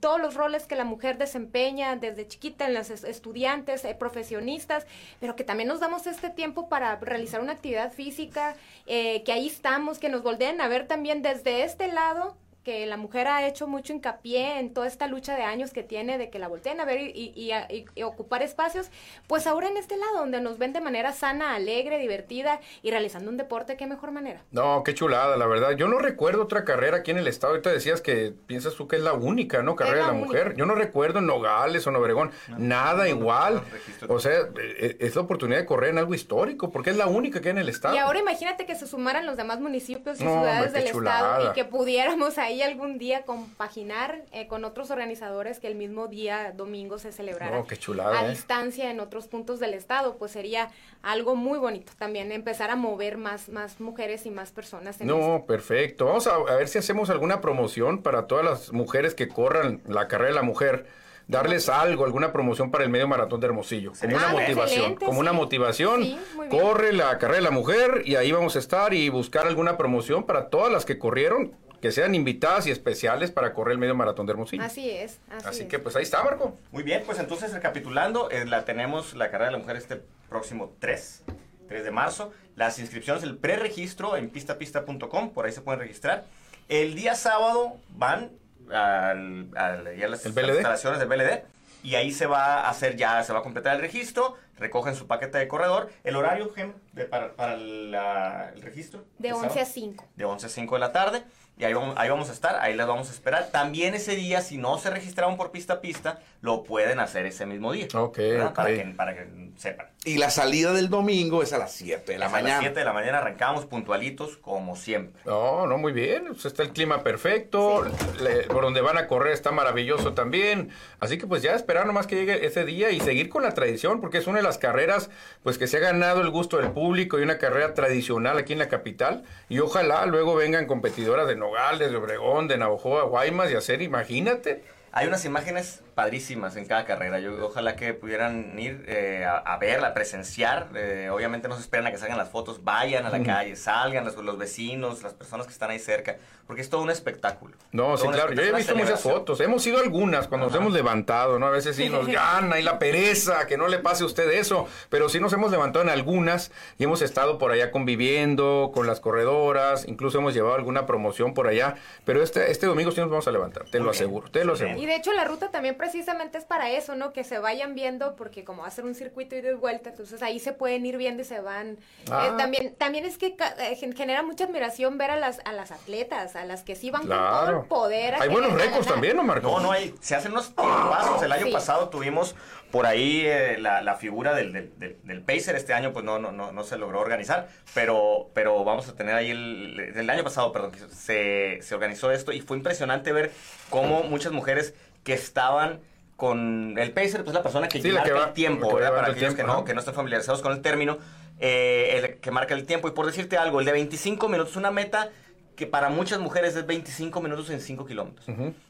todos 0.00 0.18
los 0.18 0.34
roles 0.34 0.66
que 0.66 0.76
la 0.76 0.84
mujer 0.86 1.18
desempeña 1.18 1.94
desde 1.96 2.26
chiquita 2.26 2.66
en 2.66 2.72
las 2.72 2.88
es- 2.88 3.04
estudiantes, 3.04 3.84
eh, 3.84 3.94
profesionistas, 3.94 4.86
pero 5.20 5.36
que 5.36 5.44
también 5.44 5.68
nos 5.68 5.80
damos 5.80 6.06
este 6.06 6.30
tiempo 6.30 6.70
para 6.70 6.96
realizar 6.96 7.42
una 7.42 7.52
actividad 7.52 7.92
física, 7.92 8.56
eh, 8.86 9.22
que 9.24 9.32
ahí 9.32 9.46
estamos, 9.46 9.98
que 9.98 10.08
nos 10.08 10.22
volteen 10.22 10.62
a 10.62 10.68
ver 10.68 10.86
también 10.88 11.20
desde 11.20 11.64
este 11.64 11.88
lado 11.88 12.34
que 12.64 12.86
la 12.86 12.96
mujer 12.96 13.26
ha 13.26 13.46
hecho 13.46 13.66
mucho 13.66 13.92
hincapié 13.92 14.58
en 14.58 14.72
toda 14.72 14.86
esta 14.86 15.06
lucha 15.08 15.34
de 15.36 15.42
años 15.42 15.72
que 15.72 15.82
tiene 15.82 16.16
de 16.18 16.30
que 16.30 16.38
la 16.38 16.48
volteen 16.48 16.80
a 16.80 16.84
ver 16.84 17.00
y, 17.00 17.10
y- 17.10 17.32
y 17.34 17.52
y- 17.74 17.84
y 17.94 18.02
ocupar 18.02 18.42
espacios, 18.42 18.90
pues 19.26 19.46
ahora 19.46 19.68
en 19.68 19.76
este 19.76 19.96
lado, 19.96 20.18
donde 20.18 20.40
nos 20.40 20.58
ven 20.58 20.72
de 20.72 20.80
manera 20.80 21.12
sana, 21.12 21.54
alegre, 21.54 21.98
divertida 21.98 22.60
y 22.82 22.90
realizando 22.90 23.30
un 23.30 23.36
deporte, 23.36 23.76
qué 23.76 23.86
mejor 23.86 24.12
manera. 24.12 24.42
No, 24.52 24.82
qué 24.84 24.94
chulada, 24.94 25.36
la 25.36 25.46
verdad. 25.46 25.72
Yo 25.72 25.88
no 25.88 25.98
recuerdo 25.98 26.42
otra 26.44 26.64
carrera 26.64 26.98
aquí 26.98 27.10
en 27.10 27.18
el 27.18 27.28
estado. 27.28 27.52
Ahorita 27.54 27.70
decías 27.70 28.00
que 28.00 28.32
piensas 28.46 28.74
tú 28.74 28.86
que 28.88 28.96
es 28.96 29.02
la 29.02 29.12
única, 29.12 29.62
¿no? 29.62 29.74
Carrera 29.76 29.96
de 29.96 30.02
la 30.02 30.18
la 30.18 30.24
mujer. 30.24 30.54
Yo 30.56 30.66
no 30.66 30.74
recuerdo 30.74 31.18
en 31.20 31.26
Nogales 31.26 31.86
o 31.86 31.90
en 31.90 31.96
Obregón. 31.96 32.30
Nada 32.58 33.08
igual. 33.08 33.62
no. 34.08 34.14
O 34.14 34.20
sea, 34.20 34.32
eh, 34.60 34.96
es 35.00 35.14
la 35.16 35.22
oportunidad 35.22 35.58
de 35.60 35.66
correr 35.66 35.90
en 35.90 35.98
algo 35.98 36.14
histórico, 36.14 36.70
porque 36.70 36.90
es 36.90 36.96
la 36.96 37.06
única 37.06 37.40
que 37.40 37.48
hay 37.48 37.52
en 37.52 37.58
el 37.58 37.68
estado. 37.68 37.94
Y 37.94 37.98
ahora 37.98 38.18
imagínate 38.18 38.66
que 38.66 38.74
se 38.74 38.86
sumaran 38.86 39.24
los 39.26 39.36
demás 39.36 39.60
municipios 39.60 40.20
y 40.20 40.24
No, 40.24 40.32
hombre, 40.34 40.50
ciudades 40.50 40.72
qué 40.72 40.78
del 40.80 40.92
chulada. 40.92 41.18
estado 41.38 41.50
y 41.50 41.54
que 41.54 41.64
pudiéramos 41.64 42.36
ahí 42.38 42.51
algún 42.60 42.98
día 42.98 43.22
compaginar 43.22 44.24
eh, 44.32 44.46
con 44.46 44.66
otros 44.66 44.90
organizadores 44.90 45.60
que 45.60 45.68
el 45.68 45.76
mismo 45.76 46.08
día 46.08 46.52
domingo 46.54 46.98
se 46.98 47.12
celebrara 47.12 47.56
No, 47.56 47.66
qué 47.66 47.78
chulada, 47.78 48.20
a 48.20 48.26
eh. 48.26 48.30
distancia 48.30 48.90
en 48.90 49.00
otros 49.00 49.28
puntos 49.28 49.60
del 49.60 49.72
estado, 49.72 50.16
pues 50.18 50.32
sería 50.32 50.70
algo 51.00 51.34
muy 51.34 51.58
bonito 51.58 51.92
también 51.98 52.30
empezar 52.32 52.70
a 52.70 52.76
mover 52.76 53.16
más 53.16 53.48
más 53.48 53.80
mujeres 53.80 54.26
y 54.26 54.30
más 54.30 54.50
personas 54.52 55.00
en 55.00 55.08
esto. 55.08 55.18
No, 55.18 55.46
perfecto. 55.46 56.06
Vamos 56.06 56.26
a, 56.26 56.34
a 56.34 56.56
ver 56.56 56.68
si 56.68 56.78
hacemos 56.78 57.08
alguna 57.08 57.40
promoción 57.40 58.02
para 58.02 58.26
todas 58.26 58.44
las 58.44 58.72
mujeres 58.72 59.14
que 59.14 59.28
corran 59.28 59.80
la 59.86 60.08
carrera 60.08 60.30
de 60.30 60.34
la 60.34 60.42
mujer. 60.42 60.86
Darles 61.28 61.68
algo, 61.68 62.04
alguna 62.04 62.32
promoción 62.32 62.70
para 62.72 62.82
el 62.82 62.90
medio 62.90 63.06
maratón 63.06 63.40
de 63.40 63.46
Hermosillo. 63.46 63.92
Como 63.98 64.16
una 64.16 64.28
motivación. 64.28 64.96
Como 64.96 65.20
una 65.20 65.32
motivación. 65.32 66.02
Sí, 66.02 66.18
corre 66.50 66.92
la 66.92 67.16
carrera 67.18 67.38
de 67.38 67.44
la 67.44 67.50
mujer 67.52 68.02
y 68.04 68.16
ahí 68.16 68.32
vamos 68.32 68.56
a 68.56 68.58
estar 68.58 68.92
y 68.92 69.08
buscar 69.08 69.46
alguna 69.46 69.76
promoción 69.76 70.24
para 70.24 70.50
todas 70.50 70.72
las 70.72 70.84
que 70.84 70.98
corrieron, 70.98 71.52
que 71.82 71.90
sean 71.92 72.14
invitadas 72.14 72.66
y 72.66 72.70
especiales 72.70 73.32
para 73.32 73.52
correr 73.52 73.72
el 73.72 73.78
medio 73.78 73.94
maratón 73.96 74.24
de 74.24 74.32
Hermosillo. 74.32 74.62
Así 74.62 74.88
es, 74.88 75.18
así, 75.30 75.46
Así 75.48 75.62
es. 75.64 75.68
que 75.68 75.78
pues 75.80 75.96
ahí 75.96 76.04
está, 76.04 76.22
Marco. 76.22 76.56
Muy 76.70 76.84
bien, 76.84 77.02
pues 77.04 77.18
entonces 77.18 77.52
recapitulando, 77.52 78.30
eh, 78.30 78.46
la 78.46 78.64
tenemos 78.64 79.14
la 79.14 79.26
carrera 79.30 79.46
de 79.46 79.52
la 79.52 79.58
mujer 79.58 79.76
este 79.76 80.00
próximo 80.28 80.72
3, 80.78 81.24
3 81.68 81.84
de 81.84 81.90
marzo. 81.90 82.32
Las 82.54 82.78
inscripciones, 82.78 83.24
el 83.24 83.36
preregistro 83.36 84.16
en 84.16 84.30
pistapista.com, 84.30 85.30
por 85.32 85.44
ahí 85.44 85.52
se 85.52 85.60
pueden 85.60 85.80
registrar. 85.80 86.24
El 86.68 86.94
día 86.94 87.16
sábado 87.16 87.72
van 87.96 88.30
al, 88.70 89.48
al- 89.56 89.86
a 89.88 90.08
las 90.08 90.24
instalaciones 90.24 91.00
del 91.00 91.08
BLD 91.08 91.42
y 91.82 91.96
ahí 91.96 92.12
se 92.12 92.26
va 92.26 92.60
a 92.60 92.70
hacer 92.70 92.96
ya, 92.96 93.22
se 93.24 93.32
va 93.32 93.40
a 93.40 93.42
completar 93.42 93.74
el 93.74 93.80
registro, 93.80 94.36
recogen 94.56 94.94
su 94.94 95.08
paquete 95.08 95.38
de 95.38 95.48
corredor. 95.48 95.90
El 96.04 96.14
horario, 96.14 96.52
Gem, 96.54 96.74
de- 96.92 97.06
para, 97.06 97.32
para 97.32 97.56
la- 97.56 98.50
el 98.54 98.62
registro. 98.62 99.04
de 99.18 99.28
¿el 99.28 99.34
11 99.34 99.46
a 99.46 99.50
sábado? 99.50 99.70
5. 99.74 100.08
de 100.14 100.24
11 100.24 100.46
a 100.46 100.48
5 100.48 100.74
de 100.76 100.80
la 100.80 100.92
tarde. 100.92 101.24
Y 101.58 101.64
ahí 101.64 101.74
vamos, 101.74 101.94
ahí 101.98 102.08
vamos 102.08 102.28
a 102.30 102.32
estar, 102.32 102.56
ahí 102.60 102.74
las 102.74 102.86
vamos 102.88 103.08
a 103.10 103.12
esperar. 103.12 103.50
También 103.52 103.94
ese 103.94 104.16
día, 104.16 104.40
si 104.40 104.56
no 104.58 104.78
se 104.78 104.90
registraron 104.90 105.36
por 105.36 105.50
pista 105.52 105.74
a 105.74 105.80
pista, 105.80 106.18
lo 106.40 106.64
pueden 106.64 106.98
hacer 106.98 107.26
ese 107.26 107.46
mismo 107.46 107.72
día. 107.72 107.86
Ok, 107.94 108.16
¿verdad? 108.18 108.46
ok. 108.48 108.54
Para, 108.54 108.68
que, 108.74 108.84
para 108.96 109.14
que 109.14 109.26
sepan. 109.56 109.86
Y 110.04 110.16
la 110.18 110.30
salida 110.30 110.72
del 110.72 110.88
domingo 110.88 111.42
es 111.42 111.52
a 111.52 111.58
las 111.58 111.72
7 111.72 112.10
de 112.14 112.18
la 112.18 112.26
Es 112.26 112.32
a 112.32 112.34
las 112.36 112.42
mañana. 112.42 112.60
7 112.60 112.76
de 112.80 112.84
la 112.84 112.92
mañana 112.92 113.18
arrancamos 113.18 113.66
puntualitos, 113.66 114.38
como 114.38 114.74
siempre. 114.74 115.22
No, 115.24 115.66
no, 115.68 115.78
muy 115.78 115.92
bien. 115.92 116.24
Pues 116.28 116.46
está 116.46 116.62
el 116.64 116.70
clima 116.70 117.04
perfecto. 117.04 117.84
le- 118.20 118.42
por 118.48 118.62
donde 118.64 118.80
van 118.80 118.98
a 118.98 119.06
correr 119.06 119.32
está 119.32 119.52
maravilloso 119.52 120.14
también. 120.14 120.70
Así 120.98 121.18
que 121.18 121.26
pues 121.28 121.42
ya 121.42 121.54
esperar 121.54 121.86
nomás 121.86 122.06
que 122.08 122.16
llegue 122.16 122.44
ese 122.44 122.64
día 122.64 122.90
y 122.90 122.98
seguir 122.98 123.28
con 123.28 123.42
la 123.44 123.52
tradición, 123.54 124.00
porque 124.00 124.18
es 124.18 124.26
una 124.26 124.38
de 124.38 124.42
las 124.44 124.58
carreras 124.58 125.10
pues 125.44 125.58
que 125.58 125.68
se 125.68 125.76
ha 125.76 125.80
ganado 125.80 126.22
el 126.22 126.30
gusto 126.30 126.56
del 126.56 126.72
público 126.72 127.20
y 127.20 127.22
una 127.22 127.38
carrera 127.38 127.74
tradicional 127.74 128.38
aquí 128.38 128.54
en 128.54 128.58
la 128.58 128.68
capital. 128.68 129.22
Y 129.48 129.60
ojalá 129.60 130.06
luego 130.06 130.34
vengan 130.34 130.66
competidoras 130.66 131.28
de 131.28 131.36
Nogales, 131.52 131.90
de 131.90 131.96
Obregón, 131.98 132.48
de 132.48 132.56
Navajoa, 132.56 133.02
Guaymas 133.04 133.50
y 133.50 133.54
hacer, 133.54 133.82
imagínate. 133.82 134.62
Hay 134.94 135.06
unas 135.06 135.24
imágenes 135.24 135.82
padrísimas 135.94 136.56
en 136.56 136.66
cada 136.66 136.84
carrera. 136.84 137.18
Yo 137.18 137.46
ojalá 137.46 137.76
que 137.76 137.94
pudieran 137.94 138.58
ir 138.58 138.84
eh, 138.86 139.24
a, 139.24 139.38
a 139.38 139.56
verla, 139.56 139.88
a 139.88 139.94
presenciar. 139.94 140.68
Eh, 140.74 141.08
obviamente 141.10 141.48
no 141.48 141.54
se 141.54 141.62
esperan 141.62 141.86
a 141.86 141.90
que 141.90 141.98
salgan 141.98 142.18
las 142.18 142.28
fotos. 142.28 142.62
Vayan 142.62 143.06
a 143.06 143.10
la 143.10 143.22
calle, 143.22 143.56
salgan 143.56 144.04
los, 144.04 144.16
los 144.16 144.36
vecinos, 144.36 145.02
las 145.02 145.14
personas 145.14 145.46
que 145.46 145.52
están 145.52 145.70
ahí 145.70 145.78
cerca. 145.78 146.16
Porque 146.46 146.60
es 146.60 146.68
todo 146.68 146.82
un 146.82 146.90
espectáculo. 146.90 147.56
No, 147.70 147.96
sí, 147.96 148.06
claro. 148.08 148.34
Yo 148.34 148.42
he 148.42 148.52
visto 148.52 148.76
muchas 148.76 149.00
fotos. 149.00 149.40
Hemos 149.40 149.66
ido 149.66 149.78
algunas 149.78 150.28
cuando 150.28 150.48
nos 150.48 150.56
hemos 150.56 150.72
levantado, 150.74 151.38
¿no? 151.38 151.46
A 151.46 151.50
veces 151.50 151.76
sí 151.76 151.88
nos 151.88 152.06
gana 152.08 152.60
y 152.60 152.62
la 152.62 152.78
pereza, 152.78 153.46
que 153.46 153.56
no 153.56 153.68
le 153.68 153.78
pase 153.78 154.02
a 154.02 154.06
usted 154.06 154.28
eso. 154.30 154.66
Pero 154.90 155.08
sí 155.08 155.20
nos 155.20 155.32
hemos 155.32 155.50
levantado 155.50 155.84
en 155.84 155.90
algunas 155.90 156.52
y 156.78 156.84
hemos 156.84 157.00
estado 157.00 157.38
por 157.38 157.52
allá 157.52 157.70
conviviendo 157.70 158.72
con 158.74 158.86
las 158.86 159.00
corredoras. 159.00 159.86
Incluso 159.88 160.18
hemos 160.18 160.34
llevado 160.34 160.56
alguna 160.56 160.84
promoción 160.84 161.32
por 161.32 161.46
allá. 161.46 161.76
Pero 162.04 162.22
este, 162.22 162.50
este 162.50 162.66
domingo 162.66 162.90
sí 162.90 163.00
nos 163.00 163.08
vamos 163.08 163.28
a 163.28 163.32
levantar, 163.32 163.64
te 163.70 163.78
lo 163.78 163.90
aseguro, 163.90 164.30
te 164.30 164.44
lo 164.44 164.52
aseguro. 164.54 164.81
Y 164.82 164.86
de 164.86 164.96
hecho 164.96 165.12
la 165.12 165.22
ruta 165.22 165.52
también 165.52 165.76
precisamente 165.76 166.38
es 166.38 166.44
para 166.44 166.68
eso, 166.70 166.96
¿no? 166.96 167.12
Que 167.12 167.22
se 167.22 167.38
vayan 167.38 167.76
viendo, 167.76 168.16
porque 168.16 168.42
como 168.42 168.62
va 168.62 168.68
a 168.68 168.70
ser 168.72 168.84
un 168.84 168.96
circuito 168.96 169.36
ida 169.36 169.50
y 169.50 169.54
vuelta, 169.54 169.90
entonces 169.90 170.20
ahí 170.24 170.40
se 170.40 170.52
pueden 170.52 170.84
ir 170.84 170.96
viendo 170.96 171.22
y 171.22 171.24
se 171.24 171.38
van. 171.40 171.78
Ah. 172.10 172.26
Eh, 172.26 172.32
también, 172.36 172.74
también 172.74 173.04
es 173.04 173.16
que 173.16 173.36
ca- 173.36 173.54
eh, 173.60 173.76
gen- 173.76 173.94
genera 173.94 174.24
mucha 174.24 174.42
admiración 174.42 174.98
ver 174.98 175.12
a 175.12 175.16
las, 175.16 175.38
a 175.44 175.52
las 175.52 175.70
atletas, 175.70 176.34
a 176.34 176.44
las 176.46 176.64
que 176.64 176.74
sí 176.74 176.90
van 176.90 177.02
con 177.06 177.10
todo 177.16 177.60
el 177.60 177.66
poder. 177.68 178.16
Hay 178.20 178.28
buenos 178.28 178.54
récords 178.54 178.88
también, 178.88 179.16
¿no, 179.16 179.22
Marco? 179.22 179.48
No, 179.52 179.60
no 179.60 179.70
hay. 179.70 179.94
Se 180.00 180.16
hacen 180.16 180.32
unos 180.32 180.52
tiempazos. 180.52 181.22
El 181.22 181.30
año 181.30 181.46
Sí. 181.46 181.52
pasado 181.52 181.88
tuvimos 181.88 182.34
por 182.72 182.86
ahí 182.86 183.22
eh, 183.24 183.58
la, 183.60 183.82
la 183.82 183.94
figura 183.94 184.34
del, 184.34 184.52
del, 184.52 184.72
del- 184.78 184.96
del 185.04 185.20
Pacer. 185.22 185.54
Este 185.54 185.72
año, 185.74 185.92
pues 185.92 186.04
no, 186.04 186.18
no, 186.18 186.32
no, 186.32 186.50
no 186.50 186.64
se 186.64 186.76
logró 186.78 186.98
organizar. 187.00 187.48
Pero, 187.74 188.30
pero 188.34 188.64
vamos 188.64 188.88
a 188.88 188.94
tener 188.96 189.14
ahí 189.14 189.30
el. 189.30 189.78
El 189.94 190.10
año 190.10 190.24
pasado, 190.24 190.50
perdón, 190.52 190.72
se, 190.90 191.58
se 191.62 191.74
organizó 191.76 192.10
esto. 192.10 192.32
Y 192.32 192.40
fue 192.40 192.56
impresionante 192.56 193.12
ver 193.12 193.30
cómo 193.70 194.02
muchas 194.02 194.32
mujeres 194.32 194.74
que 195.04 195.12
estaban 195.12 195.80
con 196.16 196.76
el 196.78 196.92
pacer, 196.92 197.24
pues 197.24 197.34
la 197.34 197.42
persona 197.42 197.68
que 197.68 197.80
Sí, 197.82 197.88
marca 197.90 198.04
que 198.08 198.12
va- 198.12 198.24
el 198.26 198.32
tiempo, 198.32 198.68
que 198.68 198.74
¿verdad? 198.76 198.94
Para 198.94 199.08
aquellos 199.12 199.34
que 199.34 199.42
no, 199.44 199.64
que 199.64 199.74
no 199.74 199.80
estén 199.80 199.94
familiarizados 199.94 200.40
con 200.40 200.52
el 200.52 200.62
término, 200.62 200.98
eh, 201.40 201.96
el 201.98 202.20
que 202.20 202.30
marca 202.30 202.54
el 202.54 202.64
tiempo. 202.64 202.88
Y 202.88 202.92
por 202.92 203.06
decirte 203.06 203.36
algo, 203.36 203.60
el 203.60 203.66
de 203.66 203.72
25 203.72 204.28
minutos, 204.28 204.56
una 204.56 204.70
meta 204.70 205.10
que 205.56 205.66
para 205.66 205.88
muchas 205.88 206.18
mujeres 206.20 206.56
es 206.56 206.66
25 206.66 207.20
minutos 207.20 207.50
en 207.50 207.60
5 207.60 207.86
kilómetros. 207.86 208.26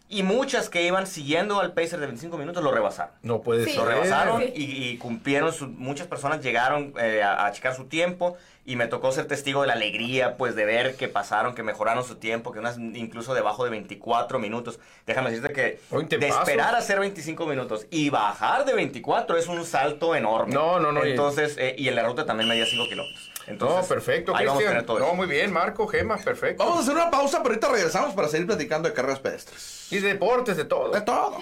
Y 0.09 0.23
muchas 0.23 0.69
que 0.69 0.83
iban 0.83 1.07
siguiendo 1.07 1.59
al 1.61 1.73
pacer 1.73 1.99
de 1.99 2.07
25 2.07 2.37
minutos 2.37 2.63
lo 2.63 2.71
rebasaron. 2.71 3.15
No 3.23 3.41
puede 3.41 3.65
Sí. 3.65 3.71
ser. 3.71 3.81
Lo 3.81 3.87
rebasaron 3.87 4.43
Sí. 4.43 4.53
y, 4.55 4.85
y 4.91 4.99
cumplieron, 4.99 5.53
su- 5.53 5.69
muchas 5.69 6.07
personas 6.07 6.43
llegaron 6.43 6.93
eh, 7.01 7.23
a, 7.23 7.47
a 7.47 7.53
checar 7.53 7.75
su 7.75 7.85
tiempo 7.85 8.37
y 8.67 8.77
me 8.77 8.87
tocó 8.89 9.11
ser 9.11 9.27
testigo 9.27 9.63
de 9.63 9.69
la 9.69 9.73
alegría, 9.73 10.37
pues 10.37 10.55
de 10.55 10.67
ver 10.67 10.97
que 10.97 11.09
pasaron, 11.09 11.55
que 11.55 11.63
mejoraron 11.63 12.05
su 12.05 12.17
tiempo, 12.17 12.53
que 12.53 12.59
unas 12.59 12.77
incluso 12.79 13.33
debajo 13.33 13.65
de 13.65 13.71
24 13.71 14.39
minutos. 14.39 14.79
Déjame 15.07 15.31
decirte 15.31 15.53
que 15.55 15.81
de 16.19 16.29
esperar 16.29 16.75
a 16.75 16.79
hacer 16.79 17.01
25 17.01 17.47
minutos 17.47 17.87
y 17.91 18.11
bajar 18.11 18.67
de 18.67 18.75
24 18.75 19.39
es 19.39 19.47
un 19.49 19.65
salto 19.65 20.15
enorme. 20.15 20.53
No, 20.53 20.79
no, 20.79 20.93
no, 20.93 21.05
Entonces, 21.05 21.57
eh, 21.59 21.75
y 21.79 21.89
en 21.89 21.95
la 21.95 22.03
ruta 22.05 22.27
también 22.27 22.49
medía 22.51 22.67
5 22.67 22.85
kilómetros. 22.87 23.32
Entonces, 23.47 23.83
no, 23.83 23.89
perfecto, 23.89 24.37
Ahí 24.37 24.47
vamos 24.47 24.63
a 24.63 24.67
Cristian. 24.67 24.73
tener 24.73 24.87
todo 24.87 24.99
No, 25.01 25.07
eso. 25.07 25.15
muy 25.15 25.27
bien, 25.27 25.53
Marco, 25.53 25.87
Gema, 25.89 26.17
perfecto. 26.19 26.63
Vamos 26.65 26.79
a 26.79 26.83
hacer 26.83 26.95
una 26.95 27.11
pausa, 27.11 27.39
pero 27.43 27.51
ahorita 27.55 27.69
regresamos 27.69 28.15
para 28.15 28.29
seguir 28.29 28.47
platicando 28.47 28.89
de 28.89 28.95
carreras 28.95 29.19
pedestres. 29.21 29.89
Y 29.91 29.99
deportes, 29.99 30.57
de 30.57 30.65
todo. 30.65 30.91
De 30.91 31.01
todo. 31.01 31.39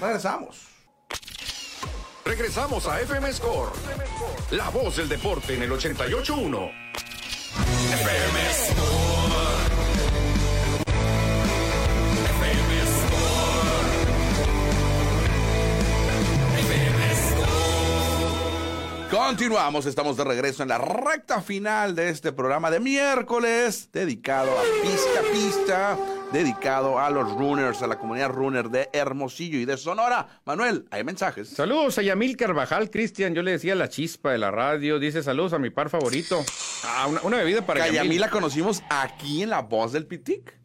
Regresamos. 0.00 0.56
Regresamos 2.24 2.86
a 2.86 3.00
FM 3.00 3.32
Score. 3.32 3.70
La 4.50 4.68
voz 4.70 4.96
del 4.96 5.08
deporte 5.08 5.54
en 5.54 5.62
el 5.62 5.70
88.1. 5.70 6.70
Continuamos, 19.14 19.86
estamos 19.86 20.16
de 20.16 20.24
regreso 20.24 20.64
en 20.64 20.70
la 20.70 20.78
recta 20.78 21.40
final 21.40 21.94
de 21.94 22.08
este 22.08 22.32
programa 22.32 22.68
de 22.68 22.80
miércoles, 22.80 23.88
dedicado 23.92 24.50
a 24.50 24.62
pista 24.82 25.20
a 25.20 25.32
pista, 25.32 25.98
dedicado 26.32 26.98
a 26.98 27.10
los 27.10 27.30
runners, 27.30 27.80
a 27.82 27.86
la 27.86 27.96
comunidad 27.96 28.30
runner 28.30 28.70
de 28.70 28.90
Hermosillo 28.92 29.58
y 29.58 29.66
de 29.66 29.76
Sonora. 29.76 30.40
Manuel, 30.44 30.86
hay 30.90 31.04
mensajes. 31.04 31.48
Saludos 31.50 31.96
a 31.98 32.02
Yamil 32.02 32.36
Carvajal, 32.36 32.90
Cristian. 32.90 33.36
Yo 33.36 33.42
le 33.44 33.52
decía 33.52 33.76
la 33.76 33.88
chispa 33.88 34.32
de 34.32 34.38
la 34.38 34.50
radio. 34.50 34.98
Dice 34.98 35.22
saludos 35.22 35.52
a 35.52 35.60
mi 35.60 35.70
par 35.70 35.90
favorito. 35.90 36.44
Ah, 36.82 37.06
una, 37.08 37.22
una 37.22 37.36
bebida 37.36 37.64
para 37.64 37.86
Yamil 37.86 37.94
Yamil. 37.94 38.20
la 38.20 38.30
conocimos 38.30 38.82
aquí 38.90 39.44
en 39.44 39.50
La 39.50 39.62
Voz 39.62 39.92
del 39.92 40.06
Pitic. 40.06 40.58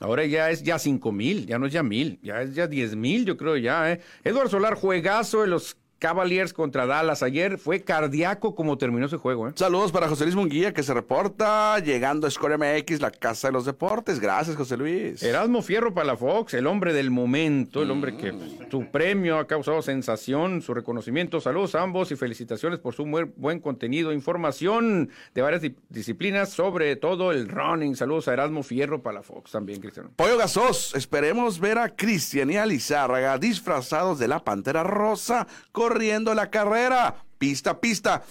Ahora 0.00 0.26
ya 0.26 0.50
es 0.50 0.62
ya 0.62 0.78
cinco 0.78 1.12
mil, 1.12 1.46
ya 1.46 1.58
no 1.58 1.64
es 1.64 1.72
ya 1.72 1.82
mil, 1.82 2.20
ya 2.22 2.42
es 2.42 2.54
ya 2.54 2.66
diez 2.66 2.94
mil, 2.94 3.24
yo 3.24 3.38
creo 3.38 3.56
ya, 3.56 3.90
¿eh? 3.90 4.02
Eduardo 4.22 4.50
Solar, 4.50 4.74
juegazo 4.74 5.40
de 5.40 5.46
los 5.46 5.78
Cavaliers 5.98 6.52
contra 6.52 6.86
Dallas 6.86 7.22
ayer. 7.22 7.58
Fue 7.58 7.82
cardíaco 7.82 8.54
como 8.54 8.76
terminó 8.78 9.06
ese 9.06 9.16
juego. 9.16 9.48
¿eh? 9.48 9.52
Saludos 9.56 9.92
para 9.92 10.08
José 10.08 10.24
Luis 10.24 10.36
Munguía 10.36 10.72
que 10.74 10.82
se 10.82 10.92
reporta 10.94 11.78
llegando 11.80 12.26
a 12.26 12.30
Score 12.30 12.58
MX, 12.58 13.00
la 13.00 13.10
casa 13.10 13.48
de 13.48 13.52
los 13.52 13.64
deportes. 13.64 14.20
Gracias, 14.20 14.56
José 14.56 14.76
Luis. 14.76 15.22
Erasmo 15.22 15.62
Fierro 15.62 15.94
para 15.94 16.06
la 16.08 16.16
Fox, 16.16 16.54
el 16.54 16.66
hombre 16.66 16.92
del 16.92 17.10
momento, 17.10 17.82
el 17.82 17.90
hombre 17.90 18.16
que 18.16 18.32
pues, 18.32 18.50
su 18.70 18.86
premio 18.90 19.38
ha 19.38 19.46
causado 19.46 19.80
sensación, 19.82 20.62
su 20.62 20.74
reconocimiento. 20.74 21.40
Saludos 21.40 21.74
a 21.74 21.82
ambos 21.82 22.10
y 22.12 22.16
felicitaciones 22.16 22.78
por 22.78 22.94
su 22.94 23.06
muy 23.06 23.24
buen 23.36 23.60
contenido, 23.60 24.12
información 24.12 25.10
de 25.34 25.42
varias 25.42 25.62
di- 25.62 25.74
disciplinas, 25.88 26.50
sobre 26.50 26.96
todo 26.96 27.32
el 27.32 27.48
running. 27.48 27.96
Saludos 27.96 28.28
a 28.28 28.32
Erasmo 28.32 28.62
Fierro 28.62 29.02
para 29.02 29.14
la 29.16 29.22
Fox 29.22 29.50
también, 29.52 29.80
Cristiano. 29.80 30.10
Pollo 30.16 30.36
Gasos, 30.36 30.94
esperemos 30.94 31.58
ver 31.58 31.78
a 31.78 31.88
Cristian 31.96 32.50
y 32.50 32.56
a 32.56 32.66
Lizárraga 32.66 33.38
disfrazados 33.38 34.18
de 34.18 34.28
la 34.28 34.44
Pantera 34.44 34.82
Rosa 34.82 35.46
corriendo 35.88 36.34
la 36.34 36.50
carrera. 36.50 37.14
Pista, 37.38 37.80
pista. 37.80 38.22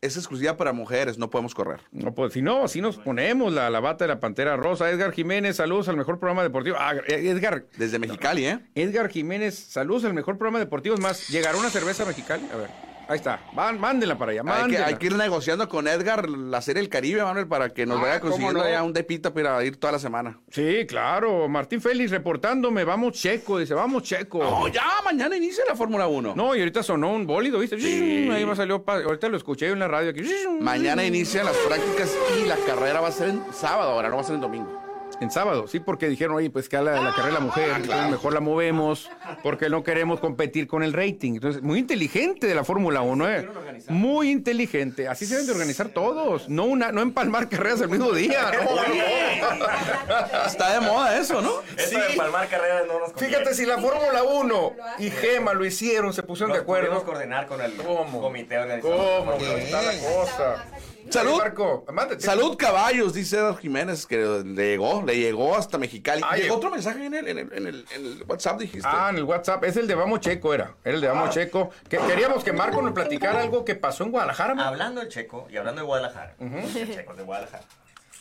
Es 0.00 0.16
exclusiva 0.16 0.56
para 0.56 0.72
mujeres, 0.72 1.16
no 1.16 1.30
podemos 1.30 1.54
correr. 1.54 1.80
No, 1.92 2.12
pues 2.12 2.32
si 2.32 2.42
no, 2.42 2.66
si 2.66 2.80
nos 2.80 2.96
ponemos 2.96 3.52
la, 3.52 3.70
la 3.70 3.78
bata 3.78 4.04
de 4.04 4.08
la 4.08 4.18
Pantera 4.18 4.56
Rosa. 4.56 4.90
Edgar 4.90 5.12
Jiménez, 5.12 5.56
saludos 5.56 5.88
al 5.88 5.96
mejor 5.96 6.18
programa 6.18 6.42
deportivo. 6.42 6.76
Ah, 6.80 6.94
Edgar, 7.06 7.66
Desde 7.76 8.00
Mexicali, 8.00 8.46
¿eh? 8.46 8.58
Edgar 8.74 9.08
Jiménez, 9.10 9.54
saludos 9.56 10.04
al 10.04 10.14
mejor 10.14 10.38
programa 10.38 10.58
deportivo. 10.58 10.96
Es 10.96 11.00
más, 11.00 11.28
¿llegará 11.28 11.56
una 11.56 11.70
cerveza 11.70 12.02
a 12.02 12.06
Mexicali? 12.06 12.48
A 12.52 12.56
ver, 12.56 12.70
ahí 13.08 13.16
está. 13.16 13.40
Van, 13.54 13.78
mándenla 13.80 14.16
para 14.18 14.32
allá, 14.32 14.42
Hay 14.46 14.70
que, 14.70 14.78
hay 14.78 14.94
que 14.96 15.06
ir 15.06 15.16
negociando 15.16 15.68
con 15.68 15.86
Edgar 15.88 16.28
la 16.28 16.60
serie 16.62 16.82
El 16.82 16.88
Caribe, 16.88 17.22
Manuel, 17.22 17.46
para 17.46 17.70
que 17.70 17.86
nos 17.86 17.98
Ah, 17.98 18.02
vaya 18.02 18.20
¿cómo 18.20 18.30
consiguiendo 18.32 18.62
no? 18.64 18.70
ya 18.70 18.82
un 18.82 18.92
depita 18.92 19.32
para 19.32 19.62
ir 19.64 19.76
toda 19.78 19.92
la 19.92 19.98
semana. 19.98 20.38
Sí, 20.50 20.86
claro. 20.86 21.48
Martín 21.48 21.80
Félix 21.80 22.10
reportándome. 22.10 22.84
Vamos 22.84 23.12
Checo, 23.12 23.58
dice, 23.58 23.74
vamos 23.74 24.02
Checo. 24.02 24.38
Oh, 24.38 24.68
ya, 24.68 24.84
mañana 25.04 25.36
inicia 25.36 25.64
la 25.68 25.76
Fórmula 25.76 26.06
1. 26.06 26.34
No, 26.36 26.54
y 26.54 26.58
ahorita 26.60 26.82
sonó 26.82 27.12
un 27.12 27.26
bólido, 27.26 27.58
¿viste? 27.58 27.76
Ahí 27.76 28.44
me 28.46 28.56
salió, 28.56 28.82
ahorita 28.86 29.28
lo 29.28 29.36
escuché 29.36 29.68
en 29.70 29.78
la 29.78 29.88
radio 29.88 30.10
aquí. 30.10 30.22
Mañana 30.60 31.04
inician 31.04 31.44
las 31.46 31.56
prácticas 31.56 32.16
y 32.40 32.46
la 32.46 32.56
carrera 32.56 33.00
va 33.00 33.08
a 33.08 33.12
ser 33.12 33.28
en 33.30 33.42
sábado, 33.52 33.92
ahora 33.92 34.08
no 34.08 34.16
va 34.16 34.22
a 34.22 34.24
ser 34.24 34.34
en 34.36 34.40
domingo. 34.40 34.81
En 35.22 35.30
sábado, 35.30 35.66
sí, 35.68 35.78
porque 35.80 36.08
dijeron, 36.08 36.34
oye, 36.36 36.50
pues 36.50 36.68
que 36.68 36.76
la, 36.76 37.00
la 37.00 37.10
carrera 37.10 37.26
de 37.26 37.32
la 37.34 37.40
mujer, 37.40 37.70
entonces 37.76 38.10
mejor 38.10 38.32
la 38.32 38.40
movemos, 38.40 39.08
porque 39.42 39.68
no 39.70 39.82
queremos 39.84 40.18
competir 40.20 40.66
con 40.66 40.82
el 40.82 40.92
rating. 40.92 41.34
Entonces, 41.34 41.62
muy 41.62 41.78
inteligente 41.78 42.46
de 42.46 42.54
la 42.54 42.64
Fórmula 42.64 43.02
1, 43.02 43.30
¿eh? 43.30 43.48
Muy 43.88 44.30
inteligente. 44.30 45.06
Así 45.08 45.24
se 45.26 45.34
deben 45.34 45.46
de 45.46 45.52
organizar 45.52 45.88
todos. 45.90 46.48
No 46.48 46.64
una, 46.64 46.90
no 46.92 47.02
empalmar 47.02 47.48
carreras 47.48 47.80
el 47.82 47.88
mismo 47.88 48.10
día. 48.12 48.50
¿no? 48.52 50.46
Está 50.46 50.74
de 50.74 50.80
moda 50.80 51.18
eso, 51.18 51.40
¿no? 51.40 51.52
Eso 51.76 51.98
de 51.98 52.16
palmar 52.16 52.48
carreras 52.48 52.84
no 52.86 52.98
nos 52.98 53.12
conviene. 53.12 53.36
Fíjate, 53.36 53.54
si 53.54 53.64
la 53.66 53.78
Fórmula 53.78 54.22
1 54.24 54.72
y 54.98 55.10
Gema 55.10 55.54
lo 55.54 55.64
hicieron, 55.64 56.12
se 56.12 56.22
pusieron 56.22 56.50
Nos 56.50 56.58
de 56.58 56.62
acuerdo. 56.62 56.88
pudimos 56.88 57.04
coordinar 57.04 57.46
con 57.46 57.60
el 57.60 57.74
¿Cómo? 57.76 58.20
comité 58.20 58.58
organizador. 58.58 59.24
¿Cómo? 59.24 59.32
Está 59.34 59.82
la 59.82 59.92
cosa. 59.92 60.64
Salud. 61.10 61.38
Marco. 61.38 61.84
Salud 62.18 62.56
caballos, 62.56 63.12
dice 63.12 63.36
Jiménez, 63.60 64.06
que 64.06 64.18
le 64.44 64.70
llegó, 64.70 65.02
le 65.04 65.11
llegó 65.16 65.56
hasta 65.56 65.78
Mexicali. 65.78 66.22
Ah, 66.24 66.36
llegó 66.36 66.56
otro 66.56 66.70
mensaje 66.70 67.04
en 67.06 67.14
el, 67.14 67.28
en 67.28 67.38
el, 67.38 67.52
en 67.52 67.66
el, 67.66 67.86
en 67.94 68.06
el 68.06 68.24
WhatsApp, 68.28 68.58
dijiste. 68.60 68.88
Ah, 68.90 69.08
en 69.10 69.16
el 69.16 69.24
WhatsApp. 69.24 69.62
Es 69.64 69.76
el 69.76 69.86
de 69.86 69.94
Vamos 69.94 70.20
Checo, 70.20 70.52
era. 70.54 70.74
Era 70.84 70.94
el 70.94 71.00
de 71.00 71.08
Vamos 71.08 71.30
Checo. 71.30 71.70
Que 71.88 71.98
queríamos 71.98 72.42
que 72.44 72.52
Marco 72.52 72.80
nos 72.82 72.92
platicara 72.92 73.40
algo 73.42 73.64
que 73.64 73.74
pasó 73.74 74.04
en 74.04 74.10
Guadalajara. 74.10 74.54
¿no? 74.54 74.62
Hablando 74.62 75.00
del 75.00 75.08
Checo 75.10 75.46
y 75.50 75.56
hablando 75.56 75.80
de 75.82 75.86
Guadalajara, 75.86 76.34
el 76.38 76.94
Checo 76.94 77.14
de 77.14 77.22
Guadalajara, 77.22 77.64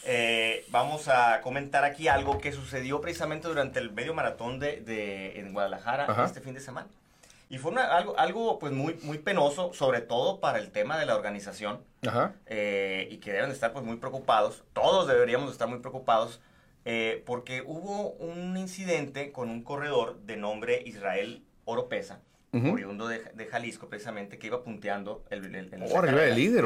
eh, 0.04 0.66
vamos 0.70 1.08
a 1.08 1.42
comentar 1.42 1.84
aquí 1.84 2.08
algo 2.08 2.40
que 2.40 2.52
sucedió 2.52 3.02
precisamente 3.02 3.48
durante 3.48 3.80
el 3.80 3.92
medio 3.92 4.14
maratón 4.14 4.60
de, 4.60 4.82
de- 4.82 5.40
en 5.40 5.54
Guadalajara 5.54 6.06
Ajá. 6.10 6.26
este 6.26 6.42
fin 6.42 6.54
de 6.54 6.60
semana. 6.60 6.88
Y 7.50 7.58
fue 7.58 7.72
una- 7.72 7.84
algo, 7.96 8.18
algo 8.18 8.58
pues 8.60 8.72
muy, 8.74 8.98
muy 9.04 9.18
penoso, 9.20 9.74
sobre 9.74 10.00
todo 10.02 10.40
para 10.40 10.58
el 10.58 10.72
tema 10.72 10.98
de 10.98 11.06
la 11.06 11.16
organización, 11.16 11.82
Ajá. 12.08 12.34
eh, 12.48 13.10
y 13.12 13.18
que 13.18 13.32
deben 13.34 13.50
de 13.50 13.54
estar 13.56 13.74
pues 13.74 13.84
muy 13.86 13.98
preocupados, 13.98 14.64
todos 14.74 15.08
deberíamos 15.08 15.48
de 15.48 15.52
estar 15.52 15.68
muy 15.68 15.80
preocupados, 15.80 16.40
eh, 16.86 17.24
porque 17.26 17.62
hubo 17.66 18.12
un 18.14 18.58
incidente 18.58 19.32
con 19.32 19.50
un 19.50 19.64
corredor 19.64 20.20
de 20.22 20.38
nombre 20.38 20.82
Israel 20.86 21.44
Oropesa, 21.66 22.20
oriundo 22.54 23.08
de, 23.08 23.20
de 23.20 23.46
Jalisco 23.46 23.88
precisamente, 23.88 24.38
que 24.38 24.48
iba 24.48 24.62
punteando 24.62 25.24
el, 25.30 25.46
el, 25.56 25.74
el- 25.74 25.84
Oh, 25.90 26.00
arriba 26.00 26.22
del 26.22 26.36
líder, 26.36 26.66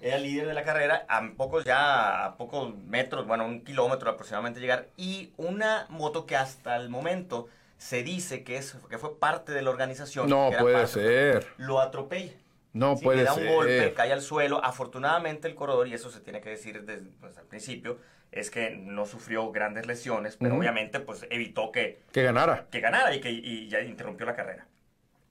era 0.00 0.18
líder 0.18 0.46
de 0.48 0.54
la 0.54 0.62
carrera, 0.62 1.04
a 1.08 1.30
pocos 1.36 1.64
ya, 1.64 2.24
a 2.24 2.36
pocos 2.36 2.74
metros, 2.86 3.26
bueno, 3.26 3.44
un 3.44 3.60
kilómetro 3.62 4.10
aproximadamente 4.10 4.60
llegar, 4.60 4.88
y 4.96 5.30
una 5.36 5.86
moto 5.90 6.24
que 6.26 6.36
hasta 6.36 6.76
el 6.76 6.88
momento 6.88 7.48
se 7.78 8.02
dice 8.02 8.44
que, 8.44 8.56
es, 8.56 8.76
que 8.88 8.96
fue 8.98 9.18
parte 9.18 9.52
de 9.52 9.60
la 9.62 9.68
organización. 9.70 10.30
No 10.30 10.48
que 10.48 10.54
era 10.54 10.62
puede 10.62 10.74
parte, 10.76 10.92
ser. 10.92 11.46
Lo 11.58 11.80
atropella. 11.80 12.32
No 12.72 12.96
Sí, 12.96 13.04
puede 13.04 13.18
le 13.18 13.24
da 13.24 13.34
un 13.34 13.40
ser. 13.40 13.52
golpe, 13.52 13.92
cae 13.94 14.12
al 14.12 14.22
suelo. 14.22 14.64
Afortunadamente 14.64 15.48
el 15.48 15.54
corredor, 15.54 15.86
y 15.88 15.94
eso 15.94 16.10
se 16.10 16.20
tiene 16.20 16.40
que 16.40 16.50
decir 16.50 16.82
desde 16.84 17.06
pues, 17.20 17.36
al 17.36 17.44
principio, 17.44 17.98
es 18.32 18.50
que 18.50 18.70
no 18.70 19.06
sufrió 19.06 19.50
grandes 19.52 19.86
lesiones, 19.86 20.36
pero 20.36 20.56
obviamente 20.56 21.00
pues 21.00 21.26
evitó 21.30 21.72
que, 21.72 22.00
Que 22.12 22.22
ganara. 22.22 22.66
que 22.70 22.80
ganara 22.80 23.14
y 23.14 23.20
que 23.20 23.30
y 23.30 23.68
ya 23.68 23.80
interrumpió 23.80 24.26
la 24.26 24.34
carrera. 24.36 24.66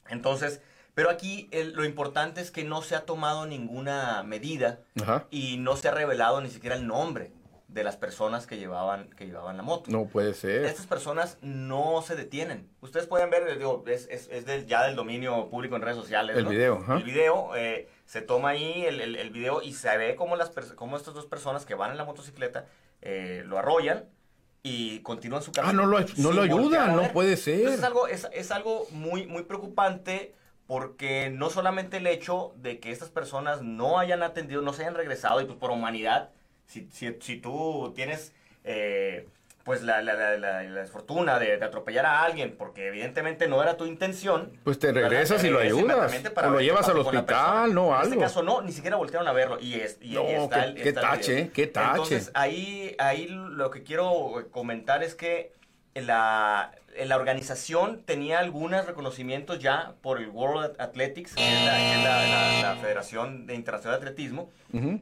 Entonces, 0.10 0.62
pero 0.94 1.10
aquí 1.10 1.48
el- 1.52 1.74
lo 1.74 1.84
importante 1.86 2.42
es 2.42 2.52
que 2.52 2.64
no 2.64 2.82
se 2.82 2.96
ha 2.96 3.02
tomado 3.06 3.46
ninguna 3.46 4.24
medida 4.24 4.80
Ajá. 5.02 5.28
y 5.30 5.58
no 5.58 5.76
se 5.76 5.88
ha 5.88 5.92
revelado 5.92 6.42
ni 6.42 6.50
siquiera 6.50 6.76
el 6.76 6.88
nombre 6.88 7.32
de 7.68 7.84
las 7.84 7.98
personas 7.98 8.48
que 8.48 8.58
llevaban, 8.58 9.10
que 9.18 9.26
llevaban 9.26 9.58
la 9.58 9.64
moto. 9.64 9.92
No 9.92 10.06
puede 10.06 10.34
ser. 10.34 10.64
Estas 10.64 10.88
personas 10.88 11.38
no 11.42 12.02
se 12.04 12.16
detienen. 12.16 12.70
Ustedes 12.80 13.06
pueden 13.08 13.30
ver, 13.30 13.58
digo, 13.58 13.84
es, 13.88 14.08
es- 14.10 14.30
es 14.32 14.46
del- 14.46 14.66
ya 14.66 14.84
del 14.86 14.96
dominio 14.96 15.50
público 15.50 15.76
en 15.76 15.82
redes 15.82 15.98
sociales. 15.98 16.38
El 16.38 16.46
¿no? 16.46 16.52
video. 16.52 16.86
El 16.96 17.04
video, 17.04 17.56
eh, 17.58 17.90
se 18.06 18.22
toma 18.22 18.50
ahí 18.50 18.86
el, 18.86 19.02
el- 19.02 19.16
el 19.18 19.30
video 19.32 19.62
y 19.62 19.74
se 19.74 19.98
ve 19.98 20.16
cómo, 20.16 20.38
las 20.38 20.52
cómo 20.76 20.96
estas 20.96 21.14
dos 21.16 21.26
personas 21.26 21.66
que 21.66 21.76
van 21.76 21.92
en 21.92 21.98
la 21.98 22.06
motocicleta 22.06 22.66
eh, 23.06 23.44
lo 23.46 23.58
arrollan 23.58 24.06
y 24.64 25.00
continúan 25.00 25.42
su 25.44 25.52
camino. 25.54 25.70
Ah, 25.84 25.86
no 25.86 25.90
lo- 25.90 26.00
no 26.18 26.32
lo 26.34 26.42
ayudan, 26.42 26.96
no 26.96 27.14
puede 27.14 27.38
ser. 27.38 27.54
Entonces, 27.60 27.80
es 27.80 27.86
algo, 27.86 28.08
es, 28.08 28.28
es 28.34 28.52
algo 28.52 28.88
muy, 28.92 29.26
muy 29.28 29.44
preocupante 29.44 30.34
porque 30.68 31.30
no 31.30 31.50
solamente 31.52 31.98
el 31.98 32.08
hecho 32.08 32.54
de 32.58 32.80
que 32.80 32.92
estas 32.92 33.10
personas 33.10 33.62
no 33.62 34.00
hayan 34.00 34.24
atendido, 34.24 34.62
no 34.64 34.74
se 34.74 34.82
hayan 34.82 34.96
regresado 34.96 35.40
y 35.40 35.46
pues 35.46 35.58
por 35.60 35.70
humanidad, 35.70 36.32
si, 36.66 36.90
si, 36.92 37.16
si 37.22 37.38
tú 37.38 37.94
tienes 37.96 38.34
eh, 38.64 39.28
pues 39.66 39.82
la, 39.82 40.00
la, 40.04 40.14
la, 40.14 40.38
la- 40.38 40.62
la 40.64 40.80
desfortuna 40.82 41.40
de, 41.40 41.58
de 41.58 41.66
atropellar 41.66 42.06
a 42.06 42.24
alguien 42.24 42.56
porque 42.56 42.88
evidentemente 42.88 43.48
no 43.48 43.62
era 43.64 43.76
tu 43.78 43.86
intención. 43.88 44.54
Pues 44.64 44.78
te 44.78 44.92
regresas 44.94 45.44
y 45.44 45.50
lo 45.50 45.58
ayudas. 45.60 46.14
O 46.38 46.50
lo 46.52 46.62
llevas 46.62 46.88
al 46.88 47.00
hospital, 47.00 47.74
no, 47.74 47.88
En 47.88 47.94
algo. 47.96 48.04
este 48.04 48.20
caso 48.20 48.44
no, 48.44 48.62
ni 48.62 48.72
siquiera 48.72 48.96
voltearon 48.96 49.28
a 49.28 49.34
verlo 49.34 49.58
y, 49.60 49.74
es, 49.74 49.98
y, 50.02 50.14
No, 50.14 50.22
y 50.24 50.34
está, 50.34 50.62
qué- 50.62 50.68
el, 50.70 50.74
qué 50.76 50.90
está 50.90 51.02
el 51.02 51.08
tache, 51.08 51.34
video. 51.36 51.52
qué 51.54 51.68
tache. 51.68 51.90
Entonces 51.90 52.32
ahí, 52.36 52.96
ahí 53.00 53.28
lo 53.28 53.72
que 53.72 53.82
quiero 53.82 54.48
comentar 54.52 55.02
es 55.02 55.16
que 55.16 55.52
la, 55.96 56.72
la 57.06 57.16
organización 57.18 58.02
tenía 58.06 58.40
algunos 58.40 58.86
reconocimientos 58.86 59.60
ya 59.60 59.94
por 60.02 60.20
el 60.20 60.30
World 60.30 60.76
Athletics, 60.80 61.34
que 61.36 61.44
es 61.46 61.66
la, 61.66 61.76
que 61.78 61.92
es 61.94 62.04
la- 62.04 62.28
la- 62.28 62.74
la 62.76 62.82
Federación 62.82 63.46
de 63.48 63.56
Internacional 63.56 64.00
de 64.00 64.08
Atletismo, 64.08 64.50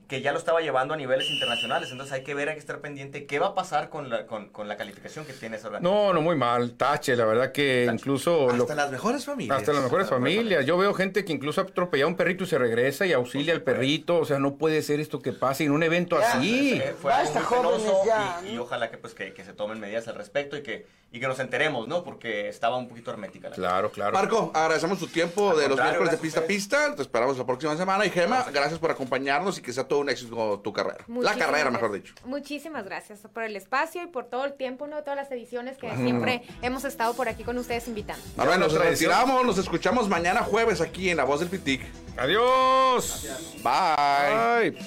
que 0.08 0.22
ya 0.22 0.32
lo 0.32 0.38
estaba 0.38 0.62
llevando 0.62 0.94
a 0.94 0.98
niveles 0.98 1.28
internacionales. 1.32 1.90
Entonces 1.92 2.14
hay 2.14 2.24
que 2.24 2.36
ver, 2.36 2.48
hay 2.50 2.54
que 2.56 2.60
estar 2.60 2.80
pendiente 2.80 3.26
qué 3.26 3.40
va 3.40 3.48
a 3.48 3.56
pasar 3.56 3.90
con 3.90 4.10
la, 4.10 4.28
con, 4.28 4.50
con 4.50 4.68
la 4.68 4.78
calificación 4.78 5.26
que 5.26 5.34
tiene 5.34 5.58
esa 5.58 5.68
organización. 5.68 6.06
No, 6.08 6.14
no, 6.14 6.22
muy 6.22 6.36
mal. 6.36 6.74
Tache, 6.74 7.16
la 7.16 7.26
verdad 7.26 7.52
que 7.52 7.90
incluso... 7.92 8.52
lo- 8.56 8.64
Hasta 8.64 8.76
las 8.76 8.92
mejores 8.92 9.26
familias. 9.26 9.58
Hasta 9.58 9.74
las 9.74 9.84
mejores 9.84 10.08
familias. 10.08 10.66
Yo 10.66 10.78
veo 10.78 10.94
gente 10.94 11.26
que 11.26 11.34
incluso 11.34 11.62
ha 11.62 11.64
atropellado 11.64 12.08
a 12.08 12.12
un 12.12 12.18
perrito 12.18 12.44
y 12.44 12.48
se 12.48 12.58
regresa 12.60 13.06
y 13.08 13.14
auxilia 13.14 13.54
al 13.54 13.62
perrito. 13.64 14.18
O 14.20 14.26
sea, 14.26 14.38
no 14.38 14.56
puede 14.56 14.82
ser 14.84 15.00
esto 15.00 15.22
que 15.22 15.34
pase 15.34 15.64
en 15.64 15.72
un 15.72 15.82
evento 15.84 16.18
así. 16.18 16.74
Eh, 16.74 16.94
fue 17.02 17.12
algo 17.12 17.34
Basta, 17.34 17.40
muy 17.40 17.64
jóvenes, 17.64 17.82
penoso 17.88 18.06
ya, 18.06 18.42
y, 18.46 18.54
y 18.54 18.58
ojalá 18.60 18.92
que 18.92 18.98
pues 18.98 19.14
que, 19.16 19.34
que 19.34 19.44
se 19.44 19.54
tomen 19.54 19.80
medidas 19.80 20.08
al 20.08 20.16
respecto 20.16 20.56
y 20.56 20.62
que, 20.62 20.86
y 21.12 21.20
que 21.20 21.28
nos 21.28 21.40
enteremos, 21.40 21.83
¿no? 21.88 22.04
Porque 22.04 22.50
estaba 22.50 22.78
un 22.78 22.88
poquito 22.88 23.12
hermética 23.12 23.50
la 23.50 23.56
Claro, 23.56 23.92
claro. 23.92 24.14
Marco, 24.14 24.52
agradecemos 24.54 25.00
tu 25.00 25.08
tiempo 25.08 25.52
Al 25.52 25.58
de 25.58 25.70
los 25.70 25.80
miércoles 25.80 26.12
de 26.12 26.18
pista 26.18 26.40
a 26.40 26.44
a 26.44 26.48
pista. 26.48 26.96
Te 26.96 27.02
esperamos 27.02 27.38
la 27.38 27.46
próxima 27.46 27.76
semana. 27.78 28.06
Y 28.06 28.10
Gema, 28.10 28.46
gracias 28.52 28.80
por 28.80 28.92
acompañarnos 28.92 29.58
y 29.58 29.62
que 29.62 29.74
sea 29.74 29.86
todo 29.88 30.00
un 30.00 30.10
éxito 30.10 30.60
tu 30.60 30.74
carrera. 30.74 31.04
la 31.08 31.36
carrera, 31.36 31.70
mejor 31.72 31.92
dicho. 31.92 32.14
Muchísimas 32.26 32.86
gracias 32.86 33.20
por 33.34 33.44
el 33.44 33.56
espacio 33.56 34.04
y 34.04 34.08
por 34.08 34.26
todo 34.26 34.46
el 34.46 34.54
tiempo, 34.54 34.88
¿no? 34.88 35.02
Todas 35.04 35.16
las 35.16 35.32
ediciones 35.32 35.78
que 35.78 35.94
siempre 35.98 36.44
hemos 36.62 36.84
estado 36.86 37.14
por 37.14 37.28
aquí 37.28 37.44
con 37.44 37.58
ustedes 37.58 37.88
invitando. 37.88 38.24
Manuel, 38.36 38.60
nos 38.60 38.74
otra 38.74 38.90
edición. 38.90 39.12
retiramos. 39.12 39.46
Nos 39.46 39.58
escuchamos 39.58 40.08
mañana 40.10 40.42
jueves 40.42 40.82
aquí 40.82 41.10
en 41.10 41.18
La 41.18 41.24
Voz 41.24 41.40
del 41.40 41.50
Pitic. 41.50 41.82
Adiós. 42.18 43.28
Bye. 43.64 44.72
Bye. 44.72 44.78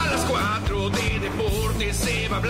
A 0.00 0.06
las 0.06 0.24
4 0.24 0.90
de 0.90 1.18
deportes 1.20 1.96
se 1.96 2.28
va 2.28 2.36
a 2.36 2.38
hablar. 2.38 2.40